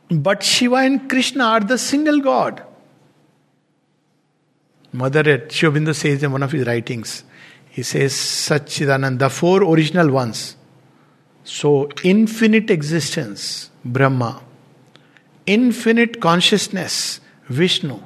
But 0.08 0.42
Shiva 0.42 0.76
and 0.76 1.10
Krishna 1.10 1.44
are 1.44 1.60
the 1.60 1.78
single 1.78 2.20
God. 2.20 2.64
Mother 4.94 5.28
at 5.28 5.50
Sri 5.50 5.68
Aurobindo 5.68 5.92
says 5.92 6.22
in 6.22 6.30
one 6.30 6.44
of 6.44 6.52
his 6.52 6.64
writings, 6.66 7.24
he 7.68 7.82
says, 7.82 8.12
Satchidanand, 8.12 9.18
the 9.18 9.28
four 9.28 9.64
original 9.64 10.08
ones. 10.08 10.56
So, 11.42 11.90
infinite 12.04 12.70
existence, 12.70 13.70
Brahma, 13.84 14.40
infinite 15.46 16.20
consciousness, 16.20 17.20
Vishnu, 17.48 17.98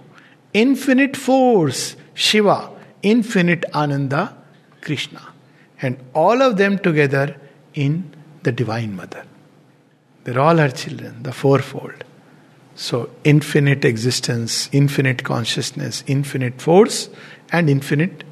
infinite 0.55 1.15
force, 1.15 1.95
Shiva, 2.15 2.71
infinite 3.03 3.67
Ananda, 3.75 4.35
Krishna. 4.81 5.21
And 5.83 5.99
all 6.15 6.41
of 6.41 6.57
them 6.57 6.79
together 6.79 7.37
in 7.75 8.15
the 8.45 8.51
Divine 8.51 8.97
Mother. 8.97 9.25
They're 10.25 10.41
all 10.41 10.57
her 10.57 10.71
children, 10.71 11.23
the 11.23 11.33
fourfold. 11.33 12.03
So, 12.81 13.11
infinite 13.25 13.85
existence, 13.85 14.69
infinite 14.71 15.25
consciousness, 15.25 16.05
infinite 16.07 16.63
force, 16.63 17.09
and 17.51 17.69
infinite 17.69 18.23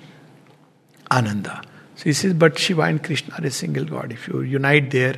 Ananda. 1.10 1.62
So 1.96 2.04
he 2.04 2.12
says, 2.12 2.32
but 2.32 2.56
Shiva 2.56 2.82
and 2.82 3.02
Krishna 3.02 3.34
are 3.36 3.44
a 3.44 3.50
single 3.50 3.84
God. 3.84 4.12
If 4.12 4.28
you 4.28 4.42
unite 4.42 4.92
there, 4.92 5.16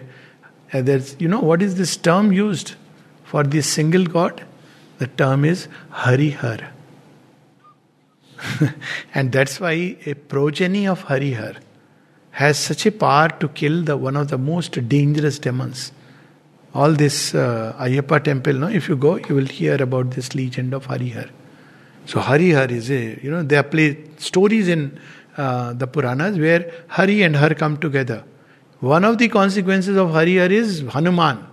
uh, 0.73 0.81
there's, 0.81 1.15
you 1.19 1.29
know, 1.29 1.41
what 1.41 1.61
is 1.61 1.75
this 1.75 1.95
term 1.95 2.33
used 2.33 2.75
for 3.25 3.45
this 3.45 3.71
single 3.71 4.07
God? 4.07 4.43
The 4.97 5.09
term 5.09 5.45
is 5.45 5.69
Harihar. 5.93 6.67
and 9.15 9.31
that's 9.31 9.61
why 9.61 9.99
a 10.07 10.15
progeny 10.15 10.89
of 10.89 11.05
Harihar 11.05 11.59
has 12.31 12.59
such 12.59 12.87
a 12.87 12.93
power 12.93 13.29
to 13.41 13.49
kill 13.49 13.83
the 13.83 13.99
one 13.99 14.17
of 14.17 14.29
the 14.29 14.39
most 14.39 14.89
dangerous 14.89 15.39
demons. 15.39 15.93
All 16.75 16.93
this 16.93 17.35
uh, 17.35 17.75
Ayyappa 17.79 18.23
temple, 18.23 18.53
no, 18.55 18.69
if 18.69 18.89
you 18.89 18.97
go, 18.97 19.17
you 19.17 19.35
will 19.35 19.47
hear 19.47 19.83
about 19.83 20.11
this 20.11 20.35
legend 20.35 20.75
of 20.75 20.87
Harihar. 20.87 21.31
So 22.07 22.21
Harihar 22.21 22.71
is 22.71 22.91
a, 22.91 23.19
you 23.23 23.31
know, 23.31 23.43
there 23.43 23.61
are 23.61 23.65
play 23.65 24.05
stories 24.19 24.69
in 24.69 24.99
uh, 25.37 25.73
the 25.73 25.87
Puranas 25.87 26.39
where 26.39 26.71
Hari 26.89 27.23
and 27.23 27.37
Har 27.37 27.55
come 27.55 27.77
together. 27.79 28.25
One 28.81 29.05
of 29.05 29.19
the 29.19 29.29
consequences 29.29 29.97
of 29.97 30.09
Harihar 30.09 30.51
is 30.51 30.81
Hanuman. 30.81 31.47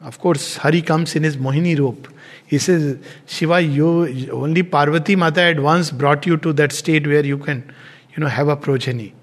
Of 0.00 0.18
course, 0.18 0.56
Hari 0.56 0.82
comes 0.82 1.14
in 1.14 1.22
his 1.22 1.36
Mohini 1.36 1.78
robe. 1.78 2.12
He 2.46 2.58
says, 2.58 2.98
Shiva, 3.26 3.62
you 3.62 4.30
only 4.32 4.62
Parvati 4.62 5.14
Mata 5.14 5.40
had 5.40 5.60
once 5.60 5.90
brought 5.90 6.26
you 6.26 6.36
to 6.38 6.52
that 6.54 6.72
state 6.72 7.06
where 7.06 7.24
you 7.24 7.38
can, 7.38 7.72
you 8.14 8.20
know, 8.20 8.26
have 8.26 8.48
a 8.48 8.56
progeny. 8.56 9.14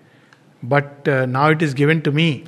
But 0.64 1.08
uh, 1.08 1.26
now 1.26 1.50
it 1.50 1.62
is 1.62 1.74
given 1.74 2.02
to 2.04 2.12
me 2.12 2.46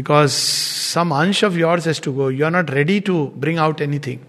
because 0.00 0.32
some 0.32 1.10
ansh 1.20 1.42
of 1.42 1.56
yours 1.56 1.86
has 1.90 2.00
to 2.06 2.12
go. 2.12 2.28
You 2.28 2.44
are 2.48 2.56
not 2.58 2.70
ready 2.80 3.00
to 3.12 3.28
bring 3.44 3.58
out 3.66 3.80
anything 3.90 4.20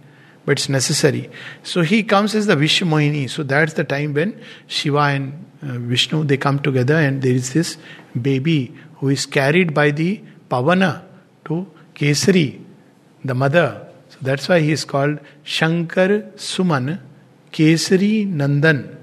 but 0.45 0.57
it's 0.57 0.69
necessary. 0.69 1.29
So 1.61 1.81
he 1.81 2.01
comes 2.01 2.33
as 2.33 2.47
the 2.47 2.55
Vishwamohini. 2.55 3.29
So 3.29 3.43
that's 3.43 3.73
the 3.73 3.83
time 3.83 4.15
when 4.15 4.41
Shiva 4.65 5.03
and 5.15 5.45
uh, 5.61 5.77
Vishnu 5.77 6.23
they 6.23 6.37
come 6.37 6.59
together, 6.59 6.95
and 6.95 7.21
there 7.21 7.33
is 7.33 7.53
this 7.53 7.77
baby 8.19 8.73
who 8.95 9.09
is 9.09 9.27
carried 9.27 9.73
by 9.75 9.91
the 9.91 10.21
Pavana 10.49 11.03
to 11.45 11.67
Kesari, 11.93 12.63
the 13.23 13.35
mother. 13.35 13.87
So 14.09 14.17
that's 14.23 14.49
why 14.49 14.59
he 14.61 14.71
is 14.71 14.85
called 14.85 15.19
Shankar 15.43 16.09
Suvan 16.47 16.99
Kesari 17.51 18.27
Nandan 18.27 18.95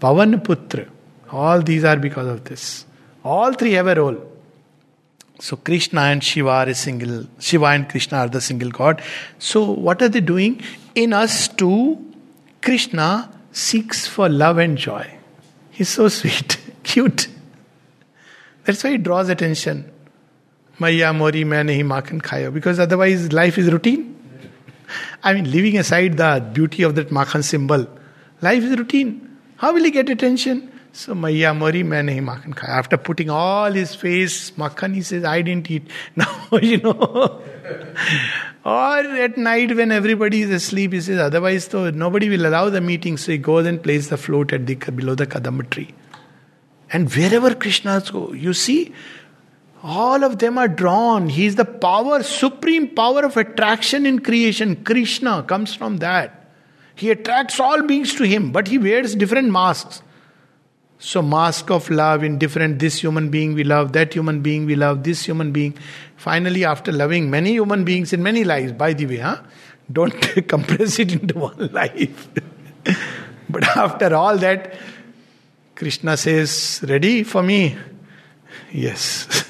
Pavan 0.00 0.40
Putra. 0.44 0.88
All 1.32 1.60
these 1.60 1.84
are 1.84 1.96
because 1.96 2.28
of 2.28 2.44
this. 2.44 2.86
All 3.24 3.52
three 3.52 3.72
have 3.72 3.88
a 3.88 3.96
role. 3.96 4.33
So 5.44 5.56
Krishna 5.58 6.00
and 6.00 6.24
Shiva 6.24 6.48
are 6.48 6.68
a 6.70 6.74
single, 6.74 7.26
Shiva 7.38 7.66
and 7.66 7.86
Krishna 7.86 8.16
are 8.16 8.28
the 8.28 8.40
single 8.40 8.70
God. 8.70 9.02
So 9.38 9.62
what 9.62 10.00
are 10.00 10.08
they 10.08 10.22
doing? 10.22 10.62
In 10.94 11.12
us 11.12 11.48
too, 11.48 12.02
Krishna 12.62 13.30
seeks 13.52 14.06
for 14.06 14.30
love 14.30 14.56
and 14.56 14.78
joy. 14.78 15.06
He's 15.70 15.90
so 15.90 16.08
sweet, 16.08 16.58
cute. 16.82 17.28
That's 18.64 18.82
why 18.82 18.92
he 18.92 18.96
draws 18.96 19.28
attention. 19.28 19.92
Maya 20.78 21.12
mori 21.12 21.44
main 21.44 21.66
makhan 21.66 22.22
khaya. 22.22 22.50
Because 22.50 22.80
otherwise 22.80 23.30
life 23.34 23.58
is 23.58 23.70
routine. 23.70 24.16
I 25.22 25.34
mean, 25.34 25.50
leaving 25.50 25.76
aside 25.76 26.16
the 26.16 26.42
beauty 26.54 26.84
of 26.84 26.94
that 26.94 27.10
makhan 27.10 27.44
symbol, 27.44 27.86
life 28.40 28.62
is 28.62 28.78
routine. 28.78 29.36
How 29.58 29.74
will 29.74 29.84
he 29.84 29.90
get 29.90 30.08
attention? 30.08 30.72
So 30.96 31.12
Maya 31.12 31.52
Mori 31.52 31.82
main 31.82 32.06
nahi 32.06 32.20
makhan 32.24 32.54
khaya. 32.54 32.68
After 32.68 32.96
putting 32.96 33.28
all 33.28 33.72
his 33.72 33.96
face 33.96 34.52
makhan, 34.52 34.94
he 34.94 35.02
says, 35.02 35.24
I 35.24 35.42
didn't 35.42 35.68
eat. 35.68 35.90
Now, 36.14 36.48
you 36.62 36.76
know. 36.78 37.42
or 38.64 38.98
at 39.24 39.36
night 39.36 39.74
when 39.74 39.90
everybody 39.90 40.42
is 40.42 40.50
asleep, 40.50 40.92
he 40.92 41.00
says, 41.00 41.18
otherwise 41.18 41.66
though 41.66 41.90
nobody 41.90 42.28
will 42.28 42.46
allow 42.46 42.70
the 42.70 42.80
meeting. 42.80 43.16
So 43.16 43.32
he 43.32 43.38
goes 43.38 43.66
and 43.66 43.82
plays 43.82 44.08
the 44.08 44.16
flute 44.16 44.52
at 44.52 44.68
the 44.68 44.76
below 44.92 45.16
the 45.16 45.26
Kadamba 45.26 45.68
tree. 45.68 45.92
And 46.92 47.12
wherever 47.12 47.50
Krishnas 47.50 48.12
go, 48.12 48.32
you 48.32 48.54
see, 48.54 48.94
all 49.82 50.22
of 50.22 50.38
them 50.38 50.58
are 50.58 50.68
drawn. 50.68 51.28
He 51.28 51.46
is 51.46 51.56
the 51.56 51.64
power, 51.64 52.22
supreme 52.22 52.94
power 52.94 53.24
of 53.24 53.36
attraction 53.36 54.06
in 54.06 54.20
creation. 54.20 54.76
Krishna 54.84 55.42
comes 55.42 55.74
from 55.74 55.96
that. 55.96 56.52
He 56.94 57.10
attracts 57.10 57.58
all 57.58 57.82
beings 57.82 58.14
to 58.14 58.22
him, 58.22 58.52
but 58.52 58.68
he 58.68 58.78
wears 58.78 59.16
different 59.16 59.50
masks. 59.50 60.00
So, 61.04 61.20
mask 61.20 61.70
of 61.70 61.90
love 61.90 62.24
in 62.24 62.38
different, 62.38 62.78
this 62.78 62.98
human 62.98 63.28
being 63.28 63.52
we 63.52 63.62
love, 63.62 63.92
that 63.92 64.14
human 64.14 64.40
being 64.40 64.64
we 64.64 64.74
love, 64.74 65.02
this 65.04 65.26
human 65.26 65.52
being. 65.52 65.76
Finally, 66.16 66.64
after 66.64 66.92
loving 66.92 67.28
many 67.28 67.52
human 67.52 67.84
beings 67.84 68.14
in 68.14 68.22
many 68.22 68.42
lives, 68.42 68.72
by 68.72 68.94
the 68.94 69.04
way, 69.04 69.18
huh? 69.18 69.36
don't 69.92 70.12
compress 70.48 70.98
it 70.98 71.12
into 71.12 71.38
one 71.38 71.68
life. 71.74 72.26
but 73.50 73.64
after 73.76 74.14
all 74.14 74.38
that, 74.38 74.76
Krishna 75.74 76.16
says, 76.16 76.82
Ready 76.88 77.22
for 77.22 77.42
me? 77.42 77.76
Yes. 78.72 79.44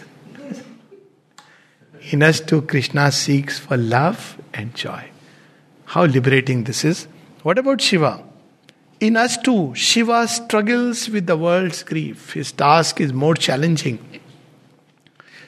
in 2.11 2.25
us 2.25 2.41
too, 2.41 2.63
Krishna 2.63 3.13
seeks 3.13 3.61
for 3.61 3.77
love 3.77 4.43
and 4.53 4.75
joy. 4.75 5.09
How 5.85 6.05
liberating 6.05 6.65
this 6.65 6.85
is. 6.85 7.07
What 7.45 7.59
about 7.59 7.81
Shiva? 7.81 8.25
In 9.05 9.19
us 9.19 9.37
too, 9.37 9.75
Shiva 9.75 10.27
struggles 10.27 11.11
with 11.11 11.27
the 11.27 11.37
world's 11.37 11.83
grief. 11.83 12.33
His 12.33 12.53
task 12.53 13.03
is 13.03 13.13
more 13.13 13.35
challenging. 13.35 13.99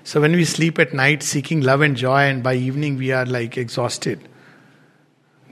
So 0.05 0.21
when 0.21 0.33
we 0.33 0.45
sleep 0.45 0.79
at 0.79 0.93
night 0.93 1.23
seeking 1.23 1.63
love 1.63 1.81
and 1.81 1.97
joy, 1.97 2.25
and 2.25 2.43
by 2.43 2.53
evening 2.57 2.99
we 2.99 3.13
are 3.13 3.25
like 3.25 3.57
exhausted, 3.57 4.21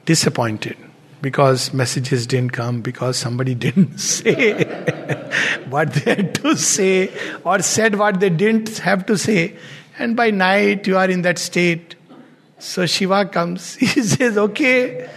disappointed 0.04 0.76
because 1.22 1.72
messages 1.72 2.26
didn't 2.26 2.52
come, 2.52 2.82
because 2.82 3.16
somebody 3.16 3.54
didn't 3.66 3.96
say 3.96 4.64
what 5.70 5.94
they 5.94 6.14
had 6.16 6.34
to 6.34 6.58
say, 6.58 7.10
or 7.42 7.62
said 7.62 7.98
what 7.98 8.20
they 8.20 8.28
didn't 8.28 8.76
have 8.80 9.06
to 9.06 9.16
say. 9.16 9.56
And 9.98 10.14
by 10.14 10.30
night 10.30 10.86
you 10.86 10.98
are 10.98 11.08
in 11.08 11.22
that 11.22 11.38
state. 11.38 11.94
So 12.58 12.84
Shiva 12.84 13.24
comes, 13.24 13.74
he 13.76 13.86
says, 13.86 14.36
Okay, 14.36 15.08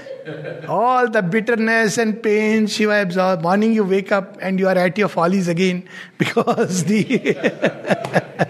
all 0.67 1.09
the 1.09 1.21
bitterness 1.21 1.97
and 1.97 2.21
pain 2.21 2.67
Shiva 2.67 3.01
absorbs. 3.01 3.41
Morning 3.43 3.73
you 3.73 3.83
wake 3.83 4.11
up 4.11 4.37
and 4.41 4.59
you 4.59 4.67
are 4.67 4.77
at 4.77 4.97
your 4.97 5.07
follies 5.07 5.47
again 5.47 5.87
because 6.17 6.83
the 6.85 7.03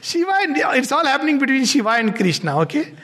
Shiva 0.00 0.32
and 0.42 0.56
it's 0.56 0.92
all 0.92 1.04
happening 1.04 1.38
between 1.38 1.64
Shiva 1.64 1.90
and 1.90 2.14
Krishna, 2.14 2.58
okay? 2.60 2.94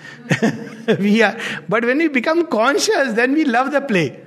we 1.00 1.22
are 1.22 1.36
but 1.68 1.84
when 1.84 1.98
we 1.98 2.08
become 2.08 2.46
conscious, 2.46 3.12
then 3.14 3.32
we 3.32 3.44
love 3.44 3.72
the 3.72 3.80
play. 3.80 4.20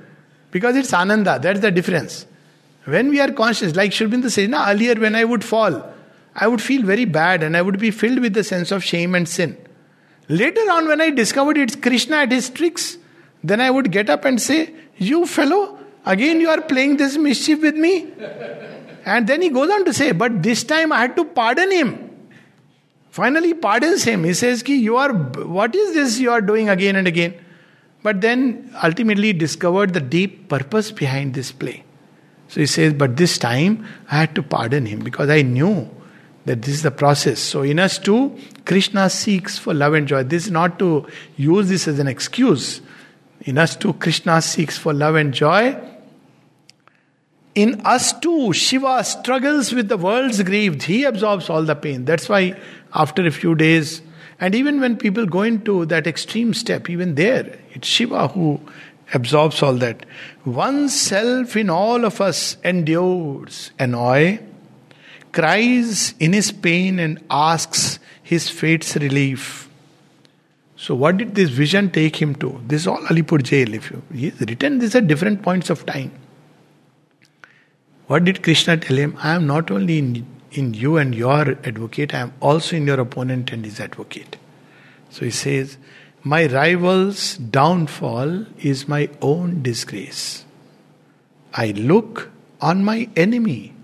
Because 0.52 0.76
it's 0.76 0.94
Ananda, 0.94 1.40
that's 1.42 1.60
the 1.60 1.72
difference. 1.72 2.26
When 2.86 3.10
we 3.10 3.20
are 3.20 3.32
conscious, 3.32 3.76
like 3.76 3.92
Aurobindo 3.92 4.30
said, 4.30 4.50
na, 4.50 4.70
earlier 4.70 4.96
when 4.96 5.16
I 5.16 5.24
would 5.26 5.44
fall, 5.44 5.92
I 6.36 6.48
would 6.48 6.62
feel 6.62 6.84
very 6.84 7.06
bad 7.06 7.44
and 7.44 7.58
I 7.58 7.62
would 7.62 7.80
be 7.80 7.92
filled 7.92 8.20
with 8.20 8.34
the 8.34 8.44
sense 8.44 8.72
of 8.72 8.84
shame 8.84 9.16
and 9.16 9.28
sin. 9.28 9.58
Later 10.28 10.62
on, 10.72 10.88
when 10.88 11.02
I 11.02 11.12
discovered 11.12 11.58
it's 11.58 11.76
Krishna 11.76 12.18
at 12.18 12.32
his 12.32 12.50
tricks, 12.50 12.98
then 13.44 13.62
I 13.62 13.70
would 13.70 13.92
get 13.92 14.10
up 14.10 14.26
and 14.26 14.42
say, 14.42 14.74
You 14.98 15.26
fellow, 15.26 15.78
again 16.06 16.42
you 16.42 16.50
are 16.50 16.62
playing 16.62 16.98
this 16.98 17.18
mischief 17.18 17.62
with 17.62 17.76
me. 17.76 18.08
And 19.06 19.28
then 19.28 19.42
he 19.42 19.50
goes 19.50 19.70
on 19.70 19.86
to 19.86 19.94
say, 19.94 20.12
But 20.12 20.42
this 20.42 20.64
time 20.64 20.92
I 20.92 21.02
had 21.02 21.16
to 21.18 21.26
pardon 21.26 21.72
him. 21.72 22.12
Finally, 23.12 23.54
pardons 23.54 24.04
him. 24.04 24.24
He 24.24 24.34
says, 24.34 24.64
Ki, 24.64 24.76
you 24.76 24.98
are, 24.98 25.14
What 25.14 25.76
is 25.76 25.94
this 25.94 26.20
you 26.20 26.32
are 26.32 26.42
doing 26.42 26.70
again 26.70 26.96
and 26.96 27.08
again? 27.08 27.36
But 28.02 28.22
then 28.22 28.76
ultimately 28.84 29.32
discovered 29.32 29.94
the 29.94 30.02
deep 30.02 30.50
purpose 30.50 30.92
behind 30.92 31.34
this 31.34 31.52
play. 31.52 31.84
So 32.48 32.60
he 32.60 32.66
says, 32.66 32.94
But 32.94 33.16
this 33.16 33.38
time 33.38 33.86
I 34.10 34.18
had 34.18 34.36
to 34.36 34.44
pardon 34.44 34.86
him 34.88 35.00
because 35.00 35.30
I 35.30 35.44
knew 35.44 35.90
that 36.46 36.62
this 36.62 36.76
is 36.76 36.84
the 36.84 36.92
process. 36.92 37.40
So 37.40 37.64
in 37.64 37.80
us 37.80 37.98
too, 37.98 38.38
Krishna 38.66 39.10
seeks 39.10 39.58
for 39.58 39.74
love 39.74 39.94
and 39.94 40.08
joy. 40.08 40.24
This 40.24 40.46
is 40.46 40.52
not 40.52 40.80
to 40.80 41.08
use 41.38 41.70
this 41.70 41.88
as 41.88 42.00
an 42.00 42.08
excuse. 42.08 42.82
In 43.42 43.58
us 43.58 43.76
too, 43.76 43.94
Krishna 43.94 44.42
seeks 44.42 44.78
for 44.78 44.94
love 44.94 45.16
and 45.16 45.34
joy. 45.34 45.76
In 47.56 47.82
us 47.86 48.18
too, 48.20 48.54
Shiva 48.54 49.04
struggles 49.04 49.74
with 49.74 49.88
the 49.88 49.98
world's 49.98 50.42
grief. 50.44 50.84
He 50.84 51.04
absorbs 51.04 51.50
all 51.50 51.64
the 51.64 51.76
pain. 51.76 52.06
That's 52.06 52.30
why 52.30 52.60
after 52.94 53.26
a 53.26 53.32
few 53.32 53.56
days, 53.56 54.02
and 54.40 54.54
even 54.54 54.82
when 54.82 54.98
people 54.98 55.26
go 55.26 55.44
into 55.44 55.86
that 55.86 56.06
extreme 56.06 56.54
step, 56.54 56.90
even 56.90 57.16
there, 57.16 57.58
it's 57.74 57.88
Shiva 57.88 58.28
who 58.28 58.60
absorbs 59.14 59.64
all 59.64 59.76
that. 59.76 60.06
One 60.44 60.90
self 60.90 61.56
in 61.56 61.70
all 61.70 62.04
of 62.04 62.20
us 62.20 62.58
endures 62.64 63.72
annoy 63.80 64.40
cries 65.36 66.16
in 66.20 66.34
his 66.34 66.52
pain 66.52 66.98
and 66.98 67.22
asks 67.30 68.00
his 68.24 68.50
fate's 68.50 68.96
relief. 68.96 69.70
So, 70.78 70.96
what 70.96 71.18
did 71.18 71.36
this 71.36 71.50
vision 71.50 71.90
take 71.90 72.22
him 72.22 72.36
to? 72.36 72.62
This 72.68 72.82
is 72.82 72.88
all 72.88 73.02
Alipur 73.10 73.42
jail. 73.44 73.74
If 73.74 73.92
you 73.92 74.02
he's 74.14 74.40
written 74.42 74.80
this 74.80 74.96
at 74.96 75.08
different 75.08 75.42
points 75.42 75.70
of 75.70 75.86
time. 75.86 76.12
What 78.08 78.24
did 78.24 78.42
Krishna 78.44 78.78
tell 78.78 78.98
him? 78.98 79.18
I 79.20 79.36
am 79.36 79.48
not 79.48 79.72
only 79.72 79.98
in, 79.98 80.26
in 80.52 80.74
you 80.74 80.98
and 80.98 81.16
your 81.16 81.42
advocate, 81.72 82.14
I 82.14 82.20
am 82.20 82.34
also 82.40 82.76
in 82.76 82.88
your 82.88 83.00
opponent 83.00 83.52
and 83.52 83.66
his 83.66 83.80
advocate. 83.80 84.38
So 85.10 85.26
he 85.26 85.32
says, 85.32 85.78
My 86.24 86.46
rival's 86.46 87.38
downfall 87.38 88.46
is 88.60 88.88
my 88.88 89.10
own 89.22 89.64
disgrace. 89.64 90.46
I 91.54 91.72
look 91.72 92.30
on 92.62 92.84
my 92.84 93.10
enemy 93.16 93.75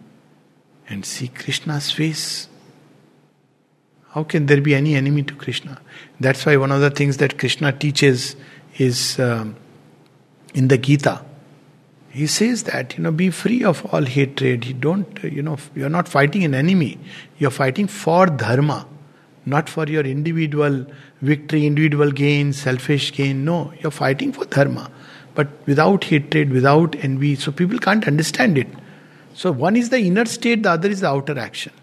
and 0.92 1.06
see 1.06 1.30
Krishna's 1.30 1.92
face. 1.92 2.50
How 4.10 4.24
can 4.24 4.46
there 4.46 4.60
be 4.60 4.76
any 4.76 4.96
enemy 4.96 5.24
to 5.24 5.34
Krishna? 5.34 5.80
That's 6.20 6.46
why 6.46 6.58
one 6.58 6.72
of 6.72 6.82
the 6.82 6.90
things 6.90 7.18
that 7.18 7.40
Krishna 7.40 7.72
teaches 7.72 8.36
is 8.78 9.18
um, 9.20 9.56
in 10.54 10.68
the 10.68 10.78
Gita. 10.78 11.24
He 12.10 12.28
says 12.28 12.64
that, 12.64 12.98
you 12.98 13.04
know, 13.04 13.12
be 13.12 13.30
free 13.30 13.64
of 13.64 13.86
all 13.94 14.04
hatred. 14.04 14.66
You 14.66 14.74
don't, 14.74 15.24
you 15.24 15.42
know, 15.42 15.58
you're 15.76 15.90
not 15.90 16.10
fighting 16.10 16.44
an 16.44 16.54
enemy. 16.54 17.00
You're 17.38 17.52
fighting 17.52 17.88
for 17.88 18.26
dharma, 18.26 18.86
not 19.46 19.70
for 19.70 19.88
your 19.88 20.04
individual 20.04 20.86
victory, 21.22 21.66
individual 21.66 22.12
gain, 22.12 22.52
selfish 22.52 23.14
gain. 23.14 23.46
No, 23.46 23.72
you're 23.80 23.92
fighting 23.92 24.34
for 24.34 24.44
dharma. 24.44 24.92
But 25.36 25.48
without 25.66 26.04
hatred, 26.04 26.52
without 26.52 26.96
envy. 27.02 27.36
So 27.36 27.54
people 27.54 27.80
can't 27.80 28.06
understand 28.06 28.58
it. 28.58 28.68
So 29.34 29.52
one 29.52 29.76
is 29.76 29.90
the 29.90 30.00
inner 30.00 30.26
state, 30.26 30.64
the 30.64 30.72
other 30.72 30.90
is 30.90 31.02
the 31.02 31.08
outer 31.08 31.38
action. 31.38 31.74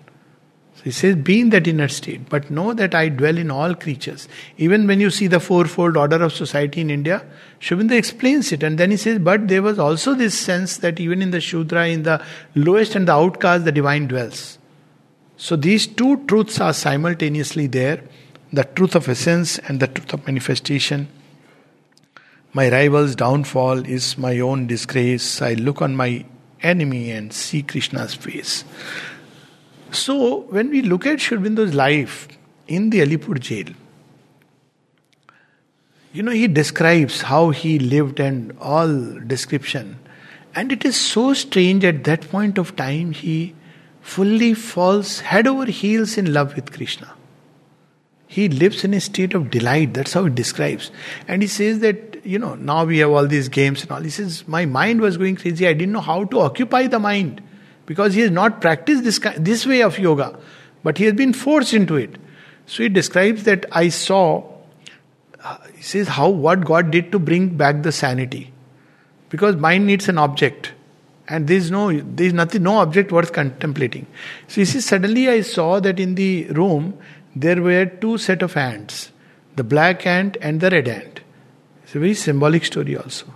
So 0.77 0.85
he 0.85 0.91
says, 0.93 1.17
be 1.17 1.41
in 1.41 1.51
that 1.51 1.67
inner 1.67 1.89
state, 1.89 2.29
but 2.29 2.51
know 2.51 2.73
that 2.73 2.95
I 2.95 3.09
dwell 3.09 3.37
in 3.37 3.51
all 3.51 3.75
creatures. 3.75 4.29
Even 4.59 4.87
when 4.87 5.01
you 5.01 5.11
see 5.11 5.27
the 5.27 5.41
fourfold 5.41 5.97
order 5.97 6.23
of 6.23 6.33
society 6.33 6.81
in 6.81 6.89
India, 6.89 7.27
Aurobindo 7.61 7.93
explains 7.93 8.53
it, 8.53 8.63
and 8.63 8.79
then 8.79 8.93
he 8.93 8.97
says, 8.97 9.19
but 9.19 9.49
there 9.49 9.63
was 9.63 9.81
also 9.81 10.15
this 10.15 10.39
sense 10.39 10.77
that 10.77 11.01
even 11.01 11.21
in 11.21 11.33
the 11.33 11.41
Shudra, 11.41 11.89
in 11.89 12.05
the 12.05 12.25
lowest 12.55 12.95
and 12.95 13.09
the 13.09 13.13
outcast, 13.13 13.65
the 13.65 13.73
divine 13.73 14.07
dwells. 14.07 14.59
So 15.37 15.57
these 15.57 15.87
two 15.87 16.25
truths 16.27 16.61
are 16.61 16.73
simultaneously 16.73 17.67
there 17.67 18.03
the 18.53 18.65
truth 18.65 18.95
of 18.95 19.09
essence 19.09 19.59
and 19.59 19.79
the 19.81 19.87
truth 19.87 20.13
of 20.15 20.27
manifestation. 20.27 21.09
My 22.55 22.71
rival's 22.71 23.15
downfall 23.15 23.85
is 23.85 24.17
my 24.17 24.41
own 24.41 24.67
disgrace. 24.67 25.43
I 25.43 25.55
look 25.55 25.83
on 25.83 25.95
my 25.95 26.25
enemy 26.63 27.11
and 27.11 27.33
see 27.33 27.63
Krishna's 27.63 28.15
face. 28.15 28.65
So, 29.91 30.41
when 30.51 30.71
we 30.71 30.83
look 30.83 31.07
at 31.07 31.21
Sri 31.21 31.39
life 31.39 32.29
in 32.67 32.91
the 32.91 33.01
Alipur 33.01 33.41
jail, 33.41 33.75
you 36.13 36.23
know, 36.23 36.33
he 36.33 36.49
describes 36.49 37.23
how 37.23 37.51
he 37.51 37.79
lived 37.79 38.19
and 38.21 38.57
all 38.61 38.89
description. 39.27 39.99
And 40.55 40.73
it 40.73 40.85
is 40.85 40.97
so 40.97 41.35
strange 41.35 41.85
at 41.85 42.05
that 42.05 42.29
point 42.31 42.59
of 42.59 42.75
time, 42.77 43.13
he 43.13 43.55
fully 44.01 44.55
falls 44.55 45.21
head 45.21 45.47
over 45.47 45.67
heels 45.67 46.17
in 46.17 46.33
love 46.33 46.57
with 46.57 46.73
Krishna. 46.73 47.15
He 48.31 48.49
lives 48.49 48.85
in 48.85 48.93
a 48.93 49.01
state 49.01 49.33
of 49.33 49.51
delight. 49.51 49.95
That's 49.95 50.13
how 50.13 50.27
it 50.27 50.35
describes. 50.35 50.91
And 51.27 51.41
he 51.41 51.49
says 51.49 51.81
that, 51.81 52.21
you 52.25 52.39
know, 52.39 52.55
now 52.57 52.85
we 52.85 52.99
have 52.99 53.11
all 53.11 53.27
these 53.27 53.49
games 53.49 53.83
and 53.83 53.91
all. 53.91 54.03
He 54.03 54.11
says, 54.11 54.47
My 54.47 54.67
mind 54.67 55.01
was 55.01 55.17
going 55.17 55.37
crazy. 55.37 55.67
I 55.67 55.73
didn't 55.73 55.93
know 55.93 56.03
how 56.03 56.25
to 56.25 56.41
occupy 56.41 56.87
the 56.89 56.99
mind 56.99 57.43
because 57.87 58.13
he 58.13 58.21
has 58.21 58.31
not 58.31 58.61
practiced 58.61 59.03
this, 59.03 59.19
this 59.39 59.67
way 59.67 59.83
of 59.83 59.99
yoga, 59.99 60.39
but 60.85 60.99
he 60.99 61.05
has 61.05 61.15
been 61.15 61.33
forced 61.33 61.73
into 61.73 61.97
it. 61.97 62.17
So 62.67 62.83
he 62.83 62.91
describes 62.91 63.45
that 63.45 63.65
I 63.73 63.89
saw, 63.89 64.45
he 65.75 65.83
says, 65.83 66.09
how 66.09 66.29
what 66.29 66.67
God 66.67 66.91
did 66.91 67.11
to 67.13 67.19
bring 67.19 67.57
back 67.57 67.83
the 67.83 67.93
sanity. 67.93 68.53
Because 69.31 69.57
mind 69.57 69.87
needs 69.87 70.07
an 70.11 70.19
object. 70.19 70.73
And 71.29 71.47
there 71.47 71.57
is 71.57 71.71
no 71.71 71.93
there 71.93 72.27
is 72.27 72.33
nothing 72.33 72.63
no 72.63 72.79
object 72.79 73.13
worth 73.13 73.33
contemplating. 73.35 74.07
So 74.49 74.63
he 74.63 74.65
says, 74.65 74.87
suddenly 74.87 75.29
I 75.29 75.43
saw 75.43 75.79
that 75.81 76.01
in 76.01 76.15
the 76.15 76.47
room 76.47 76.99
there 77.43 77.63
were 77.63 77.87
two 77.87 78.19
set 78.19 78.43
of 78.43 78.57
ants 78.57 79.13
the 79.57 79.65
black 79.65 80.07
ant 80.07 80.37
and 80.41 80.61
the 80.61 80.71
red 80.71 80.89
ant. 80.89 81.21
It's 81.83 81.95
a 81.97 81.99
very 81.99 82.15
symbolic 82.15 82.65
story 82.65 82.97
also. 82.97 83.27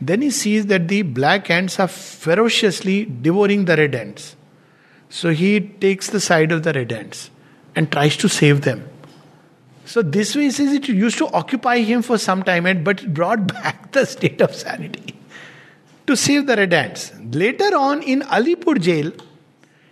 Then 0.00 0.22
he 0.22 0.30
sees 0.30 0.66
that 0.66 0.88
the 0.88 1.02
black 1.02 1.50
ants 1.50 1.78
are 1.78 1.88
ferociously 1.88 3.04
devouring 3.04 3.66
the 3.66 3.76
red 3.76 3.94
ants. 3.94 4.34
So 5.10 5.30
he 5.30 5.60
takes 5.60 6.08
the 6.08 6.20
side 6.20 6.52
of 6.52 6.62
the 6.62 6.72
red 6.72 6.90
ants 6.90 7.30
and 7.76 7.92
tries 7.92 8.16
to 8.18 8.30
save 8.30 8.62
them. 8.62 8.88
So 9.84 10.00
this 10.00 10.34
way 10.34 10.44
he 10.44 10.50
says 10.52 10.72
it 10.72 10.88
used 10.88 11.18
to 11.18 11.28
occupy 11.28 11.78
him 11.80 12.00
for 12.00 12.16
some 12.16 12.42
time 12.42 12.64
and 12.64 12.82
but 12.82 13.12
brought 13.12 13.46
back 13.54 13.92
the 13.92 14.06
state 14.06 14.40
of 14.40 14.54
sanity 14.54 15.14
to 16.06 16.16
save 16.16 16.46
the 16.46 16.56
red 16.56 16.72
ants. 16.72 17.12
Later 17.32 17.76
on 17.76 18.02
in 18.02 18.22
alipur 18.22 18.80
jail 18.80 19.12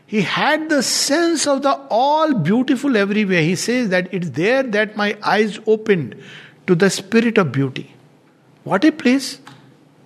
he 0.07 0.23
had 0.23 0.69
the 0.69 0.83
sense 0.83 1.47
of 1.49 1.63
the 1.63 1.75
all 1.91 2.33
beautiful 2.33 2.97
everywhere. 2.97 3.43
He 3.43 3.57
says 3.57 3.89
that 3.89 4.09
it's 4.13 4.31
there 4.31 4.63
that 4.63 4.97
my 4.97 5.17
eyes 5.23 5.59
opened 5.67 6.15
to 6.69 6.77
the 6.77 6.91
spirit 6.91 7.39
of 7.39 7.51
beauty. 7.51 7.93
What 8.63 8.85
a 8.85 8.93
place! 8.93 9.41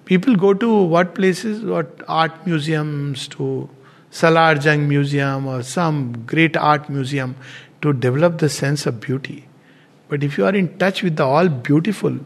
People 0.07 0.37
go 0.37 0.55
to 0.55 0.83
what 0.83 1.15
places? 1.15 1.63
What 1.63 2.03
art 2.09 2.47
museums, 2.47 3.29
to 3.29 3.69
Salar 4.11 4.57
Jung 4.57 4.89
Museum 4.89 5.47
or 5.47 5.63
some 5.63 6.25
great 6.25 6.57
art 6.57 6.89
museum 6.89 7.37
to 7.83 7.93
develop 7.93 8.39
the 8.39 8.49
sense 8.49 8.87
of 8.87 9.01
beauty. 9.01 9.47
But 10.09 10.25
if 10.25 10.37
you 10.37 10.47
are 10.47 10.55
in 10.55 10.79
touch 10.79 11.03
with 11.03 11.17
the 11.17 11.25
all 11.25 11.49
beautiful, 11.49 12.19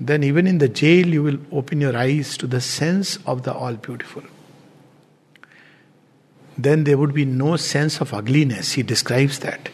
then 0.00 0.22
even 0.22 0.46
in 0.46 0.58
the 0.58 0.68
jail 0.68 1.06
you 1.06 1.22
will 1.22 1.38
open 1.50 1.80
your 1.80 1.96
eyes 1.96 2.36
to 2.38 2.46
the 2.46 2.60
sense 2.60 3.18
of 3.26 3.42
the 3.42 3.52
all 3.52 3.74
beautiful 3.74 4.22
then 6.58 6.84
there 6.84 6.98
would 6.98 7.14
be 7.14 7.24
no 7.24 7.56
sense 7.56 8.00
of 8.00 8.12
ugliness. 8.12 8.72
He 8.72 8.82
describes 8.82 9.38
that. 9.40 9.68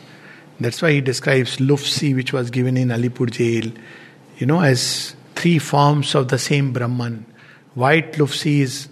That's 0.61 0.83
why 0.83 0.93
he 0.93 1.01
describes 1.01 1.59
Lufsi, 1.59 2.15
which 2.15 2.33
was 2.33 2.51
given 2.51 2.77
in 2.77 2.89
Alipur 2.89 3.31
jail, 3.31 3.71
you 4.39 4.47
know, 4.47 4.61
as 4.61 5.15
three 5.35 5.59
forms 5.59 6.15
of 6.15 6.29
the 6.29 6.39
same 6.39 6.73
Brahman. 6.73 7.27
White 7.75 8.15
Lufsi 8.15 8.61
is 8.61 8.89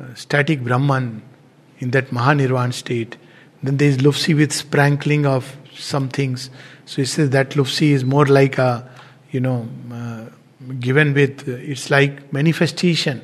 uh, 0.00 0.14
static 0.14 0.62
Brahman 0.62 1.22
in 1.78 1.90
that 1.92 2.08
Mahanirvan 2.08 2.72
state. 2.72 3.16
Then 3.62 3.78
there 3.78 3.88
is 3.88 3.98
Lufsi 3.98 4.36
with 4.36 4.52
sprinkling 4.52 5.24
of 5.24 5.56
some 5.74 6.08
things. 6.08 6.50
So 6.84 6.96
he 6.96 7.06
says 7.06 7.30
that 7.30 7.50
Lufsi 7.50 7.90
is 7.90 8.04
more 8.04 8.26
like 8.26 8.58
a, 8.58 8.88
you 9.30 9.40
know, 9.40 9.68
uh, 9.90 10.26
given 10.78 11.14
with, 11.14 11.48
uh, 11.48 11.52
it's 11.52 11.90
like 11.90 12.32
manifestation 12.32 13.22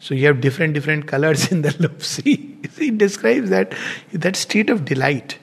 so 0.00 0.14
you 0.14 0.26
have 0.26 0.40
different 0.40 0.74
different 0.74 1.06
colors 1.06 1.48
in 1.52 1.62
the 1.62 1.70
lupsi. 1.70 2.47
he 2.78 2.90
describes 2.90 3.50
that 3.50 3.74
that 4.12 4.36
state 4.36 4.70
of 4.70 4.84
delight. 4.84 5.38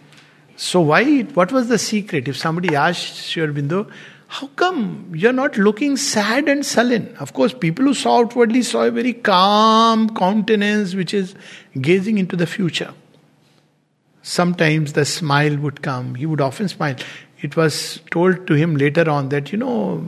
So 0.55 0.82
why? 0.82 1.22
What 1.22 1.51
was 1.51 1.68
the 1.68 1.78
secret? 1.78 2.28
If 2.28 2.38
somebody 2.38 2.76
asked 2.76 3.16
Sri 3.16 3.45
how 4.28 4.47
come 4.47 5.11
you're 5.13 5.34
not 5.34 5.57
looking 5.57 5.97
sad 5.97 6.49
and 6.49 6.66
sullen? 6.66 7.16
Of 7.20 7.34
course, 7.34 7.53
people 7.53 7.86
who 7.86 7.93
saw 7.93 8.20
outwardly 8.20 8.63
saw 8.63 8.84
a 8.84 8.91
very 8.91 9.13
calm 9.13 10.09
countenance 10.16 10.95
which 10.95 11.13
is 11.13 11.36
gazing 11.80 12.18
into 12.18 12.36
the 12.36 12.47
future. 12.47 12.93
Sometimes 14.24 14.93
the 14.93 15.05
smile 15.05 15.55
would 15.57 15.82
come. 15.84 16.16
He 16.16 16.26
would 16.26 16.41
often 16.41 16.68
smile. 16.68 16.95
It 17.41 17.55
was 17.55 18.01
told 18.09 18.47
to 18.47 18.55
him 18.55 18.76
later 18.76 19.07
on 19.09 19.30
that, 19.30 19.51
you 19.51 19.59
know, 19.59 20.03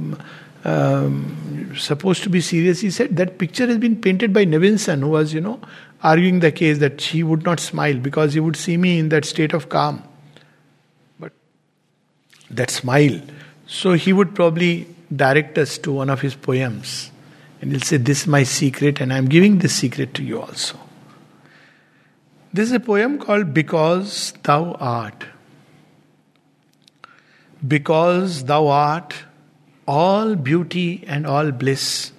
um, 0.65 1.73
supposed 1.77 2.23
to 2.23 2.29
be 2.29 2.41
serious, 2.41 2.81
he 2.81 2.89
said 2.89 3.15
that 3.17 3.37
picture 3.37 3.67
has 3.67 3.77
been 3.77 4.01
painted 4.01 4.33
by 4.33 4.45
Nevinson, 4.45 4.99
who 4.99 5.09
was, 5.09 5.33
you 5.33 5.41
know, 5.41 5.61
arguing 6.03 6.39
the 6.39 6.51
case 6.51 6.79
that 6.79 7.01
she 7.01 7.23
would 7.23 7.43
not 7.43 7.59
smile 7.59 7.97
because 7.97 8.33
he 8.33 8.39
would 8.39 8.55
see 8.55 8.77
me 8.77 8.99
in 8.99 9.09
that 9.09 9.25
state 9.25 9.53
of 9.53 9.69
calm. 9.69 10.03
But 11.19 11.33
that 12.49 12.69
smile. 12.69 13.19
So 13.65 13.93
he 13.93 14.13
would 14.13 14.35
probably 14.35 14.87
direct 15.15 15.57
us 15.57 15.77
to 15.79 15.91
one 15.91 16.09
of 16.09 16.21
his 16.21 16.35
poems 16.35 17.11
and 17.61 17.71
he'll 17.71 17.81
say, 17.81 17.97
This 17.97 18.21
is 18.21 18.27
my 18.27 18.43
secret, 18.43 19.01
and 19.01 19.11
I'm 19.11 19.27
giving 19.27 19.59
this 19.59 19.75
secret 19.75 20.13
to 20.15 20.23
you 20.23 20.41
also. 20.41 20.79
This 22.53 22.67
is 22.67 22.73
a 22.73 22.79
poem 22.79 23.19
called 23.19 23.53
Because 23.53 24.33
Thou 24.43 24.73
Art. 24.73 25.25
Because 27.67 28.45
Thou 28.45 28.67
art 28.67 29.15
all 29.87 30.35
beauty 30.35 31.03
and 31.07 31.25
all 31.25 31.51
bliss, 31.51 32.11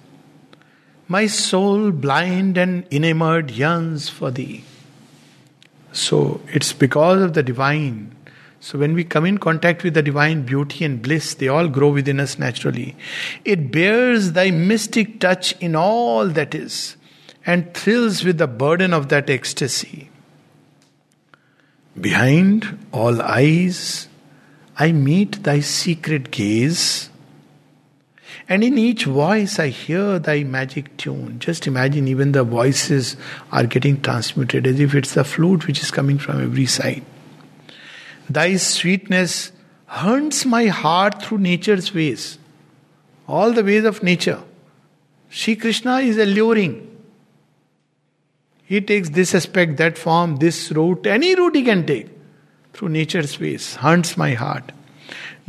my 1.09 1.25
soul, 1.25 1.91
blind 1.91 2.57
and 2.57 2.85
enamored, 2.91 3.49
yearns 3.49 4.07
for 4.07 4.29
Thee. 4.29 4.63
So 5.91 6.39
it's 6.53 6.71
because 6.71 7.21
of 7.23 7.33
the 7.33 7.41
divine. 7.41 8.15
So 8.59 8.77
when 8.77 8.93
we 8.93 9.03
come 9.03 9.25
in 9.25 9.39
contact 9.39 9.83
with 9.83 9.95
the 9.95 10.03
divine 10.03 10.43
beauty 10.43 10.85
and 10.85 11.01
bliss, 11.01 11.33
they 11.33 11.47
all 11.47 11.67
grow 11.67 11.89
within 11.89 12.19
us 12.19 12.37
naturally. 12.37 12.95
It 13.43 13.71
bears 13.71 14.33
Thy 14.33 14.51
mystic 14.51 15.19
touch 15.19 15.53
in 15.59 15.75
all 15.75 16.27
that 16.27 16.53
is 16.53 16.95
and 17.43 17.73
thrills 17.73 18.23
with 18.23 18.37
the 18.37 18.47
burden 18.47 18.93
of 18.93 19.09
that 19.09 19.29
ecstasy. 19.31 20.11
Behind 21.99 22.85
all 22.91 23.19
eyes, 23.21 24.07
I 24.77 24.91
meet 24.91 25.43
thy 25.43 25.61
secret 25.61 26.29
gaze, 26.29 27.08
and 28.49 28.63
in 28.63 28.79
each 28.79 29.05
voice 29.05 29.59
I 29.59 29.67
hear 29.67 30.17
thy 30.17 30.43
magic 30.43 30.97
tune. 30.97 31.37
Just 31.37 31.67
imagine, 31.67 32.07
even 32.07 32.31
the 32.31 32.43
voices 32.43 33.15
are 33.51 33.67
getting 33.67 34.01
transmuted 34.01 34.65
as 34.65 34.79
if 34.79 34.95
it's 34.95 35.13
the 35.13 35.23
flute 35.23 35.67
which 35.67 35.83
is 35.83 35.91
coming 35.91 36.17
from 36.17 36.41
every 36.41 36.65
side. 36.65 37.05
Thy 38.27 38.55
sweetness 38.57 39.51
haunts 39.85 40.45
my 40.45 40.65
heart 40.65 41.21
through 41.21 41.37
nature's 41.37 41.93
ways, 41.93 42.39
all 43.27 43.53
the 43.53 43.63
ways 43.63 43.85
of 43.85 44.01
nature. 44.01 44.41
Sri 45.29 45.55
Krishna 45.55 45.99
is 45.99 46.17
alluring. 46.17 46.87
He 48.63 48.81
takes 48.81 49.09
this 49.09 49.35
aspect, 49.35 49.77
that 49.77 49.97
form, 49.97 50.37
this 50.37 50.71
route, 50.71 51.05
any 51.05 51.35
route 51.35 51.55
he 51.55 51.63
can 51.63 51.85
take 51.85 52.07
through 52.73 52.89
nature's 52.89 53.39
ways, 53.39 53.75
haunts 53.75 54.17
my 54.17 54.33
heart. 54.33 54.71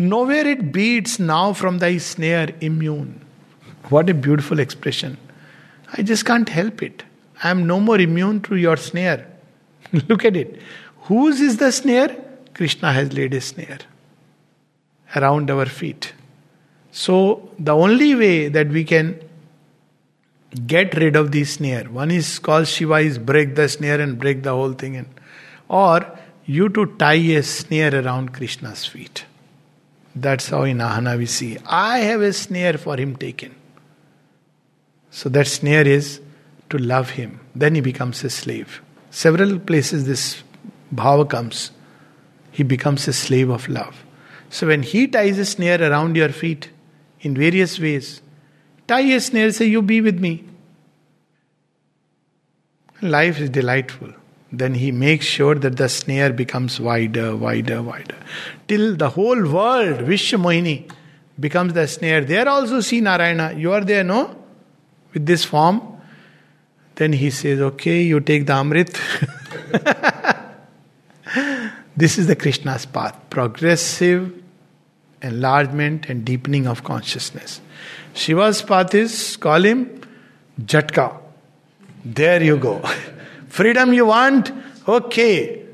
Nowhere 0.01 0.47
it 0.47 0.73
beats 0.73 1.19
now 1.19 1.53
from 1.53 1.77
thy 1.77 1.99
snare 1.99 2.55
immune. 2.63 3.21
What 3.91 4.09
a 4.09 4.15
beautiful 4.15 4.59
expression. 4.59 5.19
I 5.93 6.01
just 6.01 6.25
can't 6.25 6.49
help 6.49 6.83
it. 6.83 7.03
I 7.43 7.51
am 7.51 7.67
no 7.67 7.81
more 7.81 8.01
immune 8.01 8.41
to 8.43 8.57
your 8.57 8.79
snare. 8.79 9.27
Look 10.09 10.25
at 10.25 10.37
it. 10.37 10.59
Whose 11.03 11.43
is 11.43 11.59
the 11.59 11.71
snare? 11.71 12.17
Krishna 12.55 12.95
has 12.95 13.13
laid 13.13 13.35
a 13.35 13.43
snare 13.43 13.81
around 15.15 15.51
our 15.51 15.67
feet. 15.67 16.15
So, 16.93 17.51
the 17.59 17.77
only 17.77 18.15
way 18.15 18.49
that 18.49 18.69
we 18.69 18.85
can 18.85 19.21
get 20.67 20.97
rid 20.97 21.15
of 21.15 21.31
the 21.31 21.45
snare. 21.45 21.85
One 21.85 22.11
is 22.11 22.39
called 22.39 22.69
Shiva 22.69 23.01
is 23.01 23.19
break 23.19 23.55
the 23.55 23.69
snare 23.69 24.01
and 24.01 24.19
break 24.19 24.45
the 24.45 24.53
whole 24.53 24.73
thing. 24.73 24.97
And, 24.97 25.09
or 25.69 26.19
you 26.47 26.71
to 26.71 26.87
tie 26.97 27.27
a 27.41 27.43
snare 27.43 28.03
around 28.03 28.33
Krishna's 28.33 28.87
feet. 28.87 29.27
That's 30.15 30.49
how 30.49 30.63
in 30.63 30.79
Ahana 30.79 31.17
we 31.17 31.27
see. 31.27 31.59
I 31.67 31.99
have 32.01 32.21
a 32.21 32.33
snare 32.33 32.79
for 32.79 32.97
him 32.97 33.17
taken. 33.17 33.55
So 35.11 35.29
that 35.29 35.47
snare 35.47 35.87
is 35.87 36.21
to 36.69 36.79
love 36.79 37.11
him. 37.11 37.41
Then 37.55 37.75
he 37.75 37.81
becomes 37.81 38.23
a 38.25 38.31
slave. 38.31 38.83
Several 39.11 39.59
places 39.59 40.07
this 40.07 40.43
bhava 40.95 41.29
comes. 41.29 41.71
He 42.51 42.63
becomes 42.63 43.07
a 43.09 43.13
slave 43.13 43.51
of 43.51 43.69
love. 43.69 44.05
So 44.51 44.67
when 44.67 44.83
he 44.83 45.07
ties 45.07 45.39
a 45.39 45.45
snare 45.45 45.81
around 45.81 46.17
your 46.17 46.31
feet 46.31 46.71
in 47.21 47.37
various 47.37 47.79
ways, 47.79 48.21
Tie 48.91 49.15
a 49.15 49.21
snare, 49.21 49.53
say, 49.53 49.67
You 49.67 49.83
be 49.83 50.01
with 50.01 50.19
me. 50.19 50.45
Life 53.01 53.39
is 53.39 53.49
delightful. 53.49 54.13
Then 54.53 54.75
he 54.75 54.91
makes 54.91 55.27
sure 55.27 55.55
that 55.55 55.77
the 55.77 55.89
snare 55.89 56.33
becomes 56.33 56.81
wider, 56.81 57.37
wider, 57.37 57.83
wider. 57.83 58.17
Till 58.67 58.97
the 58.97 59.11
whole 59.11 59.49
world, 59.49 60.01
Vishwamohini, 60.01 60.91
becomes 61.39 61.73
the 61.73 61.87
snare. 61.87 62.25
There 62.25 62.49
also 62.49 62.81
see 62.81 63.01
Narayana. 63.01 63.55
You 63.55 63.73
are 63.73 63.83
there, 63.83 64.03
no? 64.03 64.37
With 65.13 65.27
this 65.27 65.45
form. 65.45 65.81
Then 66.97 67.13
he 67.13 67.31
says, 67.31 67.61
Okay, 67.61 68.03
you 68.03 68.21
take 68.21 68.47
the 68.47 68.53
Amrit. 68.53 68.99
this 71.97 72.19
is 72.19 72.27
the 72.27 72.37
Krishna's 72.37 72.87
path 72.87 73.17
progressive 73.31 74.35
enlargement 75.23 76.07
and 76.09 76.25
deepening 76.25 76.67
of 76.67 76.83
consciousness. 76.83 77.61
Shiva's 78.15 78.63
path 78.63 78.95
is 78.95 79.37
call 79.37 79.65
him 79.65 80.01
Jatka. 80.61 81.17
There 82.05 82.43
you 82.43 82.57
go. 82.57 82.83
Freedom 83.51 83.93
you 83.93 84.07
want? 84.07 84.53
Okay, 84.89 85.67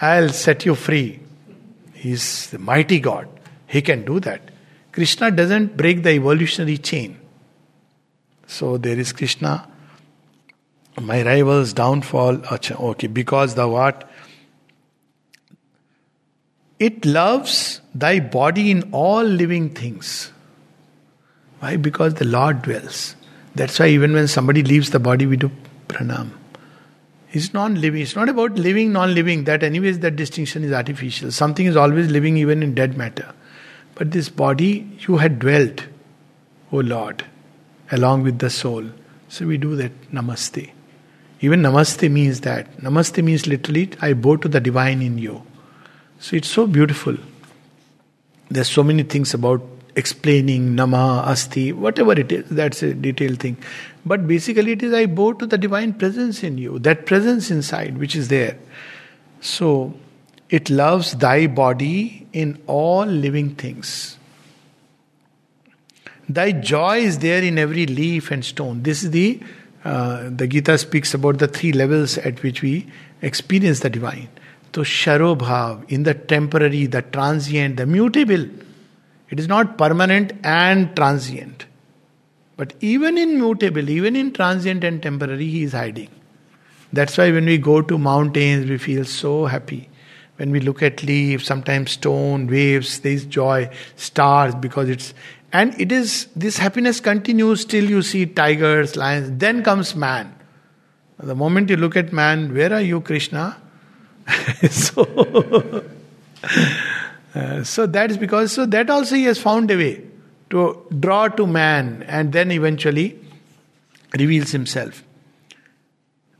I'll 0.00 0.30
set 0.30 0.64
you 0.64 0.74
free. 0.74 1.20
He's 1.92 2.48
the 2.50 2.58
mighty 2.58 3.00
God. 3.00 3.28
He 3.66 3.82
can 3.82 4.04
do 4.04 4.18
that. 4.20 4.40
Krishna 4.92 5.30
doesn't 5.30 5.76
break 5.76 6.02
the 6.02 6.10
evolutionary 6.10 6.78
chain. 6.78 7.18
So 8.46 8.78
there 8.78 8.98
is 8.98 9.12
Krishna, 9.12 9.68
my 11.00 11.22
rival's 11.22 11.74
downfall. 11.74 12.40
Okay, 12.50 13.08
because 13.08 13.54
the 13.56 13.68
what? 13.68 14.10
It 16.78 17.04
loves 17.04 17.82
thy 17.94 18.20
body 18.20 18.70
in 18.70 18.88
all 18.90 19.22
living 19.22 19.68
things. 19.68 20.32
Why? 21.58 21.76
Because 21.76 22.14
the 22.14 22.24
Lord 22.24 22.62
dwells. 22.62 23.16
That's 23.54 23.78
why 23.78 23.88
even 23.88 24.14
when 24.14 24.28
somebody 24.28 24.62
leaves 24.62 24.90
the 24.90 25.00
body, 25.00 25.26
we 25.26 25.36
do 25.36 25.50
pranam. 25.88 26.30
It's 27.32 27.52
non 27.52 27.80
living. 27.80 28.02
It's 28.02 28.16
not 28.16 28.28
about 28.28 28.52
living, 28.52 28.92
non 28.92 29.14
living. 29.14 29.44
That, 29.44 29.62
anyways, 29.62 29.98
that 30.00 30.16
distinction 30.16 30.64
is 30.64 30.72
artificial. 30.72 31.30
Something 31.30 31.66
is 31.66 31.76
always 31.76 32.10
living 32.10 32.36
even 32.38 32.62
in 32.62 32.74
dead 32.74 32.96
matter. 32.96 33.34
But 33.94 34.12
this 34.12 34.28
body, 34.28 34.90
you 35.00 35.18
had 35.18 35.38
dwelt, 35.38 35.86
O 36.72 36.78
Lord, 36.78 37.24
along 37.90 38.22
with 38.22 38.38
the 38.38 38.48
soul. 38.48 38.84
So 39.28 39.46
we 39.46 39.58
do 39.58 39.76
that 39.76 40.10
namaste. 40.10 40.70
Even 41.40 41.60
namaste 41.60 42.10
means 42.10 42.40
that. 42.40 42.78
Namaste 42.78 43.22
means 43.22 43.46
literally, 43.46 43.90
I 44.00 44.12
bow 44.14 44.36
to 44.36 44.48
the 44.48 44.60
divine 44.60 45.02
in 45.02 45.18
you. 45.18 45.42
So 46.20 46.36
it's 46.36 46.48
so 46.48 46.66
beautiful. 46.66 47.16
There's 48.48 48.70
so 48.70 48.82
many 48.82 49.02
things 49.02 49.34
about 49.34 49.62
explaining 49.98 50.74
nama, 50.74 51.22
asti, 51.26 51.72
whatever 51.72 52.12
it 52.12 52.32
is, 52.32 52.48
that's 52.48 52.82
a 52.82 52.94
detailed 52.94 53.40
thing. 53.40 53.56
But 54.06 54.26
basically, 54.26 54.72
it 54.72 54.82
is 54.82 54.94
I 54.94 55.06
bow 55.06 55.32
to 55.34 55.46
the 55.46 55.58
divine 55.58 55.94
presence 55.94 56.42
in 56.42 56.58
you, 56.58 56.78
that 56.80 57.06
presence 57.06 57.50
inside 57.50 57.98
which 57.98 58.16
is 58.16 58.28
there. 58.28 58.58
So, 59.40 59.94
it 60.48 60.70
loves 60.70 61.12
thy 61.12 61.46
body 61.46 62.26
in 62.32 62.62
all 62.66 63.04
living 63.06 63.54
things. 63.54 64.16
Thy 66.28 66.52
joy 66.52 66.98
is 66.98 67.18
there 67.18 67.42
in 67.42 67.58
every 67.58 67.86
leaf 67.86 68.30
and 68.30 68.44
stone. 68.44 68.82
This 68.82 69.02
is 69.02 69.10
the 69.10 69.40
uh, 69.84 70.28
the 70.30 70.46
Gita 70.46 70.76
speaks 70.76 71.14
about 71.14 71.38
the 71.38 71.48
three 71.48 71.72
levels 71.72 72.18
at 72.18 72.42
which 72.42 72.62
we 72.62 72.86
experience 73.22 73.80
the 73.80 73.88
divine. 73.88 74.28
So 74.74 74.82
Sharobhav, 74.82 75.90
in 75.90 76.02
the 76.02 76.14
temporary, 76.14 76.86
the 76.86 77.02
transient, 77.02 77.78
the 77.78 77.86
mutable, 77.86 78.48
it 79.30 79.38
is 79.38 79.48
not 79.48 79.76
permanent 79.76 80.32
and 80.44 80.94
transient. 80.96 81.66
But 82.56 82.74
even 82.80 83.16
in 83.16 83.38
mutable, 83.38 83.88
even 83.88 84.16
in 84.16 84.32
transient 84.32 84.82
and 84.84 85.02
temporary, 85.02 85.48
he 85.48 85.62
is 85.62 85.72
hiding. 85.72 86.10
That's 86.92 87.16
why 87.18 87.30
when 87.30 87.44
we 87.44 87.58
go 87.58 87.82
to 87.82 87.98
mountains, 87.98 88.68
we 88.68 88.78
feel 88.78 89.04
so 89.04 89.46
happy. 89.46 89.88
When 90.36 90.50
we 90.50 90.60
look 90.60 90.82
at 90.82 91.02
leaves, 91.02 91.44
sometimes 91.44 91.92
stone, 91.92 92.46
waves, 92.46 93.00
there 93.00 93.12
is 93.12 93.26
joy, 93.26 93.70
stars, 93.96 94.54
because 94.54 94.88
it's. 94.88 95.14
And 95.52 95.78
it 95.80 95.90
is, 95.92 96.28
this 96.36 96.58
happiness 96.58 97.00
continues 97.00 97.64
till 97.64 97.88
you 97.88 98.02
see 98.02 98.26
tigers, 98.26 98.96
lions, 98.96 99.38
then 99.38 99.62
comes 99.62 99.96
man. 99.96 100.34
The 101.18 101.34
moment 101.34 101.70
you 101.70 101.76
look 101.76 101.96
at 101.96 102.12
man, 102.12 102.54
where 102.54 102.72
are 102.72 102.80
you, 102.80 103.00
Krishna? 103.00 103.56
so. 104.70 105.84
Uh, 107.34 107.62
so 107.62 107.86
that 107.86 108.10
is 108.10 108.16
because, 108.16 108.52
so 108.52 108.66
that 108.66 108.88
also 108.90 109.14
he 109.14 109.24
has 109.24 109.38
found 109.38 109.70
a 109.70 109.76
way 109.76 110.02
to 110.50 110.86
draw 110.98 111.28
to 111.28 111.46
man 111.46 112.02
and 112.04 112.32
then 112.32 112.50
eventually 112.50 113.18
reveals 114.18 114.50
himself. 114.50 115.04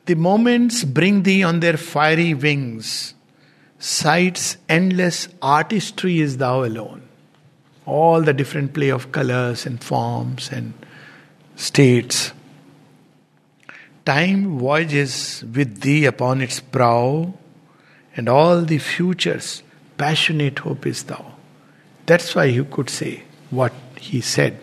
The 0.06 0.14
moments 0.14 0.84
bring 0.84 1.22
thee 1.22 1.42
on 1.42 1.60
their 1.60 1.76
fiery 1.76 2.32
wings. 2.32 3.14
Sight's 3.78 4.56
endless 4.68 5.28
artistry 5.42 6.20
is 6.20 6.38
thou 6.38 6.64
alone. 6.64 7.02
All 7.84 8.22
the 8.22 8.32
different 8.32 8.72
play 8.72 8.88
of 8.88 9.12
colors 9.12 9.66
and 9.66 9.82
forms 9.82 10.50
and 10.50 10.72
states. 11.56 12.32
Time 14.04 14.58
voyages 14.58 15.44
with 15.54 15.82
thee 15.82 16.06
upon 16.06 16.40
its 16.40 16.60
prow, 16.60 17.34
and 18.16 18.28
all 18.28 18.62
the 18.62 18.78
futures 18.78 19.62
passionate 19.98 20.60
hope 20.60 20.86
is 20.86 21.02
thou. 21.04 21.34
That's 22.06 22.34
why 22.34 22.48
he 22.48 22.64
could 22.64 22.88
say 22.88 23.24
what 23.50 23.72
he 23.96 24.20
said, 24.20 24.58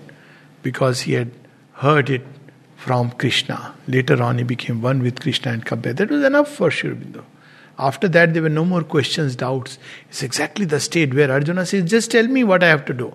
because 0.63 1.01
he 1.01 1.13
had 1.13 1.31
heard 1.73 2.09
it 2.09 2.25
from 2.77 3.11
Krishna. 3.11 3.75
Later 3.87 4.21
on, 4.21 4.37
he 4.37 4.43
became 4.43 4.81
one 4.81 5.01
with 5.01 5.19
Krishna 5.21 5.51
and 5.51 5.65
Kabir. 5.65 5.93
That 5.93 6.09
was 6.09 6.23
enough 6.23 6.49
for 6.49 6.71
Sri. 6.71 6.95
After 7.77 8.07
that, 8.07 8.33
there 8.33 8.41
were 8.41 8.49
no 8.49 8.63
more 8.63 8.83
questions, 8.83 9.35
doubts. 9.35 9.77
It's 10.09 10.23
exactly 10.23 10.65
the 10.65 10.79
state 10.79 11.13
where 11.13 11.31
Arjuna 11.31 11.65
says, 11.65 11.89
Just 11.89 12.11
tell 12.11 12.27
me 12.27 12.43
what 12.43 12.63
I 12.63 12.67
have 12.67 12.85
to 12.85 12.93
do. 12.93 13.13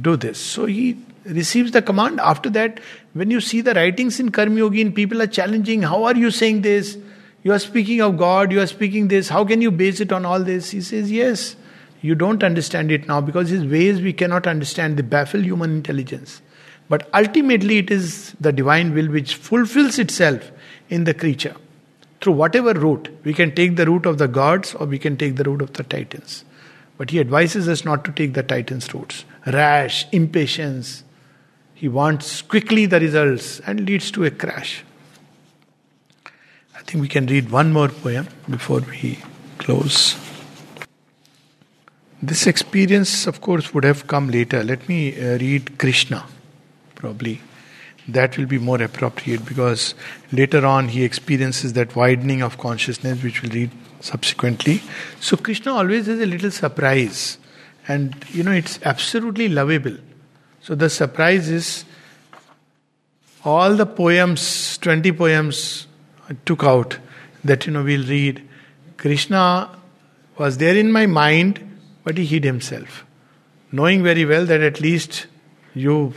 Do 0.00 0.16
this. 0.16 0.38
So 0.38 0.66
he 0.66 0.98
receives 1.24 1.70
the 1.70 1.80
command. 1.80 2.20
After 2.20 2.50
that, 2.50 2.80
when 3.14 3.30
you 3.30 3.40
see 3.40 3.60
the 3.60 3.74
writings 3.74 4.20
in 4.20 4.30
Karma 4.30 4.70
people 4.90 5.22
are 5.22 5.26
challenging, 5.26 5.82
How 5.82 6.04
are 6.04 6.16
you 6.16 6.30
saying 6.30 6.62
this? 6.62 6.98
You 7.44 7.52
are 7.52 7.58
speaking 7.58 8.00
of 8.00 8.16
God, 8.16 8.50
you 8.50 8.60
are 8.60 8.66
speaking 8.66 9.08
this. 9.08 9.28
How 9.28 9.44
can 9.44 9.60
you 9.60 9.70
base 9.70 10.00
it 10.00 10.12
on 10.12 10.24
all 10.24 10.42
this? 10.42 10.70
He 10.70 10.80
says, 10.80 11.12
Yes. 11.12 11.56
You 12.00 12.14
don't 12.14 12.42
understand 12.42 12.90
it 12.92 13.06
now 13.06 13.20
because 13.22 13.48
his 13.48 13.64
ways 13.64 14.00
we 14.00 14.12
cannot 14.12 14.46
understand. 14.46 14.98
They 14.98 15.02
baffle 15.02 15.40
human 15.40 15.70
intelligence. 15.70 16.42
But 16.88 17.08
ultimately, 17.14 17.78
it 17.78 17.90
is 17.90 18.34
the 18.38 18.52
divine 18.52 18.92
will 18.92 19.08
which 19.08 19.36
fulfills 19.36 19.98
itself 19.98 20.50
in 20.90 21.04
the 21.04 21.14
creature. 21.14 21.56
Through 22.20 22.34
whatever 22.34 22.74
route, 22.74 23.08
we 23.24 23.32
can 23.32 23.54
take 23.54 23.76
the 23.76 23.86
route 23.86 24.04
of 24.04 24.18
the 24.18 24.28
gods 24.28 24.74
or 24.74 24.86
we 24.86 24.98
can 24.98 25.16
take 25.16 25.36
the 25.36 25.44
route 25.44 25.62
of 25.62 25.72
the 25.74 25.82
titans. 25.82 26.44
But 26.98 27.10
he 27.10 27.20
advises 27.20 27.68
us 27.68 27.84
not 27.84 28.04
to 28.04 28.12
take 28.12 28.34
the 28.34 28.42
titans' 28.42 28.92
routes. 28.92 29.24
Rash, 29.46 30.06
impatience. 30.12 31.04
He 31.74 31.88
wants 31.88 32.42
quickly 32.42 32.86
the 32.86 33.00
results 33.00 33.60
and 33.60 33.80
leads 33.80 34.10
to 34.12 34.24
a 34.24 34.30
crash. 34.30 34.84
I 36.84 36.90
think 36.90 37.00
we 37.00 37.08
can 37.08 37.26
read 37.26 37.50
one 37.50 37.72
more 37.72 37.88
poem 37.88 38.28
before 38.48 38.80
we 38.80 39.18
close. 39.56 40.16
This 42.22 42.46
experience, 42.46 43.26
of 43.26 43.40
course, 43.40 43.72
would 43.72 43.84
have 43.84 44.06
come 44.06 44.28
later. 44.28 44.62
Let 44.62 44.86
me 44.86 45.18
uh, 45.18 45.38
read 45.38 45.78
Krishna, 45.78 46.26
probably. 46.94 47.40
That 48.06 48.36
will 48.36 48.44
be 48.44 48.58
more 48.58 48.82
appropriate 48.82 49.46
because 49.46 49.94
later 50.30 50.66
on 50.66 50.88
he 50.88 51.04
experiences 51.04 51.72
that 51.72 51.96
widening 51.96 52.42
of 52.42 52.58
consciousness, 52.58 53.22
which 53.22 53.40
we'll 53.40 53.52
read 53.52 53.70
subsequently. 54.00 54.82
So, 55.20 55.38
Krishna 55.38 55.72
always 55.72 56.04
has 56.06 56.20
a 56.20 56.26
little 56.26 56.50
surprise, 56.50 57.38
and 57.88 58.14
you 58.28 58.42
know, 58.42 58.52
it's 58.52 58.78
absolutely 58.82 59.48
lovable. 59.48 59.96
So, 60.60 60.74
the 60.74 60.90
surprise 60.90 61.48
is 61.48 61.86
all 63.42 63.74
the 63.74 63.86
poems, 63.86 64.76
20 64.78 65.12
poems 65.12 65.86
took 66.46 66.64
out 66.64 66.98
that 67.44 67.66
you 67.66 67.72
know 67.72 67.82
we'll 67.82 68.06
read. 68.06 68.42
Krishna 68.96 69.70
was 70.38 70.58
there 70.58 70.76
in 70.76 70.90
my 70.90 71.06
mind 71.06 71.60
but 72.04 72.18
he 72.18 72.26
hid 72.26 72.44
himself, 72.44 73.04
knowing 73.72 74.02
very 74.02 74.24
well 74.24 74.44
that 74.44 74.60
at 74.60 74.80
least 74.80 75.26
you 75.74 76.12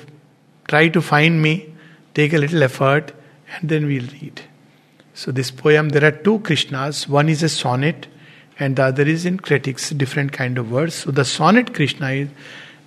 try 0.68 0.90
to 0.90 1.02
find 1.02 1.42
me, 1.42 1.74
take 2.14 2.34
a 2.34 2.38
little 2.38 2.62
effort, 2.62 3.14
and 3.54 3.70
then 3.70 3.88
we'll 3.88 4.08
read. 4.22 4.42
So, 5.14 5.32
this 5.32 5.50
poem, 5.50 5.90
there 5.90 6.04
are 6.04 6.12
two 6.12 6.40
Krishnas. 6.40 7.08
One 7.08 7.30
is 7.30 7.42
a 7.42 7.50
sonnet, 7.50 8.08
and 8.60 8.76
the 8.76 8.84
other 8.84 9.04
is 9.04 9.26
in 9.26 9.40
critics, 9.40 9.90
different 9.92 10.34
kind 10.34 10.58
of 10.58 10.70
words. 10.70 10.94
So, 10.94 11.12
the 11.12 11.26
sonnet 11.26 11.74
Krishna 11.74 12.12
is 12.12 12.30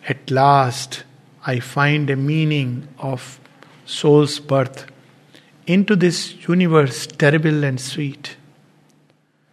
At 0.07 0.31
last 0.31 1.05
I 1.47 1.61
find 1.61 2.09
a 2.11 2.16
meaning 2.16 2.87
of 2.99 3.41
soul's 3.87 4.39
birth 4.39 4.87
into 5.73 5.95
this 5.95 6.35
universe 6.49 7.07
terrible 7.07 7.62
and 7.62 7.81
sweet. 7.81 8.37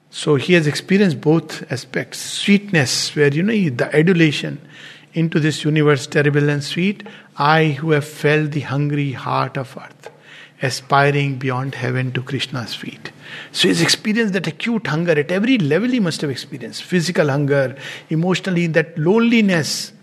So 0.10 0.34
he 0.36 0.54
has 0.54 0.66
experienced 0.66 1.22
both 1.22 1.72
aspects 1.72 2.18
sweetness, 2.18 3.16
where 3.16 3.32
you 3.32 3.44
know 3.44 3.54
the 3.54 3.96
adulation 3.96 4.60
into 5.14 5.40
this 5.40 5.64
universe, 5.64 6.08
terrible 6.08 6.50
and 6.50 6.64
sweet. 6.64 7.06
I 7.38 7.66
who 7.80 7.92
have 7.92 8.08
felt 8.08 8.52
the 8.52 8.62
hungry 8.62 9.12
heart 9.12 9.58
of 9.58 9.78
earth, 9.78 10.10
aspiring 10.64 11.38
beyond 11.38 11.76
heaven 11.76 12.12
to 12.14 12.24
Krishna's 12.24 12.74
feet. 12.74 13.12
So 13.52 13.68
he's 13.68 13.82
experienced 13.82 14.34
that 14.34 14.48
acute 14.48 14.88
hunger 14.88 15.12
at 15.12 15.32
every 15.32 15.60
level, 15.60 15.90
he 15.90 16.00
must 16.00 16.22
have 16.22 16.32
experienced 16.32 16.82
physical 16.82 17.30
hunger, 17.30 17.76
emotionally, 18.10 18.66
that 18.68 18.98
loneliness. 18.98 19.94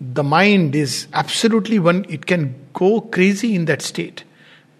The 0.00 0.22
mind 0.22 0.76
is 0.76 1.06
absolutely 1.14 1.78
one, 1.78 2.04
it 2.10 2.26
can 2.26 2.54
go 2.74 3.00
crazy 3.00 3.54
in 3.54 3.64
that 3.64 3.80
state. 3.80 4.24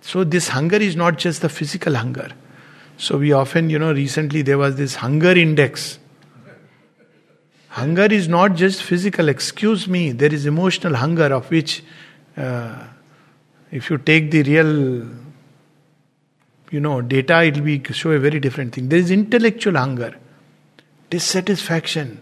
So, 0.08 0.24
this 0.24 0.48
hunger 0.48 0.76
is 0.76 0.96
not 0.96 1.18
just 1.18 1.42
the 1.42 1.48
physical 1.48 1.94
hunger 1.94 2.28
so 2.98 3.16
we 3.16 3.32
often, 3.32 3.70
you 3.70 3.78
know, 3.78 3.92
recently 3.92 4.42
there 4.42 4.58
was 4.58 4.74
this 4.74 4.96
hunger 4.96 5.30
index. 5.30 6.00
Hunger 7.68 8.06
is 8.06 8.26
not 8.26 8.56
just 8.56 8.82
physical, 8.82 9.28
excuse 9.28 9.86
me, 9.86 10.10
there 10.10 10.34
is 10.34 10.46
emotional 10.46 10.96
hunger 10.96 11.32
of 11.32 11.48
which, 11.48 11.84
uh, 12.36 12.88
if 13.70 13.88
you 13.88 13.98
take 13.98 14.32
the 14.32 14.42
real, 14.42 15.06
you 16.72 16.80
know, 16.80 17.00
data, 17.00 17.44
it 17.44 17.60
will 17.60 17.94
show 17.94 18.10
a 18.10 18.18
very 18.18 18.40
different 18.40 18.74
thing. 18.74 18.88
There 18.88 18.98
is 18.98 19.12
intellectual 19.12 19.76
hunger, 19.76 20.16
dissatisfaction 21.08 22.20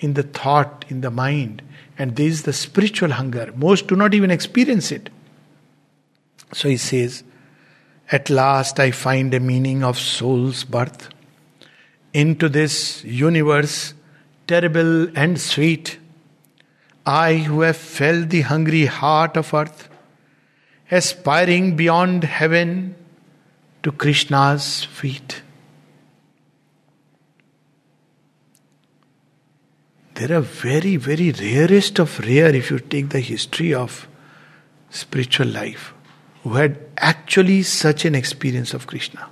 in 0.00 0.14
the 0.14 0.24
thought, 0.24 0.84
in 0.88 1.02
the 1.02 1.10
mind, 1.12 1.62
and 1.96 2.16
there 2.16 2.26
is 2.26 2.42
the 2.42 2.52
spiritual 2.52 3.12
hunger. 3.12 3.52
Most 3.54 3.86
do 3.86 3.94
not 3.94 4.12
even 4.12 4.32
experience 4.32 4.90
it. 4.90 5.08
So 6.52 6.68
he 6.68 6.78
says, 6.78 7.22
at 8.10 8.30
last, 8.30 8.78
I 8.78 8.92
find 8.92 9.34
a 9.34 9.40
meaning 9.40 9.82
of 9.82 9.98
soul's 9.98 10.62
birth 10.64 11.08
into 12.14 12.48
this 12.48 13.04
universe, 13.04 13.94
terrible 14.46 15.08
and 15.18 15.40
sweet. 15.40 15.98
I 17.04 17.34
who 17.34 17.62
have 17.62 17.76
felt 17.76 18.30
the 18.30 18.42
hungry 18.42 18.86
heart 18.86 19.36
of 19.36 19.52
earth, 19.52 19.88
aspiring 20.90 21.74
beyond 21.74 22.24
heaven 22.24 22.94
to 23.82 23.90
Krishna's 23.90 24.84
feet. 24.84 25.42
There 30.14 30.38
are 30.38 30.42
very, 30.42 30.96
very 30.96 31.32
rarest 31.32 31.98
of 31.98 32.20
rare 32.20 32.54
if 32.54 32.70
you 32.70 32.78
take 32.78 33.10
the 33.10 33.20
history 33.20 33.74
of 33.74 34.08
spiritual 34.90 35.48
life 35.48 35.92
who 36.46 36.54
had 36.54 36.78
actually 36.98 37.60
such 37.60 38.04
an 38.04 38.14
experience 38.14 38.72
of 38.72 38.86
Krishna. 38.86 39.28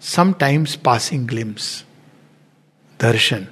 Sometimes 0.00 0.74
passing 0.74 1.26
glimpse, 1.26 1.84
darshan. 2.98 3.48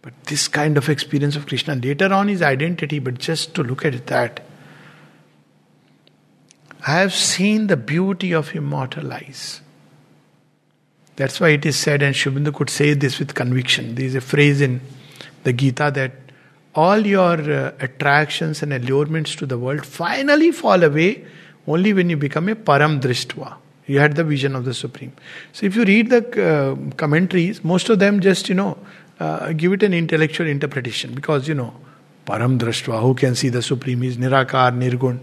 But 0.00 0.14
this 0.24 0.48
kind 0.48 0.78
of 0.78 0.88
experience 0.88 1.36
of 1.36 1.46
Krishna, 1.46 1.74
later 1.74 2.10
on 2.14 2.28
his 2.28 2.40
identity, 2.40 2.98
but 2.98 3.18
just 3.18 3.54
to 3.56 3.62
look 3.62 3.84
at 3.84 4.06
that, 4.06 4.40
I 6.86 6.92
have 7.00 7.12
seen 7.12 7.66
the 7.66 7.76
beauty 7.76 8.32
of 8.32 8.54
immortal 8.54 9.12
eyes. 9.12 9.60
That's 11.16 11.40
why 11.40 11.50
it 11.50 11.66
is 11.66 11.76
said, 11.76 12.02
and 12.02 12.14
Aurobindo 12.14 12.54
could 12.54 12.70
say 12.70 12.94
this 12.94 13.18
with 13.18 13.34
conviction. 13.34 13.96
There 13.96 14.06
is 14.06 14.14
a 14.14 14.22
phrase 14.22 14.62
in 14.62 14.80
the 15.42 15.52
Gita 15.52 15.90
that 15.94 16.12
all 16.74 17.06
your 17.06 17.38
uh, 17.52 17.72
attractions 17.80 18.62
and 18.62 18.72
allurements 18.72 19.34
to 19.36 19.46
the 19.46 19.58
world 19.58 19.86
finally 19.86 20.50
fall 20.50 20.82
away 20.82 21.24
only 21.66 21.92
when 21.92 22.10
you 22.10 22.16
become 22.16 22.48
a 22.48 22.54
param 22.54 23.00
drishtva. 23.00 23.54
You 23.86 23.98
had 23.98 24.16
the 24.16 24.24
vision 24.24 24.56
of 24.56 24.64
the 24.64 24.74
Supreme. 24.74 25.12
So 25.52 25.66
if 25.66 25.76
you 25.76 25.84
read 25.84 26.10
the 26.10 26.22
uh, 26.42 26.96
commentaries, 26.96 27.62
most 27.62 27.88
of 27.90 27.98
them 27.98 28.20
just, 28.20 28.48
you 28.48 28.54
know, 28.54 28.78
uh, 29.20 29.52
give 29.52 29.72
it 29.72 29.82
an 29.82 29.94
intellectual 29.94 30.46
interpretation 30.46 31.14
because, 31.14 31.46
you 31.46 31.54
know, 31.54 31.74
param 32.26 32.58
drishtva, 32.58 33.00
who 33.00 33.14
can 33.14 33.34
see 33.34 33.50
the 33.50 33.62
Supreme 33.62 34.02
is 34.02 34.16
nirakar, 34.16 34.72
nirgun. 34.72 35.22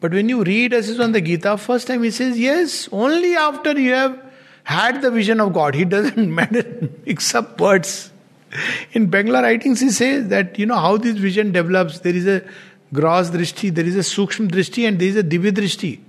But 0.00 0.12
when 0.12 0.28
you 0.28 0.44
read 0.44 0.72
Essays 0.72 1.00
on 1.00 1.12
the 1.12 1.20
Gita, 1.20 1.56
first 1.56 1.88
time 1.88 2.02
he 2.02 2.10
says, 2.10 2.38
yes, 2.38 2.88
only 2.92 3.34
after 3.34 3.78
you 3.78 3.92
have 3.92 4.22
had 4.64 5.00
the 5.00 5.10
vision 5.10 5.40
of 5.40 5.52
God. 5.52 5.74
He 5.74 5.84
doesn't 5.84 6.34
matter, 6.34 6.90
up 7.34 7.60
words. 7.60 8.10
In 8.92 9.10
Bangla 9.10 9.42
writings, 9.42 9.80
he 9.80 9.90
says 9.90 10.28
that, 10.28 10.58
you 10.58 10.66
know, 10.66 10.76
how 10.76 10.96
this 10.96 11.16
vision 11.16 11.52
develops. 11.52 12.00
There 12.00 12.14
is 12.14 12.26
a 12.26 12.42
gross 12.92 13.30
drishti, 13.30 13.74
there 13.74 13.84
is 13.84 13.96
a 13.96 14.00
sukshma 14.00 14.48
drishti 14.48 14.86
and 14.86 14.98
there 14.98 15.08
is 15.08 15.16
a 15.16 15.22
divya 15.22 15.50
drishti. 15.50 16.00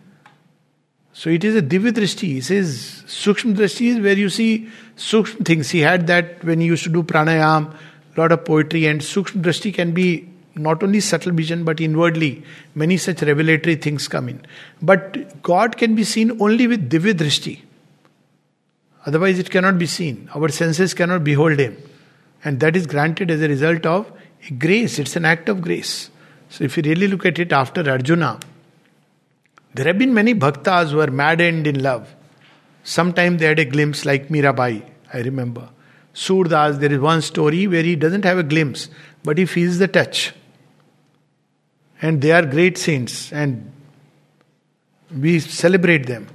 So 1.13 1.29
it 1.31 1.43
is 1.43 1.55
a 1.55 1.61
divya 1.61 1.91
drishti. 1.91 2.27
He 2.27 2.41
says 2.41 3.03
sukshma 3.07 3.55
drishti 3.55 3.87
is 3.87 3.99
where 3.99 4.13
you 4.13 4.29
see 4.29 4.69
sukshma 4.95 5.45
things. 5.45 5.69
He 5.69 5.79
had 5.79 6.07
that 6.07 6.43
when 6.43 6.61
he 6.61 6.67
used 6.67 6.83
to 6.83 6.89
do 6.89 7.03
pranayam, 7.03 7.73
lot 8.15 8.31
of 8.31 8.45
poetry, 8.45 8.85
and 8.85 9.01
sukshma 9.01 9.41
drishti 9.41 9.73
can 9.73 9.91
be 9.91 10.29
not 10.55 10.83
only 10.83 10.99
subtle 10.99 11.31
vision 11.33 11.63
but 11.63 11.81
inwardly. 11.81 12.43
Many 12.75 12.97
such 12.97 13.21
revelatory 13.21 13.75
things 13.75 14.07
come 14.07 14.29
in. 14.29 14.45
But 14.81 15.41
God 15.41 15.77
can 15.77 15.95
be 15.95 16.03
seen 16.03 16.39
only 16.41 16.67
with 16.67 16.89
divya 16.89 17.13
drishti. 17.13 17.61
Otherwise, 19.05 19.39
it 19.39 19.49
cannot 19.49 19.79
be 19.79 19.85
seen. 19.85 20.29
Our 20.35 20.49
senses 20.49 20.93
cannot 20.93 21.23
behold 21.23 21.59
Him. 21.59 21.77
And 22.47 22.61
that 22.61 22.77
is 22.77 22.87
granted 22.87 23.29
as 23.29 23.41
a 23.41 23.47
result 23.49 23.85
of 23.85 24.09
grace. 24.57 24.99
It's 24.99 25.17
an 25.17 25.25
act 25.25 25.49
of 25.49 25.59
grace. 25.59 26.09
So, 26.49 26.63
if 26.63 26.77
you 26.77 26.83
really 26.83 27.09
look 27.09 27.25
at 27.25 27.39
it 27.39 27.51
after 27.51 27.81
Arjuna, 27.91 28.39
there 29.73 29.85
have 29.87 29.97
been 29.97 30.13
many 30.13 30.33
bhaktas 30.33 30.91
who 30.91 31.01
are 31.01 31.11
maddened 31.11 31.67
in 31.67 31.83
love. 31.83 32.15
Sometimes 32.85 33.41
they 33.41 33.47
had 33.47 33.59
a 33.59 33.65
glimpse, 33.65 34.05
like 34.05 34.29
Mirabai, 34.29 34.81
I 35.13 35.17
remember. 35.17 35.67
Surdas, 36.13 36.79
there 36.79 36.93
is 36.93 36.99
one 36.99 37.21
story 37.21 37.67
where 37.67 37.83
he 37.83 37.97
doesn't 37.97 38.23
have 38.23 38.37
a 38.37 38.43
glimpse, 38.43 38.89
but 39.25 39.37
he 39.37 39.45
feels 39.45 39.77
the 39.77 39.89
touch. 39.89 40.33
And 42.01 42.21
they 42.21 42.31
are 42.31 42.45
great 42.45 42.77
saints, 42.77 43.33
and 43.33 43.69
we 45.11 45.41
celebrate 45.41 46.05
them. 46.05 46.27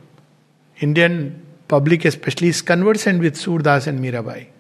Indian 0.79 1.47
public 1.69 2.05
especially 2.05 2.49
is 2.49 2.61
conversant 2.61 3.23
with 3.23 3.37
Surdas 3.37 3.87
and 3.87 3.99
Mirabai. 3.99 4.52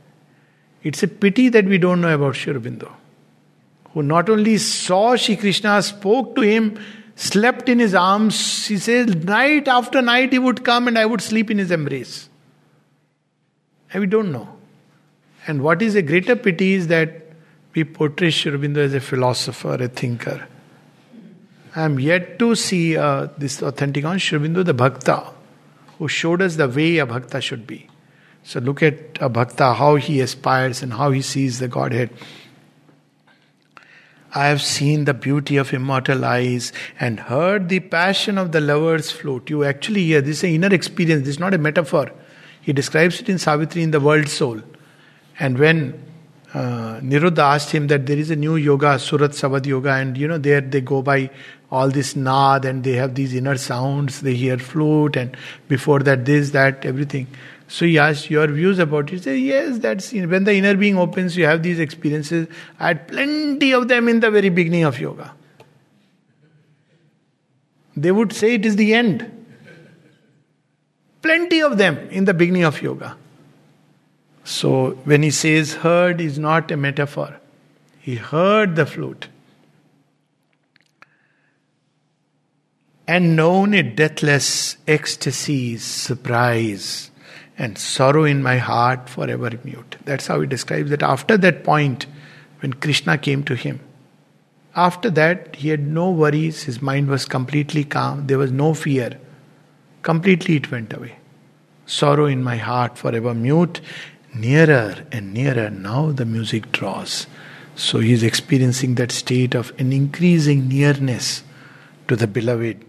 It's 0.82 1.02
a 1.02 1.08
pity 1.08 1.48
that 1.48 1.64
we 1.64 1.78
don't 1.78 2.00
know 2.00 2.14
about 2.14 2.36
Sri 2.36 2.52
Aurobindo, 2.52 2.90
who 3.90 4.02
not 4.02 4.28
only 4.28 4.58
saw 4.58 5.16
Shri 5.16 5.36
Krishna, 5.36 5.80
spoke 5.82 6.34
to 6.34 6.42
him, 6.42 6.78
slept 7.14 7.68
in 7.68 7.78
his 7.78 7.94
arms. 7.94 8.66
He 8.66 8.78
says, 8.78 9.14
night 9.14 9.68
after 9.68 10.02
night 10.02 10.32
he 10.32 10.38
would 10.38 10.64
come 10.64 10.88
and 10.88 10.98
I 10.98 11.06
would 11.06 11.20
sleep 11.20 11.50
in 11.50 11.58
his 11.58 11.70
embrace. 11.70 12.28
And 13.92 14.00
we 14.00 14.06
don't 14.06 14.32
know. 14.32 14.48
And 15.46 15.62
what 15.62 15.82
is 15.82 15.94
a 15.94 16.02
greater 16.02 16.36
pity 16.36 16.74
is 16.74 16.88
that 16.88 17.22
we 17.74 17.84
portray 17.84 18.30
Sri 18.30 18.52
Aurobindo 18.52 18.78
as 18.78 18.94
a 18.94 19.00
philosopher, 19.00 19.74
a 19.74 19.88
thinker. 19.88 20.46
I 21.74 21.84
am 21.84 21.98
yet 21.98 22.38
to 22.38 22.54
see 22.54 22.96
uh, 22.96 23.28
this 23.38 23.62
authentic 23.62 24.04
on 24.04 24.18
Sri 24.18 24.38
Aurobindo, 24.38 24.64
the 24.64 24.74
Bhakta, 24.74 25.32
who 25.98 26.08
showed 26.08 26.42
us 26.42 26.56
the 26.56 26.68
way 26.68 26.98
a 26.98 27.06
Bhakta 27.06 27.40
should 27.40 27.66
be. 27.66 27.88
So 28.44 28.60
look 28.60 28.82
at 28.82 29.18
a 29.20 29.28
Bhakta, 29.28 29.74
how 29.74 29.96
he 29.96 30.20
aspires 30.20 30.82
and 30.82 30.92
how 30.92 31.10
he 31.10 31.22
sees 31.22 31.58
the 31.58 31.68
Godhead. 31.68 32.10
I 34.34 34.46
have 34.46 34.62
seen 34.62 35.04
the 35.04 35.12
beauty 35.14 35.58
of 35.58 35.74
immortal 35.74 36.24
eyes 36.24 36.72
and 36.98 37.20
heard 37.20 37.68
the 37.68 37.80
passion 37.80 38.38
of 38.38 38.52
the 38.52 38.62
lovers 38.62 39.10
float. 39.10 39.50
You 39.50 39.64
actually 39.64 40.04
hear 40.04 40.22
this 40.22 40.38
is 40.38 40.44
an 40.44 40.50
inner 40.50 40.74
experience, 40.74 41.26
this 41.26 41.36
is 41.36 41.40
not 41.40 41.52
a 41.52 41.58
metaphor. 41.58 42.10
He 42.62 42.72
describes 42.72 43.20
it 43.20 43.28
in 43.28 43.38
Savitri 43.38 43.82
in 43.82 43.90
the 43.90 44.00
world 44.00 44.28
soul. 44.28 44.62
And 45.38 45.58
when 45.58 46.02
uh, 46.54 47.00
Niruddha 47.00 47.40
asked 47.40 47.72
him 47.72 47.88
that 47.88 48.06
there 48.06 48.16
is 48.16 48.30
a 48.30 48.36
new 48.36 48.56
yoga, 48.56 48.98
Surat 48.98 49.32
Shabd 49.32 49.66
Yoga, 49.66 49.90
and 49.90 50.16
you 50.16 50.28
know, 50.28 50.38
there 50.38 50.60
they 50.60 50.80
go 50.80 51.02
by 51.02 51.30
all 51.70 51.88
this 51.88 52.14
nad 52.14 52.64
and 52.64 52.84
they 52.84 52.92
have 52.92 53.14
these 53.14 53.34
inner 53.34 53.56
sounds, 53.56 54.20
they 54.20 54.34
hear 54.34 54.58
flute, 54.58 55.16
and 55.16 55.36
before 55.68 56.00
that, 56.00 56.24
this, 56.24 56.50
that, 56.50 56.84
everything. 56.84 57.26
So 57.72 57.86
he 57.86 57.98
asked 57.98 58.28
your 58.28 58.48
views 58.48 58.78
about 58.78 59.04
it. 59.04 59.12
He 59.12 59.18
said, 59.18 59.38
Yes, 59.40 59.78
that's 59.78 60.12
when 60.12 60.44
the 60.44 60.52
inner 60.52 60.76
being 60.76 60.98
opens, 60.98 61.38
you 61.38 61.46
have 61.46 61.62
these 61.62 61.78
experiences. 61.78 62.46
I 62.78 62.88
had 62.88 63.08
plenty 63.08 63.72
of 63.72 63.88
them 63.88 64.08
in 64.08 64.20
the 64.20 64.30
very 64.30 64.50
beginning 64.50 64.84
of 64.84 65.00
yoga. 65.00 65.32
They 67.96 68.12
would 68.12 68.34
say 68.34 68.56
it 68.56 68.66
is 68.66 68.76
the 68.76 68.92
end. 68.92 69.46
Plenty 71.22 71.62
of 71.62 71.78
them 71.78 71.96
in 72.10 72.26
the 72.26 72.34
beginning 72.34 72.64
of 72.64 72.82
yoga. 72.82 73.16
So 74.44 74.90
when 75.04 75.22
he 75.22 75.30
says 75.30 75.72
heard 75.72 76.20
is 76.20 76.38
not 76.38 76.70
a 76.70 76.76
metaphor. 76.76 77.40
He 78.00 78.16
heard 78.16 78.76
the 78.76 78.84
flute. 78.84 79.28
And 83.08 83.34
known 83.34 83.72
a 83.72 83.82
deathless 83.82 84.76
ecstasy, 84.86 85.78
surprise, 85.78 87.11
and 87.62 87.78
sorrow 87.78 88.24
in 88.24 88.42
my 88.42 88.58
heart 88.58 89.08
forever 89.08 89.50
mute. 89.62 89.96
That's 90.04 90.26
how 90.26 90.40
he 90.40 90.46
describes 90.46 90.90
it. 90.90 91.02
After 91.02 91.38
that 91.38 91.62
point, 91.62 92.06
when 92.60 92.72
Krishna 92.72 93.16
came 93.16 93.44
to 93.44 93.54
him, 93.54 93.80
after 94.74 95.10
that, 95.10 95.56
he 95.56 95.68
had 95.68 95.86
no 95.86 96.10
worries, 96.10 96.64
his 96.64 96.80
mind 96.82 97.08
was 97.08 97.24
completely 97.24 97.84
calm, 97.84 98.26
there 98.26 98.38
was 98.38 98.50
no 98.50 98.74
fear. 98.74 99.18
Completely 100.02 100.56
it 100.56 100.70
went 100.70 100.92
away. 100.92 101.16
Sorrow 101.86 102.26
in 102.26 102.42
my 102.42 102.56
heart 102.56 102.98
forever 102.98 103.34
mute, 103.34 103.80
nearer 104.34 104.96
and 105.12 105.34
nearer 105.34 105.70
now 105.70 106.10
the 106.10 106.24
music 106.24 106.72
draws. 106.72 107.26
So 107.76 107.98
he 107.98 108.12
is 108.12 108.22
experiencing 108.22 108.94
that 108.96 109.12
state 109.12 109.54
of 109.54 109.72
an 109.78 109.92
increasing 109.92 110.68
nearness 110.68 111.42
to 112.08 112.16
the 112.16 112.26
beloved. 112.26 112.84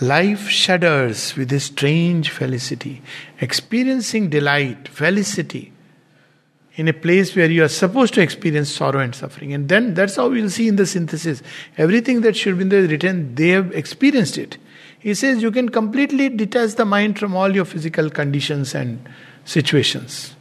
Life 0.00 0.48
shudders 0.48 1.36
with 1.36 1.50
a 1.52 1.60
strange 1.60 2.28
felicity, 2.28 3.00
experiencing 3.40 4.28
delight, 4.28 4.88
felicity 4.88 5.72
in 6.74 6.86
a 6.86 6.92
place 6.92 7.34
where 7.34 7.50
you 7.50 7.64
are 7.64 7.68
supposed 7.68 8.12
to 8.14 8.20
experience 8.20 8.70
sorrow 8.70 9.00
and 9.00 9.14
suffering. 9.14 9.54
And 9.54 9.70
then 9.70 9.94
that's 9.94 10.16
how 10.16 10.28
we'll 10.28 10.50
see 10.50 10.68
in 10.68 10.76
the 10.76 10.84
synthesis. 10.84 11.42
Everything 11.78 12.20
that 12.20 12.36
Sri 12.36 12.52
Aurobindo 12.52 12.82
has 12.82 12.90
written, 12.90 13.34
they 13.34 13.48
have 13.48 13.72
experienced 13.72 14.36
it. 14.36 14.58
He 14.98 15.14
says 15.14 15.42
you 15.42 15.50
can 15.50 15.70
completely 15.70 16.28
detach 16.28 16.74
the 16.74 16.84
mind 16.84 17.18
from 17.18 17.34
all 17.34 17.54
your 17.54 17.64
physical 17.64 18.10
conditions 18.10 18.74
and 18.74 19.08
situations. 19.46 20.34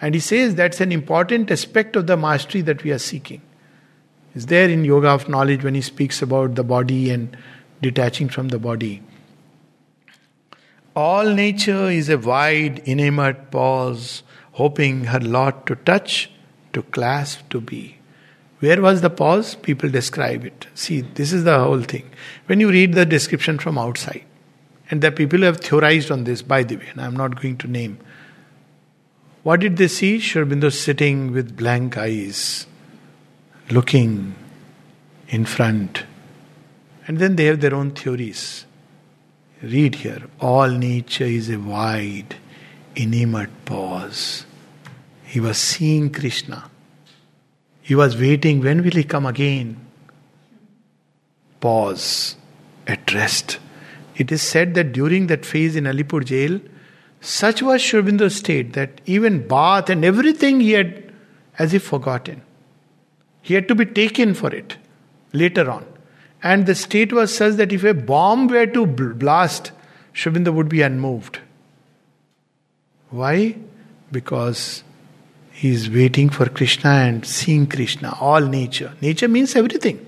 And 0.00 0.14
he 0.14 0.20
says 0.20 0.54
that's 0.54 0.80
an 0.80 0.92
important 0.92 1.50
aspect 1.50 1.96
of 1.96 2.06
the 2.06 2.16
mastery 2.16 2.60
that 2.60 2.84
we 2.84 2.92
are 2.92 2.98
seeking. 2.98 3.42
Is 4.36 4.46
there 4.46 4.68
in 4.68 4.84
Yoga 4.84 5.08
of 5.08 5.28
Knowledge 5.28 5.64
when 5.64 5.74
he 5.74 5.80
speaks 5.80 6.22
about 6.22 6.54
the 6.54 6.62
body 6.62 7.10
and 7.10 7.36
detaching 7.80 8.28
from 8.28 8.48
the 8.48 8.58
body. 8.58 9.02
All 10.94 11.32
nature 11.32 11.88
is 11.88 12.08
a 12.08 12.18
wide, 12.18 12.80
inanimate 12.84 13.50
pause, 13.50 14.22
hoping 14.52 15.04
her 15.04 15.20
lot 15.20 15.66
to 15.66 15.76
touch, 15.76 16.30
to 16.72 16.82
clasp, 16.82 17.48
to 17.50 17.60
be. 17.60 17.98
Where 18.60 18.82
was 18.82 19.00
the 19.00 19.10
pause? 19.10 19.54
People 19.54 19.88
describe 19.88 20.44
it. 20.44 20.66
See, 20.74 21.02
this 21.02 21.32
is 21.32 21.44
the 21.44 21.60
whole 21.60 21.82
thing. 21.82 22.10
When 22.46 22.58
you 22.58 22.68
read 22.68 22.94
the 22.94 23.06
description 23.06 23.58
from 23.58 23.78
outside, 23.78 24.24
and 24.90 25.00
the 25.00 25.12
people 25.12 25.42
have 25.42 25.58
theorized 25.58 26.10
on 26.10 26.24
this, 26.24 26.42
by 26.42 26.62
the 26.64 26.76
way, 26.76 26.88
and 26.90 27.00
I'm 27.00 27.16
not 27.16 27.40
going 27.40 27.58
to 27.58 27.68
name. 27.68 27.98
What 29.42 29.60
did 29.60 29.76
they 29.76 29.88
see? 29.88 30.18
Sri 30.18 30.42
Aurobindo 30.42 30.72
sitting 30.72 31.32
with 31.32 31.56
blank 31.56 31.96
eyes, 31.96 32.66
looking 33.70 34.34
in 35.28 35.44
front, 35.44 36.04
and 37.08 37.18
then 37.18 37.36
they 37.36 37.46
have 37.46 37.60
their 37.60 37.74
own 37.74 37.90
theories. 37.90 38.66
Read 39.62 39.96
here 39.96 40.22
all 40.38 40.68
nature 40.68 41.24
is 41.24 41.50
a 41.50 41.56
wide, 41.56 42.36
inanimate 42.94 43.64
pause. 43.64 44.44
He 45.24 45.40
was 45.40 45.58
seeing 45.58 46.10
Krishna. 46.12 46.70
He 47.82 47.94
was 47.94 48.16
waiting, 48.16 48.60
when 48.60 48.84
will 48.84 48.92
he 48.92 49.04
come 49.04 49.26
again? 49.26 49.78
Pause, 51.60 52.36
at 52.86 53.12
rest. 53.14 53.58
It 54.16 54.30
is 54.30 54.42
said 54.42 54.74
that 54.74 54.92
during 54.92 55.28
that 55.28 55.46
phase 55.46 55.76
in 55.76 55.84
Alipur 55.84 56.24
jail, 56.24 56.60
such 57.20 57.62
was 57.62 57.82
Sri 57.82 58.28
state 58.28 58.74
that 58.74 59.00
even 59.06 59.48
bath 59.48 59.88
and 59.88 60.04
everything 60.04 60.60
he 60.60 60.72
had 60.72 61.12
as 61.58 61.72
if 61.72 61.82
forgotten. 61.82 62.42
He 63.40 63.54
had 63.54 63.66
to 63.68 63.74
be 63.74 63.86
taken 63.86 64.34
for 64.34 64.54
it 64.54 64.76
later 65.32 65.70
on. 65.70 65.86
And 66.42 66.66
the 66.66 66.74
state 66.74 67.12
was 67.12 67.34
such 67.34 67.54
that 67.54 67.72
if 67.72 67.84
a 67.84 67.94
bomb 67.94 68.48
were 68.48 68.66
to 68.66 68.86
blast, 68.86 69.72
Aurobindo 70.14 70.52
would 70.52 70.68
be 70.68 70.82
unmoved. 70.82 71.40
Why? 73.10 73.56
Because 74.12 74.84
he 75.50 75.70
is 75.70 75.90
waiting 75.90 76.28
for 76.28 76.48
Krishna 76.48 76.90
and 76.90 77.26
seeing 77.26 77.66
Krishna, 77.66 78.16
all 78.20 78.40
nature. 78.40 78.94
Nature 79.00 79.28
means 79.28 79.56
everything. 79.56 80.04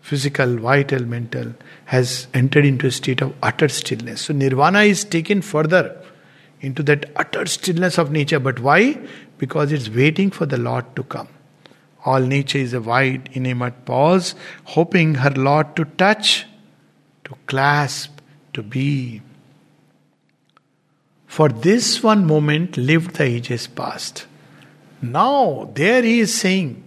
Physical, 0.00 0.56
vital, 0.56 1.04
mental, 1.04 1.54
has 1.86 2.26
entered 2.34 2.64
into 2.64 2.86
a 2.86 2.90
state 2.90 3.20
of 3.20 3.34
utter 3.42 3.68
stillness. 3.68 4.22
So 4.22 4.34
nirvana 4.34 4.80
is 4.80 5.04
taken 5.04 5.42
further 5.42 6.00
into 6.60 6.82
that 6.84 7.10
utter 7.16 7.46
stillness 7.46 7.98
of 7.98 8.10
nature. 8.10 8.38
But 8.38 8.60
why? 8.60 8.98
Because 9.38 9.72
it's 9.72 9.88
waiting 9.88 10.30
for 10.30 10.46
the 10.46 10.58
Lord 10.58 10.94
to 10.96 11.02
come. 11.04 11.28
All 12.04 12.20
nature 12.20 12.58
is 12.58 12.74
a 12.74 12.80
wide, 12.80 13.28
inanimate 13.32 13.84
pause, 13.84 14.34
hoping 14.64 15.16
her 15.16 15.30
Lord 15.30 15.76
to 15.76 15.84
touch, 15.84 16.46
to 17.24 17.36
clasp, 17.46 18.20
to 18.54 18.62
be. 18.62 19.22
For 21.26 21.48
this 21.48 22.02
one 22.02 22.26
moment 22.26 22.76
lived 22.76 23.16
the 23.16 23.24
ages 23.24 23.66
past. 23.66 24.26
Now, 25.00 25.70
there 25.74 26.02
he 26.02 26.20
is 26.20 26.34
saying, 26.34 26.82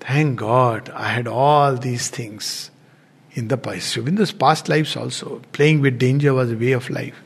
Thank 0.00 0.38
God 0.38 0.90
I 0.90 1.08
had 1.08 1.26
all 1.26 1.76
these 1.76 2.08
things 2.08 2.70
in 3.32 3.48
the 3.48 3.56
past. 3.56 3.96
In 3.96 4.16
those 4.16 4.32
past 4.32 4.68
lives 4.68 4.96
also, 4.96 5.40
playing 5.52 5.80
with 5.80 5.98
danger 5.98 6.34
was 6.34 6.52
a 6.52 6.56
way 6.56 6.72
of 6.72 6.90
life. 6.90 7.16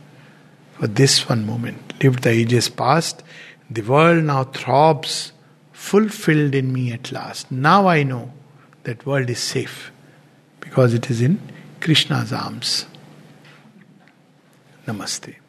For 0.78 0.86
this 0.86 1.28
one 1.28 1.44
moment 1.44 2.03
lived 2.03 2.22
the 2.22 2.30
ages 2.30 2.68
past. 2.68 3.22
The 3.70 3.82
world 3.82 4.24
now 4.24 4.44
throbs 4.44 5.32
fulfilled 5.81 6.55
in 6.55 6.72
me 6.72 6.93
at 6.93 7.11
last. 7.11 7.51
Now 7.51 7.89
I 7.89 8.03
know 8.03 8.33
that 8.85 9.07
world 9.07 9.31
is 9.31 9.41
safe 9.41 9.91
because 10.61 10.93
it 10.93 11.11
is 11.11 11.22
in 11.22 11.41
Krishna's 11.81 12.33
arms. 12.33 12.85
Namaste. 14.87 15.39